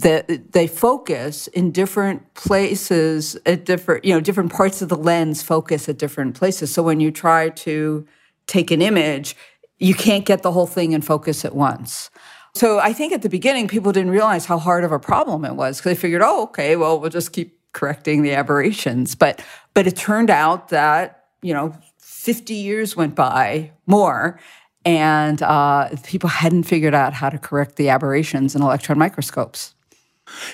that 0.00 0.52
they 0.52 0.66
focus 0.66 1.46
in 1.48 1.72
different 1.72 2.34
places 2.34 3.36
at 3.46 3.64
different 3.64 4.04
you 4.04 4.14
know 4.14 4.20
different 4.20 4.52
parts 4.52 4.80
of 4.80 4.88
the 4.88 4.96
lens 4.96 5.42
focus 5.42 5.88
at 5.88 5.98
different 5.98 6.36
places. 6.36 6.72
So 6.72 6.82
when 6.82 7.00
you 7.00 7.10
try 7.10 7.48
to 7.50 8.06
take 8.46 8.70
an 8.70 8.80
image 8.80 9.36
you 9.80 9.94
can't 9.94 10.24
get 10.24 10.42
the 10.42 10.50
whole 10.50 10.66
thing 10.66 10.90
in 10.92 11.00
focus 11.00 11.44
at 11.44 11.54
once. 11.54 12.10
So 12.54 12.78
i 12.78 12.92
think 12.92 13.12
at 13.12 13.22
the 13.22 13.28
beginning 13.28 13.66
people 13.66 13.92
didn't 13.92 14.10
realize 14.10 14.46
how 14.46 14.58
hard 14.58 14.84
of 14.84 14.92
a 14.92 14.98
problem 15.00 15.44
it 15.44 15.54
was. 15.54 15.78
Because 15.78 15.96
they 15.96 16.00
figured 16.00 16.22
oh 16.22 16.44
okay 16.44 16.76
well 16.76 17.00
we'll 17.00 17.10
just 17.10 17.32
keep 17.32 17.58
correcting 17.72 18.22
the 18.22 18.34
aberrations. 18.34 19.14
But 19.14 19.42
but 19.74 19.86
it 19.86 19.96
turned 19.96 20.30
out 20.30 20.68
that 20.68 21.24
you 21.42 21.54
know 21.54 21.74
50 21.98 22.54
years 22.54 22.94
went 22.94 23.14
by 23.14 23.72
more 23.86 24.38
and 24.84 25.42
uh, 25.42 25.88
people 26.04 26.28
hadn't 26.28 26.64
figured 26.64 26.94
out 26.94 27.12
how 27.12 27.28
to 27.28 27.38
correct 27.38 27.76
the 27.76 27.88
aberrations 27.88 28.54
in 28.54 28.62
electron 28.62 28.98
microscopes 28.98 29.74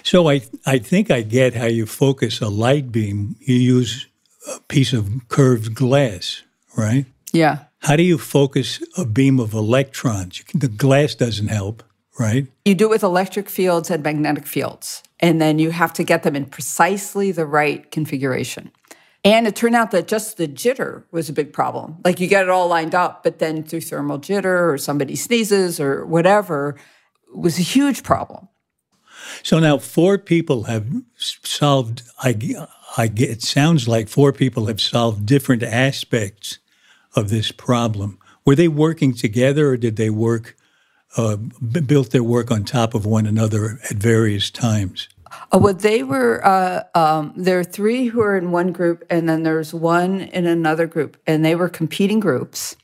so 0.03 0.29
I, 0.29 0.43
I 0.67 0.79
think 0.79 1.11
I 1.11 1.23
get 1.23 1.55
how 1.55 1.67
you 1.67 1.87
focus 1.87 2.41
a 2.41 2.49
light 2.49 2.93
beam. 2.93 3.37
You 3.41 3.57
use 3.57 4.07
a 4.55 4.61
piece 4.61 4.93
of 4.93 5.29
curved 5.29 5.75
glass, 5.75 6.43
right? 6.77 7.07
Yeah. 7.33 7.65
How 7.81 7.97
do 7.97 8.03
you 8.03 8.19
focus 8.19 8.83
a 8.97 9.05
beam 9.05 9.39
of 9.39 9.53
electrons? 9.53 10.43
The 10.55 10.69
glass 10.69 11.15
doesn't 11.15 11.49
help, 11.49 11.83
right? 12.19 12.47
You 12.65 12.75
do 12.75 12.87
it 12.87 12.91
with 12.91 13.03
electric 13.03 13.51
fields 13.51 13.91
and 13.91 14.03
magnetic 14.03 14.47
fields, 14.47 15.03
and 15.21 15.41
then 15.41 15.59
you 15.59 15.71
have 15.71 15.93
to 15.95 16.05
get 16.05 16.23
them 16.23 16.37
in 16.37 16.47
precisely 16.47 17.33
the 17.33 17.47
right 17.47 17.91
configuration. 17.91 18.71
And 19.25 19.47
it 19.47 19.57
turned 19.57 19.75
out 19.75 19.91
that 19.93 20.07
just 20.07 20.37
the 20.37 20.47
jitter 20.47 21.05
was 21.11 21.31
a 21.31 21.33
big 21.33 21.53
problem. 21.53 21.97
Like 22.05 22.21
you 22.21 22.27
get 22.27 22.45
it 22.45 22.51
all 22.51 22.69
lined 22.69 22.95
up, 22.95 23.23
but 23.23 23.39
then 23.39 23.65
through 23.65 23.81
thermal 23.81 24.19
jitter 24.19 24.71
or 24.71 24.77
somebody 24.77 25.17
sneezes 25.17 25.81
or 25.81 26.05
whatever 26.05 26.77
was 27.35 27.59
a 27.59 27.63
huge 27.63 28.03
problem. 28.03 28.49
So 29.45 29.59
now 29.59 29.77
four 29.77 30.17
people 30.17 30.65
have 30.65 30.87
solved. 31.19 32.03
I, 32.19 32.35
I 32.97 33.13
it 33.15 33.43
sounds 33.43 33.87
like 33.87 34.09
four 34.09 34.33
people 34.33 34.67
have 34.67 34.81
solved 34.81 35.27
different 35.27 35.63
aspects 35.63 36.59
of 37.15 37.29
this 37.29 37.53
problem. 37.53 38.19
Were 38.47 38.57
they 38.57 38.69
working 38.69 39.13
together, 39.13 39.69
or 39.69 39.77
did 39.77 39.97
they 39.97 40.09
work 40.09 40.57
uh, 41.19 41.37
built 41.37 42.11
their 42.11 42.23
work 42.23 42.51
on 42.51 42.65
top 42.65 42.95
of 42.95 43.05
one 43.05 43.27
another 43.27 43.79
at 43.91 43.99
various 43.99 44.51
times? 44.51 45.09
Oh, 45.53 45.59
well, 45.59 45.75
they 45.75 46.03
were. 46.03 46.41
Uh, 46.43 46.85
um, 46.95 47.35
there 47.37 47.59
are 47.59 47.65
three 47.65 48.07
who 48.07 48.23
are 48.23 48.39
in 48.39 48.51
one 48.51 48.73
group, 48.73 49.05
and 49.11 49.29
then 49.29 49.43
there's 49.43 49.75
one 49.75 50.23
in 50.23 50.47
another 50.47 50.87
group, 50.87 51.19
and 51.27 51.45
they 51.45 51.55
were 51.55 51.69
competing 51.69 52.19
groups, 52.19 52.77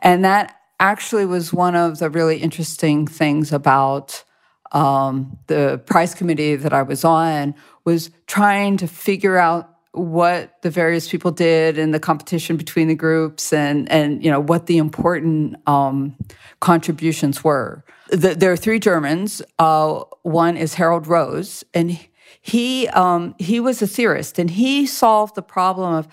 and 0.00 0.24
that 0.24 0.56
actually 0.80 1.24
was 1.24 1.52
one 1.52 1.76
of 1.76 2.00
the 2.00 2.10
really 2.10 2.38
interesting 2.38 3.06
things 3.06 3.52
about 3.52 4.24
um, 4.72 5.38
the 5.46 5.80
prize 5.86 6.14
committee 6.14 6.56
that 6.56 6.72
I 6.72 6.82
was 6.82 7.04
on 7.04 7.54
was 7.84 8.10
trying 8.26 8.76
to 8.78 8.86
figure 8.86 9.36
out 9.36 9.70
what 9.92 10.62
the 10.62 10.70
various 10.70 11.08
people 11.08 11.32
did 11.32 11.76
in 11.76 11.90
the 11.90 11.98
competition 11.98 12.56
between 12.56 12.86
the 12.86 12.94
groups 12.94 13.52
and 13.52 13.90
and 13.90 14.24
you 14.24 14.30
know 14.30 14.40
what 14.40 14.66
the 14.66 14.78
important 14.78 15.56
um, 15.68 16.16
contributions 16.60 17.42
were. 17.42 17.84
The, 18.08 18.34
there 18.34 18.52
are 18.52 18.56
three 18.56 18.78
Germans. 18.78 19.42
Uh, 19.58 20.04
one 20.22 20.56
is 20.56 20.74
Harald 20.74 21.06
Rose, 21.06 21.64
and 21.74 21.98
he 22.40 22.88
um, 22.88 23.34
he 23.38 23.58
was 23.58 23.82
a 23.82 23.86
theorist, 23.86 24.38
and 24.38 24.50
he 24.50 24.86
solved 24.86 25.34
the 25.34 25.42
problem 25.42 25.94
of 25.94 26.08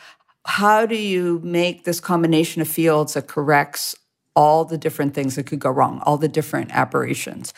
how 0.45 0.85
do 0.85 0.95
you 0.95 1.39
make 1.43 1.83
this 1.83 1.99
combination 1.99 2.61
of 2.61 2.67
fields 2.67 3.13
that 3.13 3.27
corrects 3.27 3.95
all 4.35 4.65
the 4.65 4.77
different 4.77 5.13
things 5.13 5.35
that 5.35 5.47
could 5.47 5.59
go 5.59 5.69
wrong, 5.69 5.99
all 6.05 6.17
the 6.17 6.27
different 6.27 6.71
aberrations. 6.71 7.53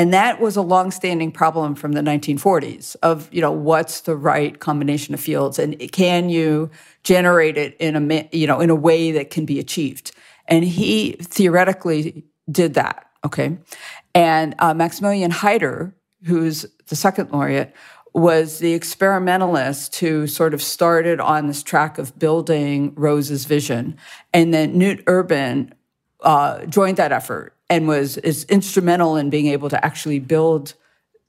And 0.00 0.14
that 0.14 0.40
was 0.40 0.56
a 0.56 0.62
long-standing 0.62 1.30
problem 1.30 1.74
from 1.74 1.92
the 1.92 2.00
1940s 2.00 2.96
of, 3.02 3.28
you 3.30 3.42
know, 3.42 3.52
what's 3.52 4.00
the 4.00 4.16
right 4.16 4.58
combination 4.58 5.12
of 5.12 5.20
fields 5.20 5.58
and 5.58 5.78
can 5.92 6.30
you 6.30 6.70
generate 7.02 7.58
it 7.58 7.76
in 7.78 8.10
a, 8.10 8.28
you 8.32 8.46
know, 8.46 8.60
in 8.60 8.70
a 8.70 8.74
way 8.74 9.12
that 9.12 9.28
can 9.28 9.44
be 9.44 9.58
achieved? 9.58 10.12
And 10.48 10.64
he 10.64 11.18
theoretically 11.20 12.24
did 12.50 12.72
that, 12.74 13.10
okay? 13.26 13.58
And 14.14 14.54
uh, 14.58 14.72
Maximilian 14.72 15.32
Haider, 15.32 15.92
who's 16.24 16.64
the 16.86 16.96
second 16.96 17.30
laureate, 17.30 17.76
was 18.14 18.58
the 18.58 18.72
experimentalist 18.72 19.96
who 19.96 20.26
sort 20.26 20.54
of 20.54 20.62
started 20.62 21.20
on 21.20 21.46
this 21.46 21.62
track 21.62 21.98
of 21.98 22.18
building 22.18 22.94
Rose's 22.96 23.44
vision. 23.44 23.98
And 24.32 24.54
then 24.54 24.80
Knut 24.80 25.02
Urban 25.06 25.74
uh, 26.22 26.64
joined 26.64 26.96
that 26.96 27.12
effort 27.12 27.54
and 27.70 27.86
was 27.86 28.18
is 28.18 28.44
instrumental 28.44 29.16
in 29.16 29.30
being 29.30 29.46
able 29.46 29.70
to 29.70 29.82
actually 29.82 30.18
build 30.18 30.74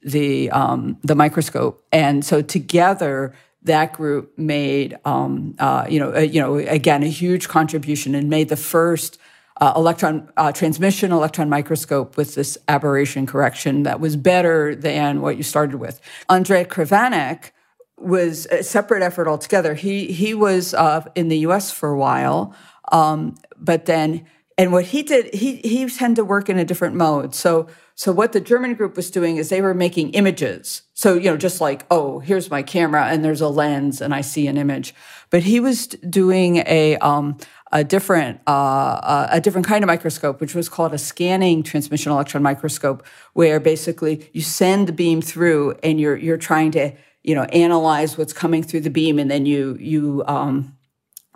the 0.01 0.49
um, 0.49 0.97
the 1.03 1.15
microscope. 1.15 1.85
And 1.91 2.25
so 2.25 2.41
together, 2.41 3.33
that 3.63 3.93
group 3.93 4.37
made 4.37 4.97
um, 5.05 5.55
uh, 5.59 5.85
you 5.87 5.99
know 5.99 6.11
a, 6.13 6.23
you 6.23 6.41
know 6.41 6.55
again 6.55 7.03
a 7.03 7.07
huge 7.07 7.47
contribution 7.47 8.15
and 8.15 8.29
made 8.29 8.49
the 8.49 8.57
first 8.57 9.19
uh, 9.61 9.73
electron 9.75 10.29
uh, 10.35 10.51
transmission 10.51 11.11
electron 11.11 11.47
microscope 11.47 12.17
with 12.17 12.33
this 12.33 12.57
aberration 12.67 13.27
correction 13.27 13.83
that 13.83 13.99
was 13.99 14.15
better 14.15 14.75
than 14.75 15.21
what 15.21 15.37
you 15.37 15.43
started 15.43 15.77
with. 15.77 16.01
Ondrej 16.27 16.67
Krivanek 16.67 17.51
was 17.97 18.47
a 18.47 18.63
separate 18.63 19.03
effort 19.03 19.27
altogether. 19.27 19.75
He 19.75 20.07
he 20.07 20.33
was 20.33 20.73
uh, 20.73 21.05
in 21.13 21.27
the 21.27 21.37
U.S. 21.39 21.71
for 21.71 21.91
a 21.91 21.97
while, 21.97 22.55
um, 22.91 23.35
but 23.59 23.85
then 23.85 24.25
and 24.61 24.71
what 24.71 24.85
he 24.85 25.01
did, 25.01 25.33
he 25.33 25.55
he 25.55 25.87
tended 25.89 26.17
to 26.17 26.23
work 26.23 26.47
in 26.47 26.59
a 26.59 26.63
different 26.63 26.93
mode. 26.93 27.33
So 27.33 27.65
so 27.95 28.11
what 28.11 28.31
the 28.31 28.39
German 28.39 28.75
group 28.75 28.95
was 28.95 29.09
doing 29.09 29.37
is 29.37 29.49
they 29.49 29.59
were 29.59 29.73
making 29.73 30.11
images. 30.11 30.83
So 30.93 31.15
you 31.15 31.31
know, 31.31 31.35
just 31.35 31.61
like 31.61 31.83
oh, 31.89 32.19
here's 32.19 32.51
my 32.51 32.61
camera 32.61 33.05
and 33.07 33.25
there's 33.25 33.41
a 33.41 33.47
lens 33.47 34.01
and 34.01 34.13
I 34.13 34.21
see 34.21 34.45
an 34.45 34.57
image. 34.57 34.93
But 35.31 35.41
he 35.41 35.59
was 35.59 35.87
doing 35.87 36.57
a 36.57 36.95
um, 36.97 37.39
a 37.71 37.83
different 37.83 38.39
uh, 38.45 39.29
a 39.31 39.41
different 39.41 39.65
kind 39.65 39.83
of 39.83 39.87
microscope, 39.87 40.39
which 40.39 40.53
was 40.53 40.69
called 40.69 40.93
a 40.93 40.99
scanning 40.99 41.63
transmission 41.63 42.11
electron 42.11 42.43
microscope, 42.43 43.03
where 43.33 43.59
basically 43.59 44.29
you 44.31 44.43
send 44.43 44.87
the 44.87 44.93
beam 44.93 45.23
through 45.23 45.73
and 45.81 45.99
you're 45.99 46.17
you're 46.17 46.37
trying 46.37 46.69
to 46.73 46.91
you 47.23 47.33
know 47.33 47.45
analyze 47.45 48.15
what's 48.15 48.31
coming 48.33 48.61
through 48.61 48.81
the 48.81 48.91
beam, 48.91 49.17
and 49.17 49.31
then 49.31 49.47
you 49.47 49.75
you 49.79 50.23
um, 50.27 50.77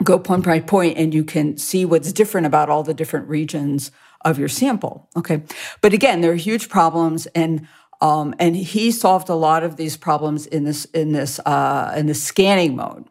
go 0.04 0.20
point 0.20 0.44
by 0.44 0.60
point 0.60 0.98
and 0.98 1.14
you 1.14 1.24
can 1.24 1.58
see 1.58 1.86
what's 1.86 2.12
different 2.12 2.48
about 2.48 2.70
all 2.70 2.84
the 2.84 2.94
different 2.94 3.28
regions 3.28 3.92
of 4.24 4.38
your 4.38 4.50
sample. 4.50 5.10
Okay. 5.16 5.44
But 5.82 5.94
again, 5.94 6.22
there 6.22 6.32
are 6.32 6.36
huge 6.36 6.70
problems 6.70 7.28
and 7.28 7.68
um, 8.02 8.36
and 8.40 8.58
he 8.58 8.92
solved 8.92 9.30
a 9.30 9.36
lot 9.36 9.64
of 9.64 9.78
these 9.78 9.96
problems 9.96 10.46
in 10.48 10.66
this 10.66 10.86
in 10.86 11.14
this 11.14 11.40
uh, 11.40 11.94
in 11.96 12.08
the 12.08 12.14
scanning 12.14 12.76
mode. 12.76 13.06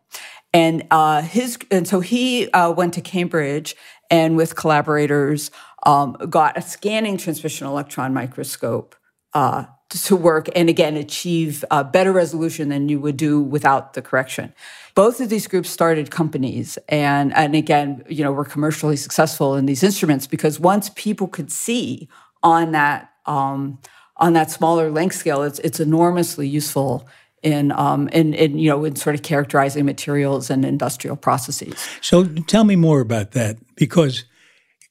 And 0.52 0.86
uh, 0.90 1.22
his 1.22 1.58
and 1.70 1.88
so 1.88 2.00
he 2.00 2.50
uh, 2.50 2.70
went 2.70 2.94
to 2.94 3.00
Cambridge 3.00 3.74
and 4.10 4.36
with 4.36 4.56
collaborators 4.56 5.50
um, 5.84 6.12
got 6.28 6.58
a 6.58 6.62
scanning 6.62 7.16
transmission 7.16 7.66
electron 7.66 8.12
microscope 8.12 8.94
uh, 9.32 9.64
to 9.88 10.16
work 10.16 10.48
and 10.54 10.68
again 10.68 10.96
achieve 10.96 11.64
better 11.92 12.12
resolution 12.12 12.68
than 12.68 12.88
you 12.88 13.00
would 13.00 13.16
do 13.16 13.40
without 13.40 13.94
the 13.94 14.02
correction 14.02 14.52
both 14.94 15.20
of 15.20 15.28
these 15.28 15.46
groups 15.46 15.68
started 15.70 16.10
companies 16.10 16.78
and 16.88 17.34
and 17.34 17.54
again 17.54 18.04
you 18.08 18.22
know 18.22 18.32
were 18.32 18.44
commercially 18.44 18.96
successful 18.96 19.56
in 19.56 19.66
these 19.66 19.82
instruments 19.82 20.26
because 20.26 20.60
once 20.60 20.90
people 20.90 21.26
could 21.26 21.50
see 21.50 22.08
on 22.42 22.72
that 22.72 23.10
um, 23.26 23.78
on 24.18 24.32
that 24.34 24.50
smaller 24.50 24.90
length 24.90 25.16
scale 25.16 25.42
it's 25.42 25.58
it's 25.60 25.80
enormously 25.80 26.48
useful 26.48 27.08
in, 27.44 27.72
um, 27.72 28.08
in, 28.08 28.32
in, 28.32 28.58
you 28.58 28.70
know, 28.70 28.84
in 28.84 28.96
sort 28.96 29.14
of 29.14 29.22
characterizing 29.22 29.84
materials 29.84 30.48
and 30.48 30.64
industrial 30.64 31.14
processes. 31.14 31.86
So 32.00 32.24
tell 32.24 32.64
me 32.64 32.74
more 32.74 33.00
about 33.00 33.32
that 33.32 33.58
because 33.76 34.24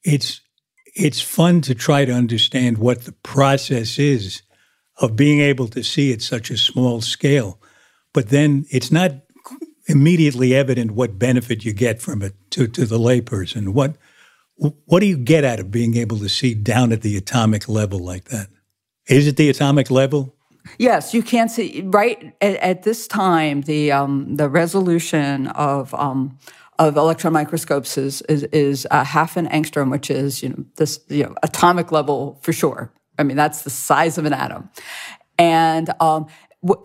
it's 0.04 0.39
it's 0.95 1.20
fun 1.20 1.62
to 1.62 1.74
try 1.74 2.06
to 2.06 2.12
understand 2.14 2.78
what 2.78 3.06
the 3.06 3.12
process 3.12 3.97
is 3.97 4.43
of 4.97 5.16
being 5.16 5.39
able 5.39 5.68
to 5.70 5.84
see 5.84 6.14
at 6.14 6.22
such 6.22 6.51
a 6.51 6.58
small 6.58 7.01
scale, 7.01 7.60
but 8.14 8.30
then 8.30 8.68
it's 8.70 8.91
not 8.91 9.12
immediately 9.88 10.55
evident 10.55 10.91
what 10.91 11.19
benefit 11.19 11.65
you 11.65 11.73
get 11.73 12.01
from 12.01 12.21
it 12.21 12.34
to, 12.51 12.67
to 12.67 12.86
the 12.86 12.99
layperson. 12.99 13.69
What 13.69 13.95
what 14.86 14.99
do 14.99 15.07
you 15.07 15.17
get 15.17 15.43
out 15.43 15.59
of 15.59 15.71
being 15.71 15.97
able 15.97 16.19
to 16.19 16.29
see 16.29 16.53
down 16.53 16.91
at 16.91 17.01
the 17.01 17.17
atomic 17.17 17.67
level 17.67 17.99
like 17.99 18.25
that? 18.25 18.47
Is 19.07 19.27
it 19.27 19.36
the 19.36 19.49
atomic 19.49 19.89
level? 19.89 20.36
Yes, 20.77 21.13
you 21.13 21.21
can 21.23 21.49
see 21.49 21.81
right 21.86 22.34
at, 22.41 22.55
at 22.57 22.84
this 22.84 23.07
time 23.07 23.61
the 23.61 23.91
um, 23.91 24.36
the 24.36 24.47
resolution 24.47 25.47
of 25.47 25.93
um, 25.95 26.38
of 26.79 26.95
electron 26.95 27.34
microscopes 27.34 27.97
is 27.97 28.21
is, 28.23 28.43
is 28.43 28.88
a 28.89 29.03
half 29.03 29.36
an 29.36 29.47
angstrom, 29.49 29.91
which 29.91 30.09
is 30.09 30.41
you 30.41 30.49
know 30.49 30.63
this 30.77 30.99
you 31.09 31.23
know 31.23 31.36
atomic 31.43 31.91
level 31.91 32.39
for 32.41 32.53
sure. 32.53 32.91
I 33.19 33.23
mean 33.23 33.38
that's 33.38 33.63
the 33.63 33.69
size 33.69 34.17
of 34.17 34.25
an 34.25 34.34
atom, 34.34 34.69
and 35.38 35.89
um, 35.99 36.27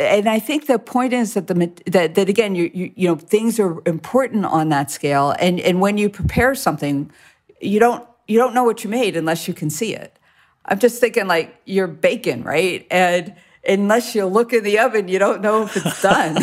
and 0.01 0.29
I 0.29 0.39
think 0.39 0.66
the 0.66 0.79
point 0.79 1.12
is 1.12 1.35
that 1.35 1.47
the 1.47 1.72
that, 1.87 2.14
that 2.14 2.29
again 2.29 2.55
you, 2.55 2.70
you 2.74 2.93
you 2.97 3.09
know 3.09 3.16
things 3.16 3.61
are 3.61 3.81
important 3.87 4.45
on 4.47 4.68
that 4.70 4.91
scale, 4.91 5.35
and 5.39 5.61
and 5.61 5.81
when 5.81 5.99
you 5.99 6.09
prepare 6.11 6.55
something, 6.55 7.11
you 7.61 7.79
don't 7.79 8.07
you 8.26 8.39
don't 8.39 8.55
know 8.55 8.64
what 8.64 8.83
you 8.83 8.91
made 8.91 9.16
unless 9.16 9.47
you 9.47 9.55
can 9.55 9.70
see 9.70 9.95
it. 9.95 10.18
I'm 10.64 10.79
just 10.79 11.01
thinking 11.01 11.26
like 11.26 11.57
you're 11.64 11.87
baking, 11.87 12.43
right? 12.43 12.87
And 12.91 13.35
unless 13.66 14.14
you 14.14 14.26
look 14.26 14.53
in 14.53 14.64
the 14.64 14.79
oven, 14.79 15.09
you 15.09 15.18
don't 15.18 15.41
know 15.41 15.62
if 15.62 15.76
it's 15.76 16.03
done. 16.03 16.41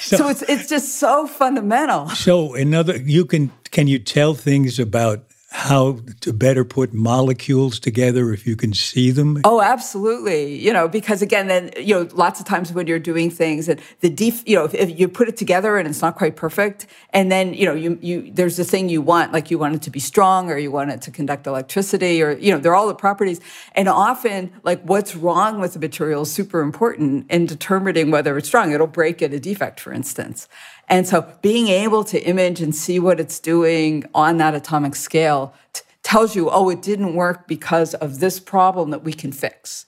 so, 0.00 0.16
so, 0.16 0.28
it's 0.28 0.42
it's 0.42 0.68
just 0.68 0.98
so 0.98 1.26
fundamental. 1.26 2.08
So 2.10 2.54
another 2.54 2.96
you 2.96 3.24
can 3.24 3.52
can 3.70 3.86
you 3.86 3.98
tell 3.98 4.34
things 4.34 4.78
about 4.78 5.24
how 5.54 6.00
to 6.20 6.32
better 6.32 6.64
put 6.64 6.92
molecules 6.92 7.78
together 7.78 8.32
if 8.32 8.44
you 8.44 8.56
can 8.56 8.74
see 8.74 9.12
them? 9.12 9.40
Oh, 9.44 9.62
absolutely. 9.62 10.56
You 10.56 10.72
know, 10.72 10.88
because 10.88 11.22
again, 11.22 11.46
then, 11.46 11.70
you 11.78 11.94
know, 11.94 12.08
lots 12.12 12.40
of 12.40 12.44
times 12.44 12.72
when 12.72 12.88
you're 12.88 12.98
doing 12.98 13.30
things 13.30 13.68
and 13.68 13.80
the 14.00 14.10
def, 14.10 14.42
you 14.48 14.56
know, 14.56 14.64
if, 14.64 14.74
if, 14.74 14.98
you 14.98 15.06
put 15.06 15.28
it 15.28 15.36
together 15.36 15.78
and 15.78 15.86
it's 15.86 16.02
not 16.02 16.16
quite 16.16 16.34
perfect, 16.34 16.88
and 17.10 17.30
then, 17.30 17.54
you 17.54 17.66
know, 17.66 17.72
you, 17.72 17.96
you, 18.02 18.32
there's 18.32 18.56
the 18.56 18.64
thing 18.64 18.88
you 18.88 19.00
want, 19.00 19.32
like 19.32 19.48
you 19.48 19.56
want 19.56 19.76
it 19.76 19.82
to 19.82 19.90
be 19.90 20.00
strong 20.00 20.50
or 20.50 20.58
you 20.58 20.72
want 20.72 20.90
it 20.90 21.00
to 21.02 21.12
conduct 21.12 21.46
electricity 21.46 22.20
or, 22.20 22.32
you 22.32 22.50
know, 22.50 22.58
they're 22.58 22.74
all 22.74 22.88
the 22.88 22.94
properties. 22.94 23.40
And 23.76 23.88
often, 23.88 24.52
like 24.64 24.82
what's 24.82 25.14
wrong 25.14 25.60
with 25.60 25.74
the 25.74 25.78
material 25.78 26.22
is 26.22 26.32
super 26.32 26.62
important 26.62 27.30
in 27.30 27.46
determining 27.46 28.10
whether 28.10 28.36
it's 28.36 28.48
strong. 28.48 28.72
It'll 28.72 28.88
break 28.88 29.22
at 29.22 29.32
a 29.32 29.38
defect, 29.38 29.78
for 29.78 29.92
instance. 29.92 30.48
And 30.88 31.06
so 31.06 31.32
being 31.42 31.68
able 31.68 32.04
to 32.04 32.20
image 32.22 32.60
and 32.60 32.74
see 32.74 32.98
what 32.98 33.20
it's 33.20 33.40
doing 33.40 34.04
on 34.14 34.36
that 34.38 34.54
atomic 34.54 34.94
scale 34.94 35.54
t- 35.72 35.82
tells 36.02 36.36
you, 36.36 36.50
oh, 36.50 36.68
it 36.68 36.82
didn't 36.82 37.14
work 37.14 37.48
because 37.48 37.94
of 37.94 38.20
this 38.20 38.38
problem 38.38 38.90
that 38.90 39.02
we 39.02 39.12
can 39.12 39.32
fix. 39.32 39.86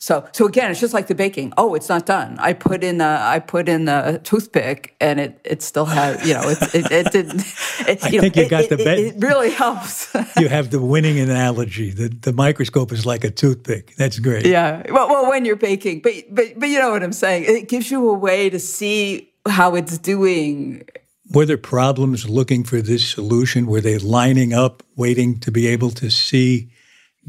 So, 0.00 0.28
so 0.30 0.46
again, 0.46 0.70
it's 0.70 0.78
just 0.78 0.94
like 0.94 1.08
the 1.08 1.14
baking. 1.16 1.52
Oh, 1.56 1.74
it's 1.74 1.88
not 1.88 2.06
done. 2.06 2.36
I 2.38 2.52
put 2.52 2.84
in 2.84 2.98
the 2.98 3.18
I 3.20 3.40
put 3.40 3.68
in 3.68 3.86
the 3.86 4.20
toothpick, 4.22 4.94
and 5.00 5.18
it 5.18 5.40
it 5.44 5.60
still 5.60 5.86
had 5.86 6.24
you 6.24 6.34
know 6.34 6.42
it 6.48 6.74
it, 6.74 6.90
it 6.90 7.12
didn't. 7.12 7.44
It, 7.88 8.04
I 8.04 8.10
think 8.10 8.36
know, 8.36 8.42
you 8.42 8.48
got 8.48 8.64
it, 8.64 8.70
the 8.70 8.76
best. 8.76 9.00
It, 9.00 9.14
really 9.18 9.50
helps. 9.50 10.14
you 10.38 10.48
have 10.48 10.70
the 10.70 10.80
winning 10.80 11.18
analogy. 11.18 11.90
The 11.90 12.08
the 12.08 12.32
microscope 12.32 12.92
is 12.92 13.06
like 13.06 13.24
a 13.24 13.30
toothpick. 13.30 13.94
That's 13.96 14.18
great. 14.18 14.46
Yeah. 14.46 14.82
Well, 14.90 15.08
well, 15.08 15.28
when 15.30 15.44
you're 15.44 15.56
baking, 15.56 16.00
but 16.02 16.12
but 16.30 16.58
but 16.58 16.68
you 16.68 16.78
know 16.78 16.90
what 16.90 17.02
I'm 17.02 17.12
saying. 17.12 17.44
It 17.48 17.68
gives 17.68 17.90
you 17.90 18.10
a 18.10 18.14
way 18.14 18.50
to 18.50 18.58
see 18.58 19.32
how 19.48 19.74
it's 19.74 19.98
doing. 19.98 20.86
Were 21.30 21.44
there 21.44 21.58
problems 21.58 22.28
looking 22.28 22.64
for 22.64 22.80
this 22.80 23.08
solution? 23.08 23.66
Were 23.66 23.80
they 23.80 23.98
lining 23.98 24.52
up, 24.54 24.82
waiting 24.96 25.38
to 25.40 25.50
be 25.50 25.66
able 25.66 25.90
to 25.90 26.10
see 26.10 26.70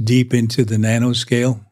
deep 0.01 0.33
into 0.33 0.63
the 0.63 0.77
nanoscale? 0.77 1.65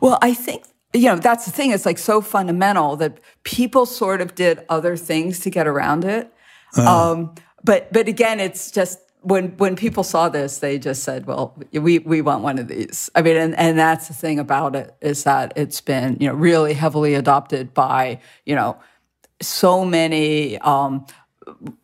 Well, 0.00 0.18
I 0.20 0.34
think 0.34 0.64
you 0.92 1.06
know 1.06 1.16
that's 1.16 1.46
the 1.46 1.50
thing. 1.50 1.70
It's 1.70 1.86
like 1.86 1.98
so 1.98 2.20
fundamental 2.20 2.96
that 2.96 3.18
people 3.42 3.86
sort 3.86 4.20
of 4.20 4.34
did 4.34 4.64
other 4.68 4.96
things 4.96 5.40
to 5.40 5.50
get 5.50 5.66
around 5.66 6.04
it. 6.04 6.32
Uh. 6.76 7.12
Um, 7.12 7.34
but 7.62 7.92
but 7.92 8.08
again, 8.08 8.40
it's 8.40 8.70
just 8.70 8.98
when 9.24 9.56
when 9.56 9.74
people 9.74 10.04
saw 10.04 10.28
this, 10.28 10.58
they 10.58 10.78
just 10.78 11.02
said, 11.02 11.26
"Well, 11.26 11.54
we 11.72 11.98
we 12.00 12.20
want 12.20 12.42
one 12.42 12.58
of 12.58 12.68
these." 12.68 13.10
I 13.14 13.22
mean, 13.22 13.36
and 13.36 13.58
and 13.58 13.78
that's 13.78 14.08
the 14.08 14.14
thing 14.14 14.38
about 14.38 14.76
it 14.76 14.94
is 15.00 15.24
that 15.24 15.52
it's 15.56 15.80
been 15.80 16.16
you 16.20 16.28
know 16.28 16.34
really 16.34 16.74
heavily 16.74 17.14
adopted 17.14 17.74
by 17.74 18.20
you 18.44 18.54
know 18.54 18.76
so 19.40 19.84
many 19.84 20.58
um, 20.58 21.06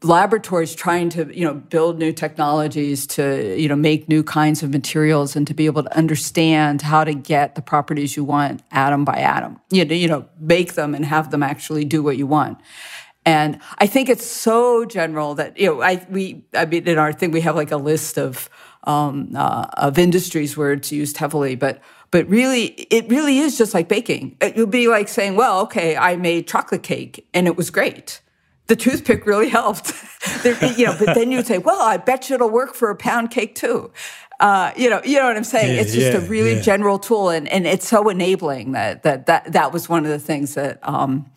laboratories 0.03 0.75
trying 0.75 1.11
to 1.11 1.37
you 1.37 1.45
know 1.45 1.55
build 1.55 1.99
new 1.99 2.13
technologies 2.13 3.07
to 3.07 3.59
you 3.61 3.69
know 3.69 3.77
make 3.77 4.09
new 4.09 4.23
kinds 4.23 4.63
of 4.63 4.71
materials 4.71 5.37
and 5.37 5.47
to 5.47 5.55
be 5.55 5.67
able 5.67 5.83
to 5.83 5.97
understand 5.97 6.83
how 6.83 7.05
to 7.05 7.15
get 7.15 7.55
the 7.55 7.63
properties 7.63 8.17
you 8.17 8.25
want 8.25 8.63
atom 8.71 9.05
by 9.05 9.17
atom. 9.17 9.61
You 9.71 9.85
know 9.85 9.95
you 9.95 10.09
know 10.09 10.27
make 10.39 10.75
them 10.75 10.95
and 10.95 11.05
have 11.05 11.31
them 11.31 11.43
actually 11.43 11.85
do 11.85 12.03
what 12.03 12.17
you 12.17 12.27
want. 12.27 12.59
And 13.27 13.61
i 13.79 13.87
think 13.87 14.09
it's 14.09 14.27
so 14.27 14.87
general 14.87 15.35
that 15.35 15.59
you 15.59 15.67
know 15.67 15.83
i 15.83 16.07
we 16.09 16.43
i 16.55 16.65
mean 16.65 16.89
in 16.89 16.99
our 16.99 17.13
thing 17.13 17.31
we 17.31 17.43
have 17.43 17.55
like 17.55 17.71
a 17.71 17.77
list 17.77 18.19
of 18.19 18.49
um, 18.85 19.33
uh, 19.37 19.67
of 19.75 19.99
industries 19.99 20.57
where 20.57 20.73
it's 20.73 20.91
used 20.91 21.19
heavily 21.19 21.55
but 21.55 21.83
but 22.11 22.29
really, 22.29 22.67
it 22.91 23.09
really 23.09 23.39
is 23.39 23.57
just 23.57 23.73
like 23.73 23.89
baking. 23.89 24.37
It 24.41 24.57
would 24.57 24.71
be 24.71 24.89
like 24.89 25.09
saying, 25.09 25.37
well, 25.37 25.61
okay, 25.61 25.97
I 25.97 26.17
made 26.17 26.49
chocolate 26.49 26.83
cake 26.83 27.27
and 27.33 27.47
it 27.47 27.57
was 27.57 27.71
great. 27.71 28.21
The 28.67 28.77
toothpick 28.77 29.27
really 29.27 29.49
helped. 29.61 29.93
there, 30.43 30.57
you 30.75 30.87
know, 30.87 30.97
but 30.99 31.15
then 31.15 31.31
you'd 31.31 31.47
say, 31.47 31.59
well, 31.59 31.81
I 31.81 31.97
bet 31.97 32.29
you 32.29 32.35
it'll 32.35 32.51
work 32.51 32.75
for 32.75 32.91
a 32.91 32.97
pound 32.97 33.31
cake 33.31 33.55
too. 33.55 33.93
Uh, 34.41 34.73
you 34.75 34.89
know, 34.89 35.01
you 35.05 35.19
know 35.19 35.27
what 35.27 35.37
I'm 35.37 35.45
saying? 35.45 35.75
Yeah, 35.75 35.83
it's 35.83 35.93
just 35.93 36.13
yeah, 36.13 36.19
a 36.19 36.29
really 36.29 36.55
yeah. 36.55 36.63
general 36.63 36.99
tool, 36.99 37.29
and, 37.29 37.47
and 37.49 37.67
it's 37.67 37.87
so 37.87 38.09
enabling 38.09 38.73
that 38.73 39.03
that 39.03 39.27
that 39.27 39.53
that 39.53 39.71
was 39.71 39.87
one 39.87 40.07
of 40.07 40.11
the 40.11 40.19
things 40.19 40.55
that 40.55 40.79
um, 40.83 41.31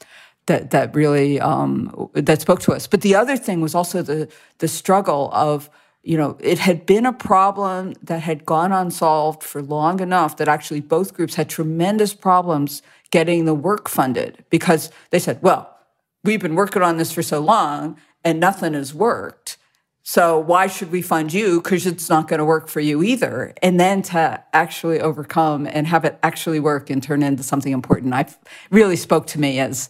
that 0.46 0.72
that 0.72 0.96
really 0.96 1.38
um, 1.42 2.10
that 2.14 2.40
spoke 2.40 2.62
to 2.62 2.72
us. 2.72 2.88
But 2.88 3.02
the 3.02 3.14
other 3.14 3.36
thing 3.36 3.60
was 3.60 3.76
also 3.76 4.02
the 4.04 4.30
the 4.60 4.70
struggle 4.70 5.30
of 5.34 5.70
you 6.04 6.18
know, 6.18 6.38
it 6.42 6.60
had 6.60 6.86
been 6.86 7.06
a 7.06 7.14
problem 7.14 7.94
that 8.04 8.22
had 8.22 8.46
gone 8.46 8.74
unsolved 8.74 9.42
for 9.42 9.62
long 9.62 10.02
enough 10.02 10.36
that 10.38 10.50
actually 10.50 10.82
both 10.82 11.14
groups 11.14 11.36
had 11.36 11.50
tremendous 11.50 12.14
problems 12.14 12.82
getting 13.10 13.46
the 13.46 13.54
work 13.54 13.88
funded 13.88 14.44
because 14.50 14.92
they 15.12 15.20
said, 15.20 15.42
well, 15.42 15.78
we've 16.24 16.42
been 16.42 16.56
working 16.56 16.82
on 16.82 16.98
this 16.98 17.12
for 17.14 17.24
so 17.24 17.40
long 17.40 17.98
and 18.24 18.40
nothing 18.40 18.74
has 18.74 18.94
worked. 18.94 19.58
So 20.06 20.38
why 20.38 20.68
should 20.68 20.92
we 20.92 21.02
fund 21.02 21.32
you? 21.32 21.62
Because 21.62 21.86
it's 21.86 22.10
not 22.10 22.28
going 22.28 22.40
to 22.40 22.46
work 22.46 22.68
for 22.68 22.82
you 22.82 23.02
either. 23.02 23.54
And 23.62 23.80
then 23.80 24.02
to 24.04 24.44
actually 24.52 25.00
overcome 25.00 25.66
and 25.66 25.88
have 25.88 26.04
it 26.04 26.20
actually 26.22 26.60
work 26.60 26.90
and 26.90 27.02
turn 27.02 27.24
into 27.24 27.44
something 27.44 27.72
important, 27.72 28.14
I 28.14 28.26
really 28.70 28.98
spoke 28.98 29.28
to 29.28 29.40
me 29.40 29.60
as 29.60 29.90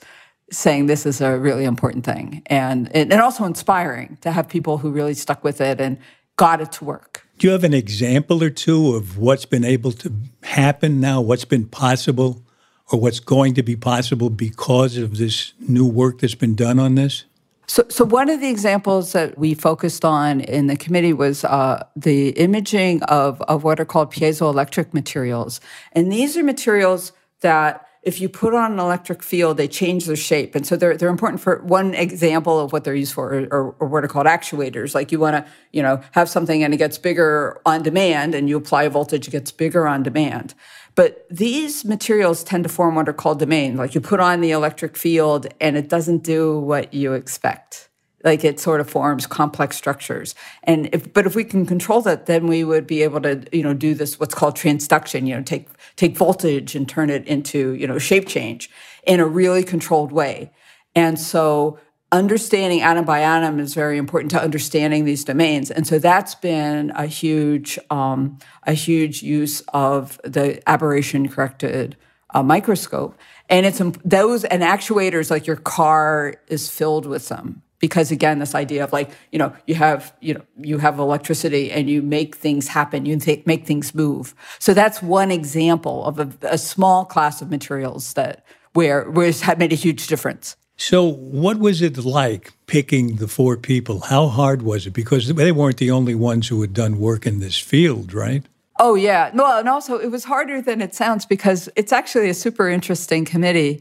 saying 0.52 0.86
this 0.86 1.06
is 1.06 1.22
a 1.22 1.38
really 1.38 1.66
important 1.66 2.06
thing 2.06 2.44
and, 2.48 2.94
and 2.96 3.14
also 3.14 3.46
inspiring 3.46 4.18
to 4.22 4.32
have 4.32 4.48
people 4.48 4.78
who 4.78 4.92
really 4.92 5.14
stuck 5.14 5.44
with 5.44 5.62
it 5.62 5.82
and 5.82 5.98
got 6.36 6.62
it 6.62 6.72
to 6.74 6.86
work. 6.86 7.28
Do 7.38 7.48
you 7.48 7.54
have 7.54 7.64
an 7.64 7.74
example 7.74 8.44
or 8.44 8.50
two 8.50 8.96
of 8.96 9.18
what's 9.18 9.46
been 9.46 9.64
able 9.64 9.92
to 9.94 10.14
happen 10.44 11.00
now, 11.00 11.22
what's 11.22 11.46
been 11.46 11.66
possible, 11.66 12.44
or 12.92 13.00
what's 13.00 13.20
going 13.20 13.56
to 13.56 13.64
be 13.64 13.76
possible 13.76 14.30
because 14.30 14.98
of 14.98 15.18
this 15.18 15.54
new 15.60 15.86
work 15.86 16.20
that's 16.20 16.36
been 16.36 16.56
done 16.56 16.80
on 16.80 16.96
this? 16.96 17.26
So, 17.66 17.86
so 17.90 18.04
one 18.04 18.30
of 18.30 18.42
the 18.42 18.50
examples 18.50 19.14
that 19.14 19.38
we 19.38 19.54
focused 19.54 20.04
on 20.04 20.42
in 20.42 20.68
the 20.68 20.76
committee 20.76 21.14
was 21.14 21.44
uh, 21.46 21.84
the 21.96 22.30
imaging 22.32 23.02
of, 23.04 23.42
of 23.44 23.64
what 23.64 23.80
are 23.80 23.86
called 23.86 24.12
piezoelectric 24.12 24.94
materials. 24.94 25.62
And 25.94 26.12
these 26.12 26.38
are 26.38 26.44
materials 26.44 27.14
that 27.42 27.88
if 28.04 28.20
you 28.20 28.28
put 28.28 28.54
on 28.54 28.74
an 28.74 28.80
electric 28.80 29.24
field, 29.24 29.56
they 29.56 29.68
change 29.68 30.06
their 30.06 30.18
shape. 30.18 30.56
And 30.56 30.68
so 30.68 30.76
they're, 30.76 30.98
they're 30.98 31.10
important 31.10 31.42
for 31.42 31.62
one 31.64 31.94
example 31.94 32.60
of 32.60 32.74
what 32.74 32.84
they're 32.84 32.96
used 32.96 33.14
for 33.14 33.48
or, 33.50 33.76
or 33.80 33.88
what 33.88 34.04
are 34.04 34.10
called 34.10 34.28
actuators. 34.28 34.94
Like 34.94 35.12
you 35.12 35.20
want 35.20 35.38
to, 35.38 35.52
you 35.72 35.82
know, 35.82 36.02
have 36.12 36.28
something 36.30 36.64
and 36.64 36.74
it 36.74 36.78
gets 36.78 36.98
bigger 36.98 37.62
on 37.66 37.82
demand 37.82 38.36
and 38.36 38.50
you 38.50 38.58
apply 38.58 38.84
a 38.84 38.90
voltage, 38.90 39.30
it 39.30 39.32
gets 39.32 39.52
bigger 39.54 39.88
on 39.88 40.04
demand. 40.04 40.54
But 40.96 41.26
these 41.30 41.86
materials 41.86 42.44
tend 42.44 42.64
to 42.66 42.70
form 42.70 42.96
what 42.96 43.08
are 43.08 43.14
called 43.14 43.40
domains. 43.40 43.80
Like 43.80 43.96
you 43.96 44.02
put 44.02 44.20
on 44.20 44.42
the 44.42 44.52
electric 44.52 44.98
field 44.98 45.48
and 45.62 45.78
it 45.78 45.88
doesn't 45.88 46.24
do 46.24 46.60
what 46.60 46.94
you 46.94 47.14
expect 47.14 47.90
like 48.24 48.44
it 48.44 48.60
sort 48.60 48.80
of 48.80 48.90
forms 48.90 49.28
complex 49.28 49.76
structures 49.76 50.34
and 50.64 50.90
if 50.94 51.12
but 51.14 51.26
if 51.26 51.36
we 51.36 51.44
can 51.44 51.66
control 51.66 52.02
that 52.02 52.26
then 52.26 52.48
we 52.48 52.64
would 52.64 52.88
be 52.88 53.04
able 53.04 53.22
to 53.22 53.44
you 53.52 53.62
know 53.62 53.74
do 53.74 53.94
this 53.94 54.20
what's 54.20 54.34
called 54.34 54.56
transduction 54.56 55.28
you 55.28 55.36
know 55.36 55.44
take 55.44 55.68
take 55.96 56.18
voltage 56.18 56.76
and 56.76 56.88
turn 56.88 57.10
it 57.10 57.26
into 57.28 57.74
you 57.74 57.88
know 57.88 57.98
shape 57.98 58.28
change 58.28 58.70
in 59.06 59.20
a 59.20 59.26
really 59.26 59.64
controlled 59.64 60.12
way. 60.12 60.52
And 60.96 61.20
so 61.20 61.80
understanding 62.12 62.82
atom 62.82 63.06
by 63.06 63.22
atom 63.22 63.60
is 63.60 63.74
very 63.74 63.98
important 63.98 64.30
to 64.32 64.42
understanding 64.42 65.04
these 65.04 65.24
domains. 65.24 65.72
And 65.72 65.88
so 65.88 65.98
that's 65.98 66.36
been 66.36 66.92
a 66.92 67.08
huge 67.08 67.80
um, 67.90 68.38
a 68.64 68.74
huge 68.74 69.24
use 69.24 69.62
of 69.74 70.22
the 70.24 70.62
aberration 70.70 71.28
corrected 71.28 71.98
uh, 72.34 72.44
microscope. 72.44 73.18
And 73.50 73.66
it's 73.66 73.82
those 74.06 74.44
and 74.46 74.64
actuators 74.64 75.30
like 75.30 75.48
your 75.48 75.56
car 75.56 76.36
is 76.48 76.70
filled 76.70 77.06
with 77.06 77.30
them 77.30 77.64
because 77.84 78.12
again 78.12 78.40
this 78.40 78.56
idea 78.56 78.82
of 78.82 78.94
like 78.94 79.10
you 79.34 79.38
know 79.38 79.52
you 79.68 79.76
have 79.76 80.16
you 80.22 80.34
know 80.34 80.42
you 80.62 80.78
have 80.78 81.00
electricity 81.00 81.70
and 81.70 81.90
you 81.90 82.02
make 82.02 82.34
things 82.34 82.70
happen 82.70 83.06
you 83.06 83.18
th- 83.20 83.46
make 83.46 83.66
things 83.66 83.94
move 83.94 84.34
so 84.58 84.74
that's 84.74 85.02
one 85.02 85.30
example 85.32 86.06
of 86.06 86.18
a, 86.18 86.30
a, 86.44 86.58
small 86.58 87.04
class 87.04 87.42
of 87.42 87.52
materials 87.52 88.14
that 88.14 88.46
where 88.72 89.12
where 89.12 89.28
it's 89.28 89.46
made 89.58 89.74
a 89.74 89.82
huge 89.88 90.08
difference 90.08 90.56
So, 90.92 91.00
what 91.46 91.58
was 91.68 91.82
it 91.88 91.98
like 92.22 92.44
picking 92.66 93.06
the 93.22 93.28
four 93.28 93.54
people? 93.72 93.98
How 94.14 94.24
hard 94.40 94.60
was 94.72 94.82
it? 94.88 94.94
Because 95.02 95.24
they 95.28 95.52
weren't 95.60 95.80
the 95.86 95.92
only 96.00 96.16
ones 96.16 96.44
who 96.50 96.60
had 96.66 96.74
done 96.74 96.94
work 97.10 97.28
in 97.32 97.36
this 97.40 97.58
field, 97.72 98.08
right? 98.26 98.44
Oh, 98.86 98.96
yeah. 98.96 99.24
No, 99.40 99.46
and 99.60 99.70
also 99.76 99.94
it 100.06 100.10
was 100.16 100.24
harder 100.34 100.58
than 100.68 100.82
it 100.82 100.94
sounds 100.96 101.24
because 101.36 101.70
it's 101.76 101.94
actually 102.00 102.30
a 102.30 102.34
super 102.46 102.68
interesting 102.78 103.24
committee 103.34 103.74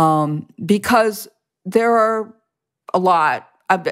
um, 0.00 0.30
because 0.74 1.16
there 1.64 1.92
are 2.04 2.18
a 2.94 2.98
lot. 2.98 3.48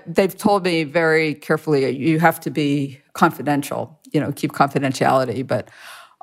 they've 0.06 0.36
told 0.36 0.64
me 0.64 0.84
very 0.84 1.34
carefully 1.34 1.88
you 1.90 2.18
have 2.18 2.40
to 2.40 2.50
be 2.50 3.00
confidential, 3.12 3.98
you 4.12 4.20
know, 4.20 4.32
keep 4.32 4.52
confidentiality. 4.52 5.46
But, 5.46 5.70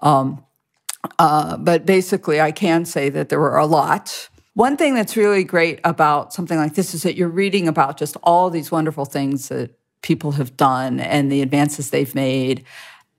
um, 0.02 0.44
uh, 1.20 1.58
but 1.58 1.86
basically, 1.86 2.42
I 2.42 2.52
can 2.52 2.86
say 2.86 3.10
that 3.10 3.30
there 3.30 3.40
were 3.40 3.58
a 3.58 3.66
lot. 3.66 4.30
One 4.54 4.78
thing 4.78 4.96
that's 4.96 5.18
really 5.18 5.44
great 5.44 5.80
about 5.84 6.34
something 6.34 6.58
like 6.58 6.76
this 6.76 6.94
is 6.94 7.04
that 7.04 7.16
you're 7.16 7.28
reading 7.28 7.68
about 7.68 7.98
just 7.98 8.16
all 8.24 8.50
these 8.50 8.72
wonderful 8.72 9.06
things 9.06 9.50
that 9.50 9.72
people 10.02 10.34
have 10.34 10.56
done 10.58 11.00
and 11.00 11.32
the 11.32 11.42
advances 11.42 11.90
they've 11.90 12.14
made 12.14 12.66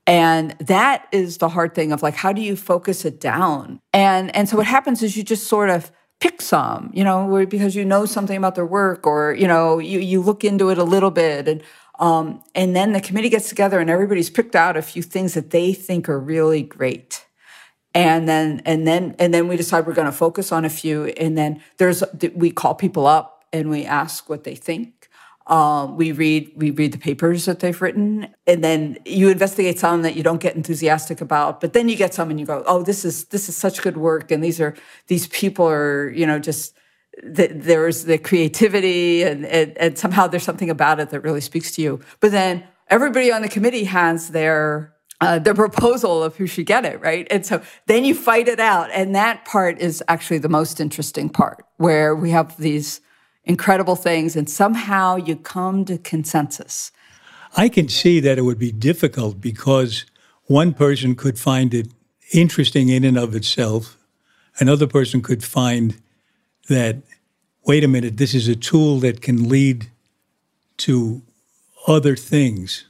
and 0.07 0.51
that 0.59 1.07
is 1.11 1.37
the 1.37 1.49
hard 1.49 1.73
thing 1.73 1.91
of 1.91 2.03
like, 2.03 2.15
how 2.15 2.31
do 2.31 2.41
you 2.41 2.55
focus 2.55 3.05
it 3.05 3.19
down? 3.19 3.79
And 3.93 4.35
and 4.35 4.47
so 4.47 4.57
what 4.57 4.67
happens 4.67 5.01
is 5.01 5.17
you 5.17 5.23
just 5.23 5.47
sort 5.47 5.69
of 5.69 5.91
pick 6.19 6.41
some, 6.41 6.91
you 6.93 7.03
know, 7.03 7.45
because 7.45 7.75
you 7.75 7.85
know 7.85 8.05
something 8.05 8.37
about 8.37 8.55
their 8.55 8.65
work 8.65 9.05
or, 9.05 9.33
you 9.33 9.47
know, 9.47 9.79
you, 9.79 9.99
you 9.99 10.21
look 10.21 10.43
into 10.43 10.69
it 10.69 10.77
a 10.77 10.83
little 10.83 11.11
bit 11.11 11.47
and 11.47 11.61
um, 11.97 12.43
and 12.53 12.75
then 12.75 12.91
the 12.91 12.99
committee 12.99 13.29
gets 13.29 13.47
together 13.47 13.79
and 13.79 13.89
everybody's 13.89 14.29
picked 14.29 14.55
out 14.55 14.75
a 14.75 14.81
few 14.81 15.01
things 15.01 15.33
that 15.33 15.51
they 15.51 15.73
think 15.73 16.09
are 16.09 16.19
really 16.19 16.61
great. 16.61 17.25
And 17.93 18.27
then 18.27 18.61
and 18.65 18.85
then 18.85 19.15
and 19.17 19.33
then 19.33 19.47
we 19.47 19.55
decide 19.55 19.87
we're 19.87 19.93
going 19.93 20.05
to 20.05 20.11
focus 20.11 20.51
on 20.51 20.65
a 20.65 20.69
few 20.69 21.05
and 21.05 21.37
then 21.37 21.61
there's 21.77 22.03
we 22.33 22.51
call 22.51 22.75
people 22.75 23.07
up 23.07 23.45
and 23.53 23.69
we 23.69 23.85
ask 23.85 24.27
what 24.27 24.43
they 24.43 24.55
think 24.55 24.94
um, 25.47 25.95
we 25.95 26.11
read 26.11 26.51
we 26.55 26.71
read 26.71 26.91
the 26.91 26.97
papers 26.97 27.45
that 27.45 27.59
they've 27.59 27.79
written, 27.79 28.27
and 28.47 28.63
then 28.63 28.97
you 29.05 29.29
investigate 29.29 29.77
some 29.77 30.01
that 30.01 30.15
you 30.15 30.23
don't 30.23 30.41
get 30.41 30.55
enthusiastic 30.55 31.21
about. 31.21 31.61
But 31.61 31.73
then 31.73 31.87
you 31.87 31.95
get 31.95 32.13
some, 32.13 32.31
and 32.31 32.39
you 32.39 32.45
go, 32.45 32.63
"Oh, 32.65 32.81
this 32.81 33.05
is 33.05 33.25
this 33.25 33.47
is 33.47 33.55
such 33.55 33.81
good 33.81 33.97
work." 33.97 34.31
And 34.31 34.43
these 34.43 34.59
are 34.59 34.73
these 35.07 35.27
people 35.27 35.67
are 35.67 36.09
you 36.09 36.25
know 36.25 36.39
just 36.39 36.75
the, 37.23 37.47
there's 37.47 38.05
the 38.05 38.17
creativity, 38.17 39.21
and, 39.21 39.45
and 39.45 39.77
and 39.77 39.97
somehow 39.97 40.25
there's 40.25 40.43
something 40.43 40.69
about 40.69 40.99
it 40.99 41.11
that 41.11 41.19
really 41.21 41.41
speaks 41.41 41.71
to 41.73 41.81
you. 41.81 41.99
But 42.21 42.31
then 42.31 42.63
everybody 42.87 43.31
on 43.31 43.43
the 43.43 43.49
committee 43.49 43.83
has 43.83 44.29
their 44.29 44.95
uh, 45.21 45.39
the 45.39 45.53
proposal 45.53 46.23
of 46.23 46.35
who 46.35 46.47
should 46.47 46.65
get 46.65 46.85
it, 46.85 46.99
right? 47.01 47.27
And 47.29 47.45
so 47.45 47.61
then 47.85 48.03
you 48.03 48.15
fight 48.15 48.47
it 48.47 48.59
out. 48.59 48.89
And 48.91 49.15
that 49.15 49.45
part 49.45 49.79
is 49.79 50.03
actually 50.07 50.39
the 50.39 50.49
most 50.49 50.79
interesting 50.81 51.29
part, 51.29 51.65
where 51.77 52.15
we 52.15 52.31
have 52.31 52.57
these 52.57 52.99
incredible 53.45 53.95
things, 53.95 54.35
and 54.35 54.49
somehow 54.49 55.15
you 55.15 55.35
come 55.35 55.85
to 55.85 55.97
consensus. 55.97 56.91
I 57.55 57.69
can 57.69 57.87
see 57.87 58.19
that 58.19 58.37
it 58.37 58.41
would 58.41 58.59
be 58.59 58.71
difficult 58.71 59.39
because 59.39 60.05
one 60.45 60.73
person 60.73 61.15
could 61.15 61.39
find 61.39 61.73
it 61.73 61.87
interesting 62.33 62.89
in 62.89 63.03
and 63.03 63.17
of 63.17 63.35
itself. 63.35 63.97
Another 64.59 64.87
person 64.87 65.21
could 65.21 65.43
find 65.43 66.01
that, 66.67 66.97
wait 67.65 67.83
a 67.83 67.87
minute, 67.87 68.17
this 68.17 68.33
is 68.33 68.47
a 68.47 68.55
tool 68.55 68.99
that 68.99 69.21
can 69.21 69.47
lead 69.47 69.87
to 70.77 71.21
other 71.87 72.15
things. 72.15 72.85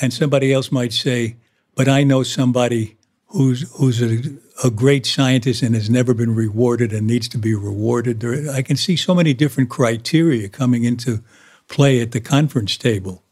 And 0.00 0.12
somebody 0.12 0.52
else 0.52 0.72
might 0.72 0.92
say, 0.92 1.36
but 1.74 1.88
I 1.88 2.04
know 2.04 2.22
somebody 2.22 2.96
who's, 3.34 3.70
who's 3.76 4.00
a, 4.00 4.22
a 4.66 4.70
great 4.70 5.04
scientist 5.04 5.62
and 5.62 5.74
has 5.74 5.90
never 5.90 6.14
been 6.14 6.34
rewarded 6.34 6.92
and 6.92 7.06
needs 7.06 7.28
to 7.28 7.38
be 7.38 7.54
rewarded. 7.54 8.20
There, 8.20 8.50
I 8.50 8.62
can 8.62 8.76
see 8.76 8.96
so 8.96 9.14
many 9.14 9.34
different 9.34 9.70
criteria 9.70 10.48
coming 10.48 10.84
into 10.84 11.22
play 11.68 12.00
at 12.00 12.12
the 12.12 12.20
conference 12.20 12.76
table. 12.76 13.22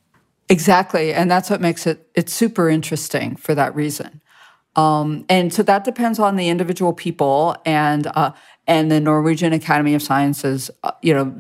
Exactly, 0.49 1.15
and 1.15 1.31
that's 1.31 1.49
what 1.49 1.61
makes 1.61 1.87
it 1.87 2.09
it's 2.15 2.33
super 2.33 2.69
interesting 2.69 3.37
for 3.37 3.55
that 3.55 3.75
reason. 3.75 4.21
Um, 4.75 5.25
and 5.29 5.53
so 5.53 5.63
that 5.63 5.85
depends 5.85 6.19
on 6.19 6.37
the 6.37 6.49
individual 6.49 6.93
people 6.93 7.57
and 7.65 8.07
uh, 8.09 8.33
and 8.67 8.91
the 8.91 9.01
Norwegian 9.01 9.53
Academy 9.53 9.95
of 9.95 10.03
Sciences. 10.03 10.71
Uh, 10.83 10.93
you 11.01 11.15
know, 11.15 11.35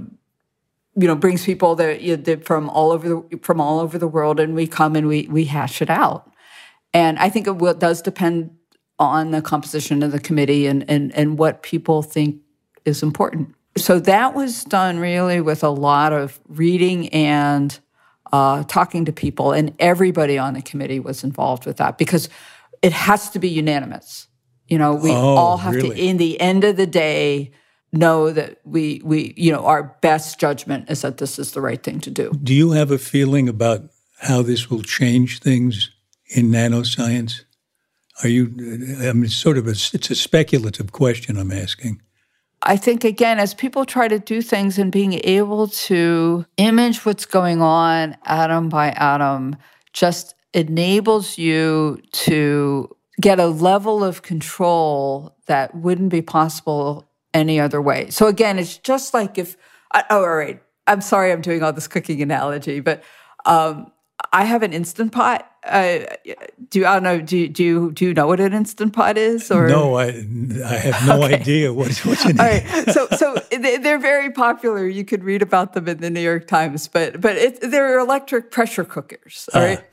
you 0.96 1.06
know, 1.06 1.16
brings 1.16 1.44
people 1.44 1.74
that, 1.76 2.00
you 2.00 2.16
know, 2.16 2.36
from 2.36 2.70
all 2.70 2.92
over 2.92 3.08
the 3.08 3.38
from 3.38 3.60
all 3.60 3.80
over 3.80 3.98
the 3.98 4.08
world, 4.08 4.38
and 4.38 4.54
we 4.54 4.66
come 4.66 4.94
and 4.96 5.08
we 5.08 5.26
we 5.28 5.44
hash 5.46 5.82
it 5.82 5.90
out. 5.90 6.31
And 6.94 7.18
I 7.18 7.28
think 7.28 7.46
it 7.46 7.56
will, 7.56 7.74
does 7.74 8.02
depend 8.02 8.56
on 8.98 9.30
the 9.30 9.42
composition 9.42 10.02
of 10.02 10.12
the 10.12 10.20
committee 10.20 10.66
and, 10.66 10.88
and, 10.88 11.14
and 11.14 11.38
what 11.38 11.62
people 11.62 12.02
think 12.02 12.40
is 12.84 13.02
important. 13.02 13.54
So 13.76 13.98
that 14.00 14.34
was 14.34 14.64
done 14.64 14.98
really 14.98 15.40
with 15.40 15.64
a 15.64 15.70
lot 15.70 16.12
of 16.12 16.38
reading 16.48 17.08
and 17.08 17.78
uh, 18.32 18.64
talking 18.64 19.04
to 19.04 19.12
people, 19.12 19.52
and 19.52 19.74
everybody 19.78 20.38
on 20.38 20.54
the 20.54 20.62
committee 20.62 21.00
was 21.00 21.22
involved 21.22 21.66
with 21.66 21.76
that 21.76 21.98
because 21.98 22.28
it 22.80 22.92
has 22.92 23.30
to 23.30 23.38
be 23.38 23.48
unanimous. 23.48 24.26
You 24.68 24.78
know, 24.78 24.94
we 24.94 25.10
oh, 25.10 25.36
all 25.36 25.56
have 25.58 25.74
really? 25.74 25.90
to, 25.90 26.02
in 26.02 26.16
the 26.16 26.40
end 26.40 26.64
of 26.64 26.76
the 26.76 26.86
day, 26.86 27.52
know 27.92 28.30
that 28.30 28.58
we 28.64 29.02
we 29.04 29.34
you 29.36 29.52
know 29.52 29.66
our 29.66 29.96
best 30.00 30.40
judgment 30.40 30.90
is 30.90 31.02
that 31.02 31.18
this 31.18 31.38
is 31.38 31.52
the 31.52 31.60
right 31.60 31.82
thing 31.82 32.00
to 32.00 32.10
do. 32.10 32.32
Do 32.42 32.54
you 32.54 32.70
have 32.72 32.90
a 32.90 32.98
feeling 32.98 33.48
about 33.48 33.82
how 34.20 34.40
this 34.40 34.70
will 34.70 34.82
change 34.82 35.40
things 35.40 35.90
in 36.34 36.50
nanoscience? 36.50 37.44
Are 38.22 38.28
you? 38.28 38.46
I 39.08 39.12
mean, 39.12 39.28
sort 39.28 39.58
of 39.58 39.66
a, 39.66 39.70
it's 39.70 40.10
a 40.10 40.14
speculative 40.14 40.92
question 40.92 41.36
I'm 41.36 41.52
asking. 41.52 42.02
I 42.64 42.76
think 42.76 43.02
again, 43.04 43.40
as 43.40 43.54
people 43.54 43.84
try 43.84 44.06
to 44.06 44.18
do 44.18 44.40
things 44.40 44.78
and 44.78 44.92
being 44.92 45.20
able 45.24 45.66
to 45.68 46.46
image 46.56 47.04
what's 47.04 47.26
going 47.26 47.60
on 47.60 48.16
atom 48.24 48.68
by 48.68 48.90
atom, 48.90 49.56
just 49.92 50.34
enables 50.54 51.38
you 51.38 52.00
to 52.12 52.94
get 53.20 53.40
a 53.40 53.46
level 53.46 54.04
of 54.04 54.22
control 54.22 55.36
that 55.46 55.74
wouldn't 55.74 56.10
be 56.10 56.22
possible 56.22 57.08
any 57.34 57.58
other 57.58 57.82
way. 57.82 58.10
So 58.10 58.26
again, 58.26 58.58
it's 58.58 58.78
just 58.78 59.12
like 59.12 59.38
if 59.38 59.56
oh, 59.94 60.02
all 60.10 60.36
right. 60.36 60.62
I'm 60.86 61.00
sorry, 61.00 61.30
I'm 61.30 61.42
doing 61.42 61.62
all 61.62 61.72
this 61.72 61.86
cooking 61.86 62.22
analogy, 62.22 62.80
but 62.80 63.02
um, 63.44 63.92
I 64.32 64.44
have 64.44 64.62
an 64.62 64.72
instant 64.72 65.12
pot. 65.12 65.46
Uh, 65.62 66.00
do 66.70 66.86
I 66.86 66.94
don't 66.94 67.02
know? 67.02 67.20
Do 67.20 67.48
do 67.48 67.62
you 67.62 67.92
do 67.92 68.06
you 68.06 68.14
know 68.14 68.26
what 68.26 68.40
an 68.40 68.54
instant 68.54 68.94
pot 68.94 69.18
is? 69.18 69.50
Or 69.50 69.68
no, 69.68 69.94
I 69.96 70.06
I 70.06 70.76
have 70.76 71.06
no 71.06 71.22
okay. 71.22 71.34
idea 71.34 71.72
what 71.72 71.94
what's 72.06 72.24
in 72.28 72.40
All 72.40 72.46
right, 72.46 72.64
so 72.90 73.06
so 73.16 73.36
they're 73.50 73.98
very 73.98 74.30
popular. 74.32 74.86
You 74.86 75.04
could 75.04 75.22
read 75.22 75.42
about 75.42 75.74
them 75.74 75.86
in 75.86 75.98
the 75.98 76.10
New 76.10 76.20
York 76.20 76.46
Times, 76.46 76.88
but 76.88 77.20
but 77.20 77.36
it, 77.36 77.60
they're 77.60 77.98
electric 77.98 78.50
pressure 78.50 78.84
cookers. 78.84 79.48
All 79.54 79.60
uh, 79.60 79.64
right, 79.64 79.84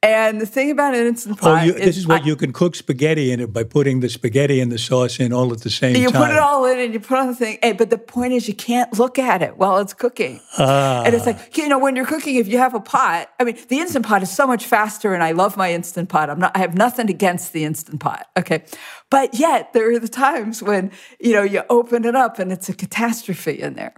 and 0.00 0.40
the 0.40 0.46
thing 0.46 0.70
about 0.70 0.94
an 0.94 1.06
instant 1.06 1.40
pot, 1.40 1.62
oh, 1.62 1.64
you, 1.64 1.72
this 1.72 1.96
is 1.96 2.06
what 2.06 2.22
I, 2.22 2.24
you 2.24 2.36
can 2.36 2.52
cook 2.52 2.76
spaghetti 2.76 3.32
in 3.32 3.40
it 3.40 3.52
by 3.52 3.64
putting 3.64 3.98
the 3.98 4.08
spaghetti 4.08 4.60
and 4.60 4.70
the 4.70 4.78
sauce 4.78 5.18
in 5.18 5.32
all 5.32 5.52
at 5.52 5.62
the 5.62 5.70
same 5.70 5.96
you 5.96 6.10
time. 6.10 6.22
You 6.22 6.26
put 6.26 6.36
it 6.36 6.38
all 6.38 6.64
in 6.66 6.78
and 6.78 6.94
you 6.94 7.00
put 7.00 7.18
on 7.18 7.26
the 7.26 7.34
thing. 7.34 7.58
Hey, 7.60 7.72
but 7.72 7.90
the 7.90 7.98
point 7.98 8.32
is, 8.32 8.46
you 8.46 8.54
can't 8.54 8.96
look 8.96 9.18
at 9.18 9.42
it 9.42 9.56
while 9.56 9.78
it's 9.78 9.94
cooking. 9.94 10.40
Ah. 10.56 11.02
And 11.04 11.16
it's 11.16 11.26
like 11.26 11.56
you 11.56 11.68
know, 11.68 11.80
when 11.80 11.96
you're 11.96 12.06
cooking, 12.06 12.36
if 12.36 12.46
you 12.46 12.58
have 12.58 12.74
a 12.74 12.80
pot, 12.80 13.28
I 13.40 13.44
mean, 13.44 13.58
the 13.68 13.80
instant 13.80 14.06
pot 14.06 14.22
is 14.22 14.30
so 14.30 14.46
much 14.46 14.66
faster, 14.66 15.14
and 15.14 15.22
I 15.22 15.32
love 15.32 15.56
my 15.56 15.72
instant 15.72 16.08
pot. 16.08 16.30
I'm 16.30 16.38
not, 16.38 16.56
I 16.56 16.60
have 16.60 16.76
nothing 16.76 17.10
against 17.10 17.52
the 17.52 17.64
instant 17.64 18.00
pot. 18.00 18.28
Okay, 18.36 18.64
but 19.10 19.34
yet 19.34 19.72
there 19.72 19.90
are 19.90 19.98
the 19.98 20.06
times 20.06 20.62
when 20.62 20.92
you 21.18 21.32
know 21.32 21.42
you 21.42 21.64
open 21.70 22.04
it 22.04 22.14
up 22.14 22.38
and 22.38 22.52
it's 22.52 22.68
a 22.68 22.74
catastrophe 22.74 23.60
in 23.60 23.74
there 23.74 23.94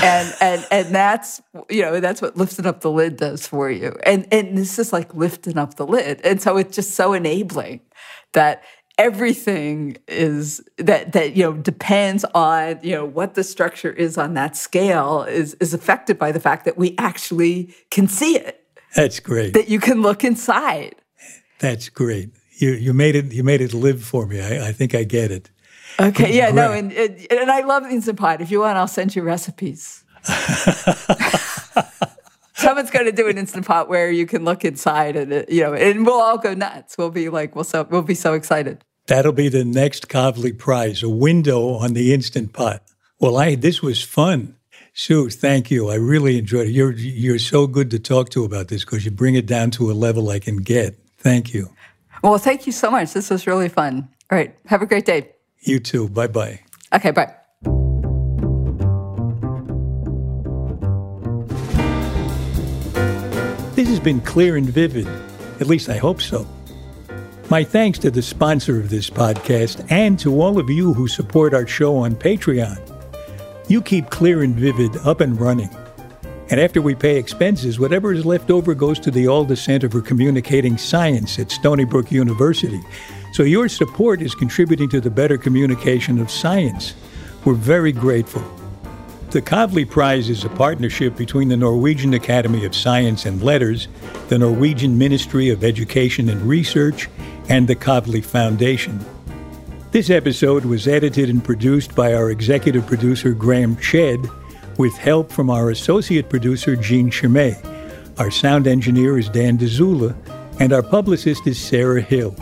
and 0.00 0.34
and 0.40 0.66
and 0.70 0.94
that's 0.94 1.42
you 1.68 1.82
know 1.82 2.00
that's 2.00 2.22
what 2.22 2.36
lifting 2.36 2.66
up 2.66 2.80
the 2.80 2.90
lid 2.90 3.16
does 3.16 3.46
for 3.46 3.70
you. 3.70 3.96
And 4.04 4.26
and 4.32 4.56
this 4.56 4.78
is 4.78 4.92
like 4.92 5.14
lifting 5.14 5.58
up 5.58 5.74
the 5.74 5.86
lid. 5.86 6.20
And 6.22 6.40
so 6.40 6.56
it's 6.56 6.74
just 6.74 6.92
so 6.92 7.12
enabling 7.12 7.80
that 8.32 8.62
everything 8.98 9.96
is 10.08 10.62
that 10.78 11.12
that 11.12 11.36
you 11.36 11.42
know 11.42 11.54
depends 11.54 12.24
on 12.34 12.78
you 12.82 12.92
know 12.92 13.04
what 13.04 13.34
the 13.34 13.44
structure 13.44 13.92
is 13.92 14.16
on 14.16 14.34
that 14.34 14.56
scale 14.56 15.22
is 15.24 15.54
is 15.54 15.74
affected 15.74 16.18
by 16.18 16.32
the 16.32 16.40
fact 16.40 16.64
that 16.64 16.78
we 16.78 16.94
actually 16.98 17.74
can 17.90 18.08
see 18.08 18.36
it. 18.36 18.64
That's 18.94 19.20
great. 19.20 19.54
That 19.54 19.68
you 19.68 19.80
can 19.80 20.02
look 20.02 20.24
inside. 20.24 20.94
That's 21.58 21.88
great. 21.88 22.30
You 22.58 22.70
you 22.72 22.92
made 22.92 23.14
it 23.14 23.32
you 23.32 23.44
made 23.44 23.60
it 23.60 23.74
live 23.74 24.02
for 24.02 24.26
me. 24.26 24.40
I, 24.40 24.68
I 24.68 24.72
think 24.72 24.94
i 24.94 25.04
get 25.04 25.30
it 25.30 25.50
Okay, 26.00 26.34
yeah, 26.34 26.50
Great. 26.50 26.54
no, 26.54 26.72
and, 26.72 26.92
and, 26.92 27.50
I 27.50 27.60
love 27.60 27.84
instant 27.84 28.18
pot. 28.18 28.40
If 28.40 28.50
you 28.50 28.60
want, 28.60 28.78
I'll 28.78 28.88
send 28.88 29.14
you 29.14 29.22
recipes. 29.22 30.04
Someone's 32.54 32.90
going 32.90 33.06
to 33.06 33.12
do 33.12 33.28
an 33.28 33.38
instant 33.38 33.66
pot 33.66 33.88
where 33.88 34.10
you 34.10 34.26
can 34.26 34.44
look 34.44 34.64
inside, 34.64 35.16
and 35.16 35.32
it, 35.32 35.50
you 35.50 35.62
know, 35.62 35.74
and 35.74 36.06
we'll 36.06 36.20
all 36.20 36.38
go 36.38 36.54
nuts. 36.54 36.96
We'll 36.96 37.10
be 37.10 37.28
like, 37.28 37.54
we'll 37.54 37.64
so 37.64 37.86
we'll 37.90 38.02
be 38.02 38.14
so 38.14 38.34
excited. 38.34 38.84
That'll 39.06 39.32
be 39.32 39.48
the 39.48 39.64
next 39.64 40.08
Kavli 40.08 40.56
Prize, 40.56 41.02
a 41.02 41.08
window 41.08 41.74
on 41.74 41.94
the 41.94 42.14
instant 42.14 42.52
pot. 42.52 42.82
Well, 43.18 43.36
I 43.36 43.56
this 43.56 43.82
was 43.82 44.02
fun. 44.02 44.56
Sue, 44.94 45.30
thank 45.30 45.70
you. 45.70 45.88
I 45.88 45.94
really 45.94 46.38
enjoyed 46.38 46.68
it. 46.68 46.72
You're 46.72 46.92
you're 46.92 47.38
so 47.38 47.66
good 47.66 47.90
to 47.90 47.98
talk 47.98 48.28
to 48.30 48.44
about 48.44 48.68
this 48.68 48.84
because 48.84 49.04
you 49.04 49.10
bring 49.10 49.34
it 49.34 49.46
down 49.46 49.70
to 49.72 49.90
a 49.90 49.94
level 49.94 50.30
I 50.30 50.38
can 50.38 50.58
get. 50.58 50.98
Thank 51.18 51.52
you. 51.52 51.70
Well, 52.22 52.38
thank 52.38 52.66
you 52.66 52.72
so 52.72 52.90
much. 52.90 53.12
This 53.12 53.30
was 53.30 53.46
really 53.46 53.68
fun. 53.68 54.08
All 54.30 54.38
right. 54.38 54.54
Have 54.66 54.82
a 54.82 54.86
great 54.86 55.04
day. 55.04 55.30
You 55.62 55.78
too. 55.80 56.08
Bye 56.08 56.26
bye. 56.26 56.60
Okay, 56.92 57.10
bye. 57.10 57.34
This 63.74 63.88
has 63.88 64.00
been 64.00 64.20
clear 64.20 64.56
and 64.56 64.68
vivid. 64.68 65.06
At 65.60 65.66
least 65.66 65.88
I 65.88 65.96
hope 65.96 66.20
so. 66.20 66.46
My 67.50 67.64
thanks 67.64 67.98
to 68.00 68.10
the 68.10 68.22
sponsor 68.22 68.78
of 68.80 68.90
this 68.90 69.10
podcast 69.10 69.86
and 69.90 70.18
to 70.20 70.40
all 70.40 70.58
of 70.58 70.70
you 70.70 70.92
who 70.92 71.06
support 71.08 71.54
our 71.54 71.66
show 71.66 71.96
on 71.96 72.14
Patreon. 72.14 72.80
You 73.68 73.80
keep 73.82 74.10
Clear 74.10 74.42
and 74.42 74.54
Vivid 74.54 74.96
up 75.06 75.20
and 75.20 75.40
running. 75.40 75.70
And 76.50 76.60
after 76.60 76.82
we 76.82 76.94
pay 76.94 77.16
expenses, 77.16 77.78
whatever 77.78 78.12
is 78.12 78.26
left 78.26 78.50
over 78.50 78.74
goes 78.74 78.98
to 79.00 79.10
the 79.10 79.26
Alda 79.26 79.56
Center 79.56 79.88
for 79.88 80.02
Communicating 80.02 80.76
Science 80.76 81.38
at 81.38 81.50
Stony 81.50 81.84
Brook 81.84 82.10
University. 82.10 82.80
So 83.32 83.44
your 83.44 83.70
support 83.70 84.20
is 84.20 84.34
contributing 84.34 84.90
to 84.90 85.00
the 85.00 85.10
better 85.10 85.38
communication 85.38 86.18
of 86.18 86.30
science. 86.30 86.94
We're 87.46 87.54
very 87.54 87.90
grateful. 87.90 88.42
The 89.30 89.40
Kavli 89.40 89.88
Prize 89.88 90.28
is 90.28 90.44
a 90.44 90.50
partnership 90.50 91.16
between 91.16 91.48
the 91.48 91.56
Norwegian 91.56 92.12
Academy 92.12 92.66
of 92.66 92.74
Science 92.74 93.24
and 93.24 93.42
Letters, 93.42 93.88
the 94.28 94.36
Norwegian 94.36 94.98
Ministry 94.98 95.48
of 95.48 95.64
Education 95.64 96.28
and 96.28 96.42
Research, 96.42 97.08
and 97.48 97.66
the 97.66 97.74
Kavli 97.74 98.22
Foundation. 98.22 99.02
This 99.92 100.10
episode 100.10 100.66
was 100.66 100.86
edited 100.86 101.30
and 101.30 101.42
produced 101.42 101.94
by 101.94 102.12
our 102.12 102.30
executive 102.30 102.86
producer, 102.86 103.32
Graham 103.32 103.76
Chedd, 103.76 104.28
with 104.76 104.94
help 104.98 105.32
from 105.32 105.48
our 105.48 105.70
associate 105.70 106.28
producer, 106.28 106.76
Jean 106.76 107.10
Chimay. 107.10 107.56
Our 108.18 108.30
sound 108.30 108.66
engineer 108.66 109.16
is 109.16 109.30
Dan 109.30 109.56
Dzula, 109.56 110.14
and 110.60 110.74
our 110.74 110.82
publicist 110.82 111.46
is 111.46 111.58
Sarah 111.58 112.02
Hill. 112.02 112.36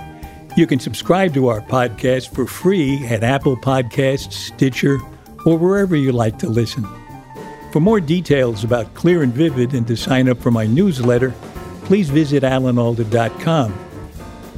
You 0.61 0.66
can 0.66 0.78
subscribe 0.78 1.32
to 1.32 1.48
our 1.48 1.62
podcast 1.62 2.34
for 2.34 2.46
free 2.46 3.06
at 3.06 3.24
Apple 3.24 3.56
Podcasts, 3.56 4.34
Stitcher, 4.34 4.98
or 5.46 5.56
wherever 5.56 5.96
you 5.96 6.12
like 6.12 6.38
to 6.40 6.50
listen. 6.50 6.86
For 7.72 7.80
more 7.80 7.98
details 7.98 8.62
about 8.62 8.92
Clear 8.92 9.22
and 9.22 9.32
Vivid 9.32 9.72
and 9.72 9.86
to 9.86 9.96
sign 9.96 10.28
up 10.28 10.36
for 10.36 10.50
my 10.50 10.66
newsletter, 10.66 11.32
please 11.84 12.11
visit 12.11 12.42
alanalda.com. 12.42 13.72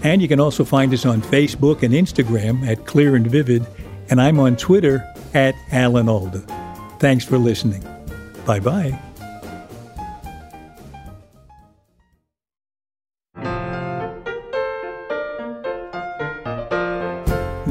And 0.03 0.21
you 0.21 0.27
can 0.27 0.41
also 0.41 0.65
find 0.65 0.93
us 0.93 1.07
on 1.07 1.23
Facebook 1.23 1.85
and 1.85 1.95
Instagram 1.95 2.67
at 2.67 2.85
Clear 2.85 3.15
and 3.15 3.29
Vivid, 3.29 3.65
and 4.11 4.21
I'm 4.21 4.41
on 4.41 4.57
Twitter 4.57 5.09
at 5.35 5.55
Alan 5.71 6.09
Alda. 6.09 6.41
Thanks 6.99 7.25
for 7.25 7.39
listening. 7.39 7.85
Bye 8.45 8.59
bye. 8.59 9.12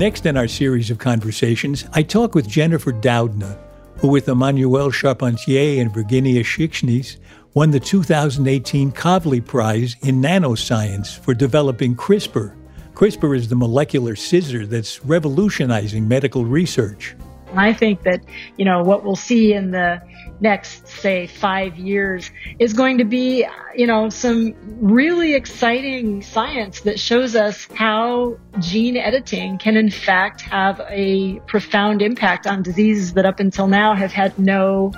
Next 0.02 0.26
in 0.26 0.36
our 0.36 0.47
series 0.47 0.89
of 0.89 0.97
conversations, 0.97 1.86
I 1.93 2.02
talk 2.02 2.34
with 2.34 2.49
Jennifer 2.49 2.91
Doudna, 2.91 3.56
who 3.97 4.08
with 4.08 4.26
Emmanuelle 4.26 4.91
Charpentier 4.91 5.80
and 5.80 5.93
Virginia 5.93 6.43
Šikšnys 6.43 7.18
won 7.54 7.70
the 7.70 7.80
2018 7.80 8.93
Kavli 8.93 9.45
Prize 9.45 9.95
in 10.02 10.20
Nanoscience 10.20 11.20
for 11.20 11.36
developing 11.36 11.95
CRISPR. 11.95 12.56
CRISPR 12.95 13.38
is 13.38 13.49
the 13.49 13.56
molecular 13.56 14.16
scissor 14.16 14.66
that's 14.66 15.06
revolutionizing 15.06 16.08
medical 16.08 16.45
research. 16.45 17.14
I 17.60 17.74
think 17.74 18.04
that, 18.04 18.22
you 18.58 18.66
know, 18.66 18.84
what 18.84 19.04
we'll 19.04 19.16
see 19.16 19.54
in 19.54 19.72
the 19.72 20.02
next, 20.39 20.88
say, 20.88 21.28
five 21.28 21.78
years 21.78 22.32
is 22.60 22.74
going 22.74 22.97
to 22.97 23.04
be, 23.04 23.45
you 23.76 23.88
know, 23.88 24.10
some 24.10 24.56
really 24.80 25.36
exciting 25.36 26.22
science 26.22 26.82
that 26.82 26.99
shows 26.99 27.36
us 27.36 27.68
how 27.76 28.38
gene 28.60 28.97
editing 28.97 29.58
can, 29.58 29.78
in 29.78 29.89
fact, 29.89 30.41
have 30.41 30.82
a 30.88 31.39
profound 31.47 32.02
impact 32.02 32.47
on 32.47 32.64
diseases 32.64 33.14
that 33.14 33.26
up 33.26 33.39
until 33.39 33.68
now 33.68 33.93
have 33.93 34.12
had 34.12 34.38
no 34.39 34.91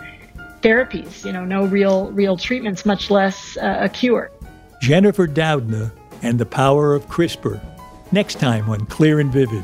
therapies, 0.61 1.25
you 1.25 1.33
know, 1.33 1.43
no 1.43 1.65
real, 1.65 2.11
real 2.11 2.37
treatments, 2.37 2.85
much 2.85 3.11
less 3.11 3.57
uh, 3.57 3.79
a 3.81 3.89
cure. 3.89 4.31
Jennifer 4.81 5.27
Doudna 5.27 5.91
and 6.21 6.39
the 6.39 6.45
power 6.45 6.93
of 6.93 7.05
CRISPR. 7.07 7.61
Next 8.11 8.39
time 8.39 8.69
on 8.69 8.85
Clear 8.85 9.19
and 9.19 9.31
Vivid. 9.31 9.63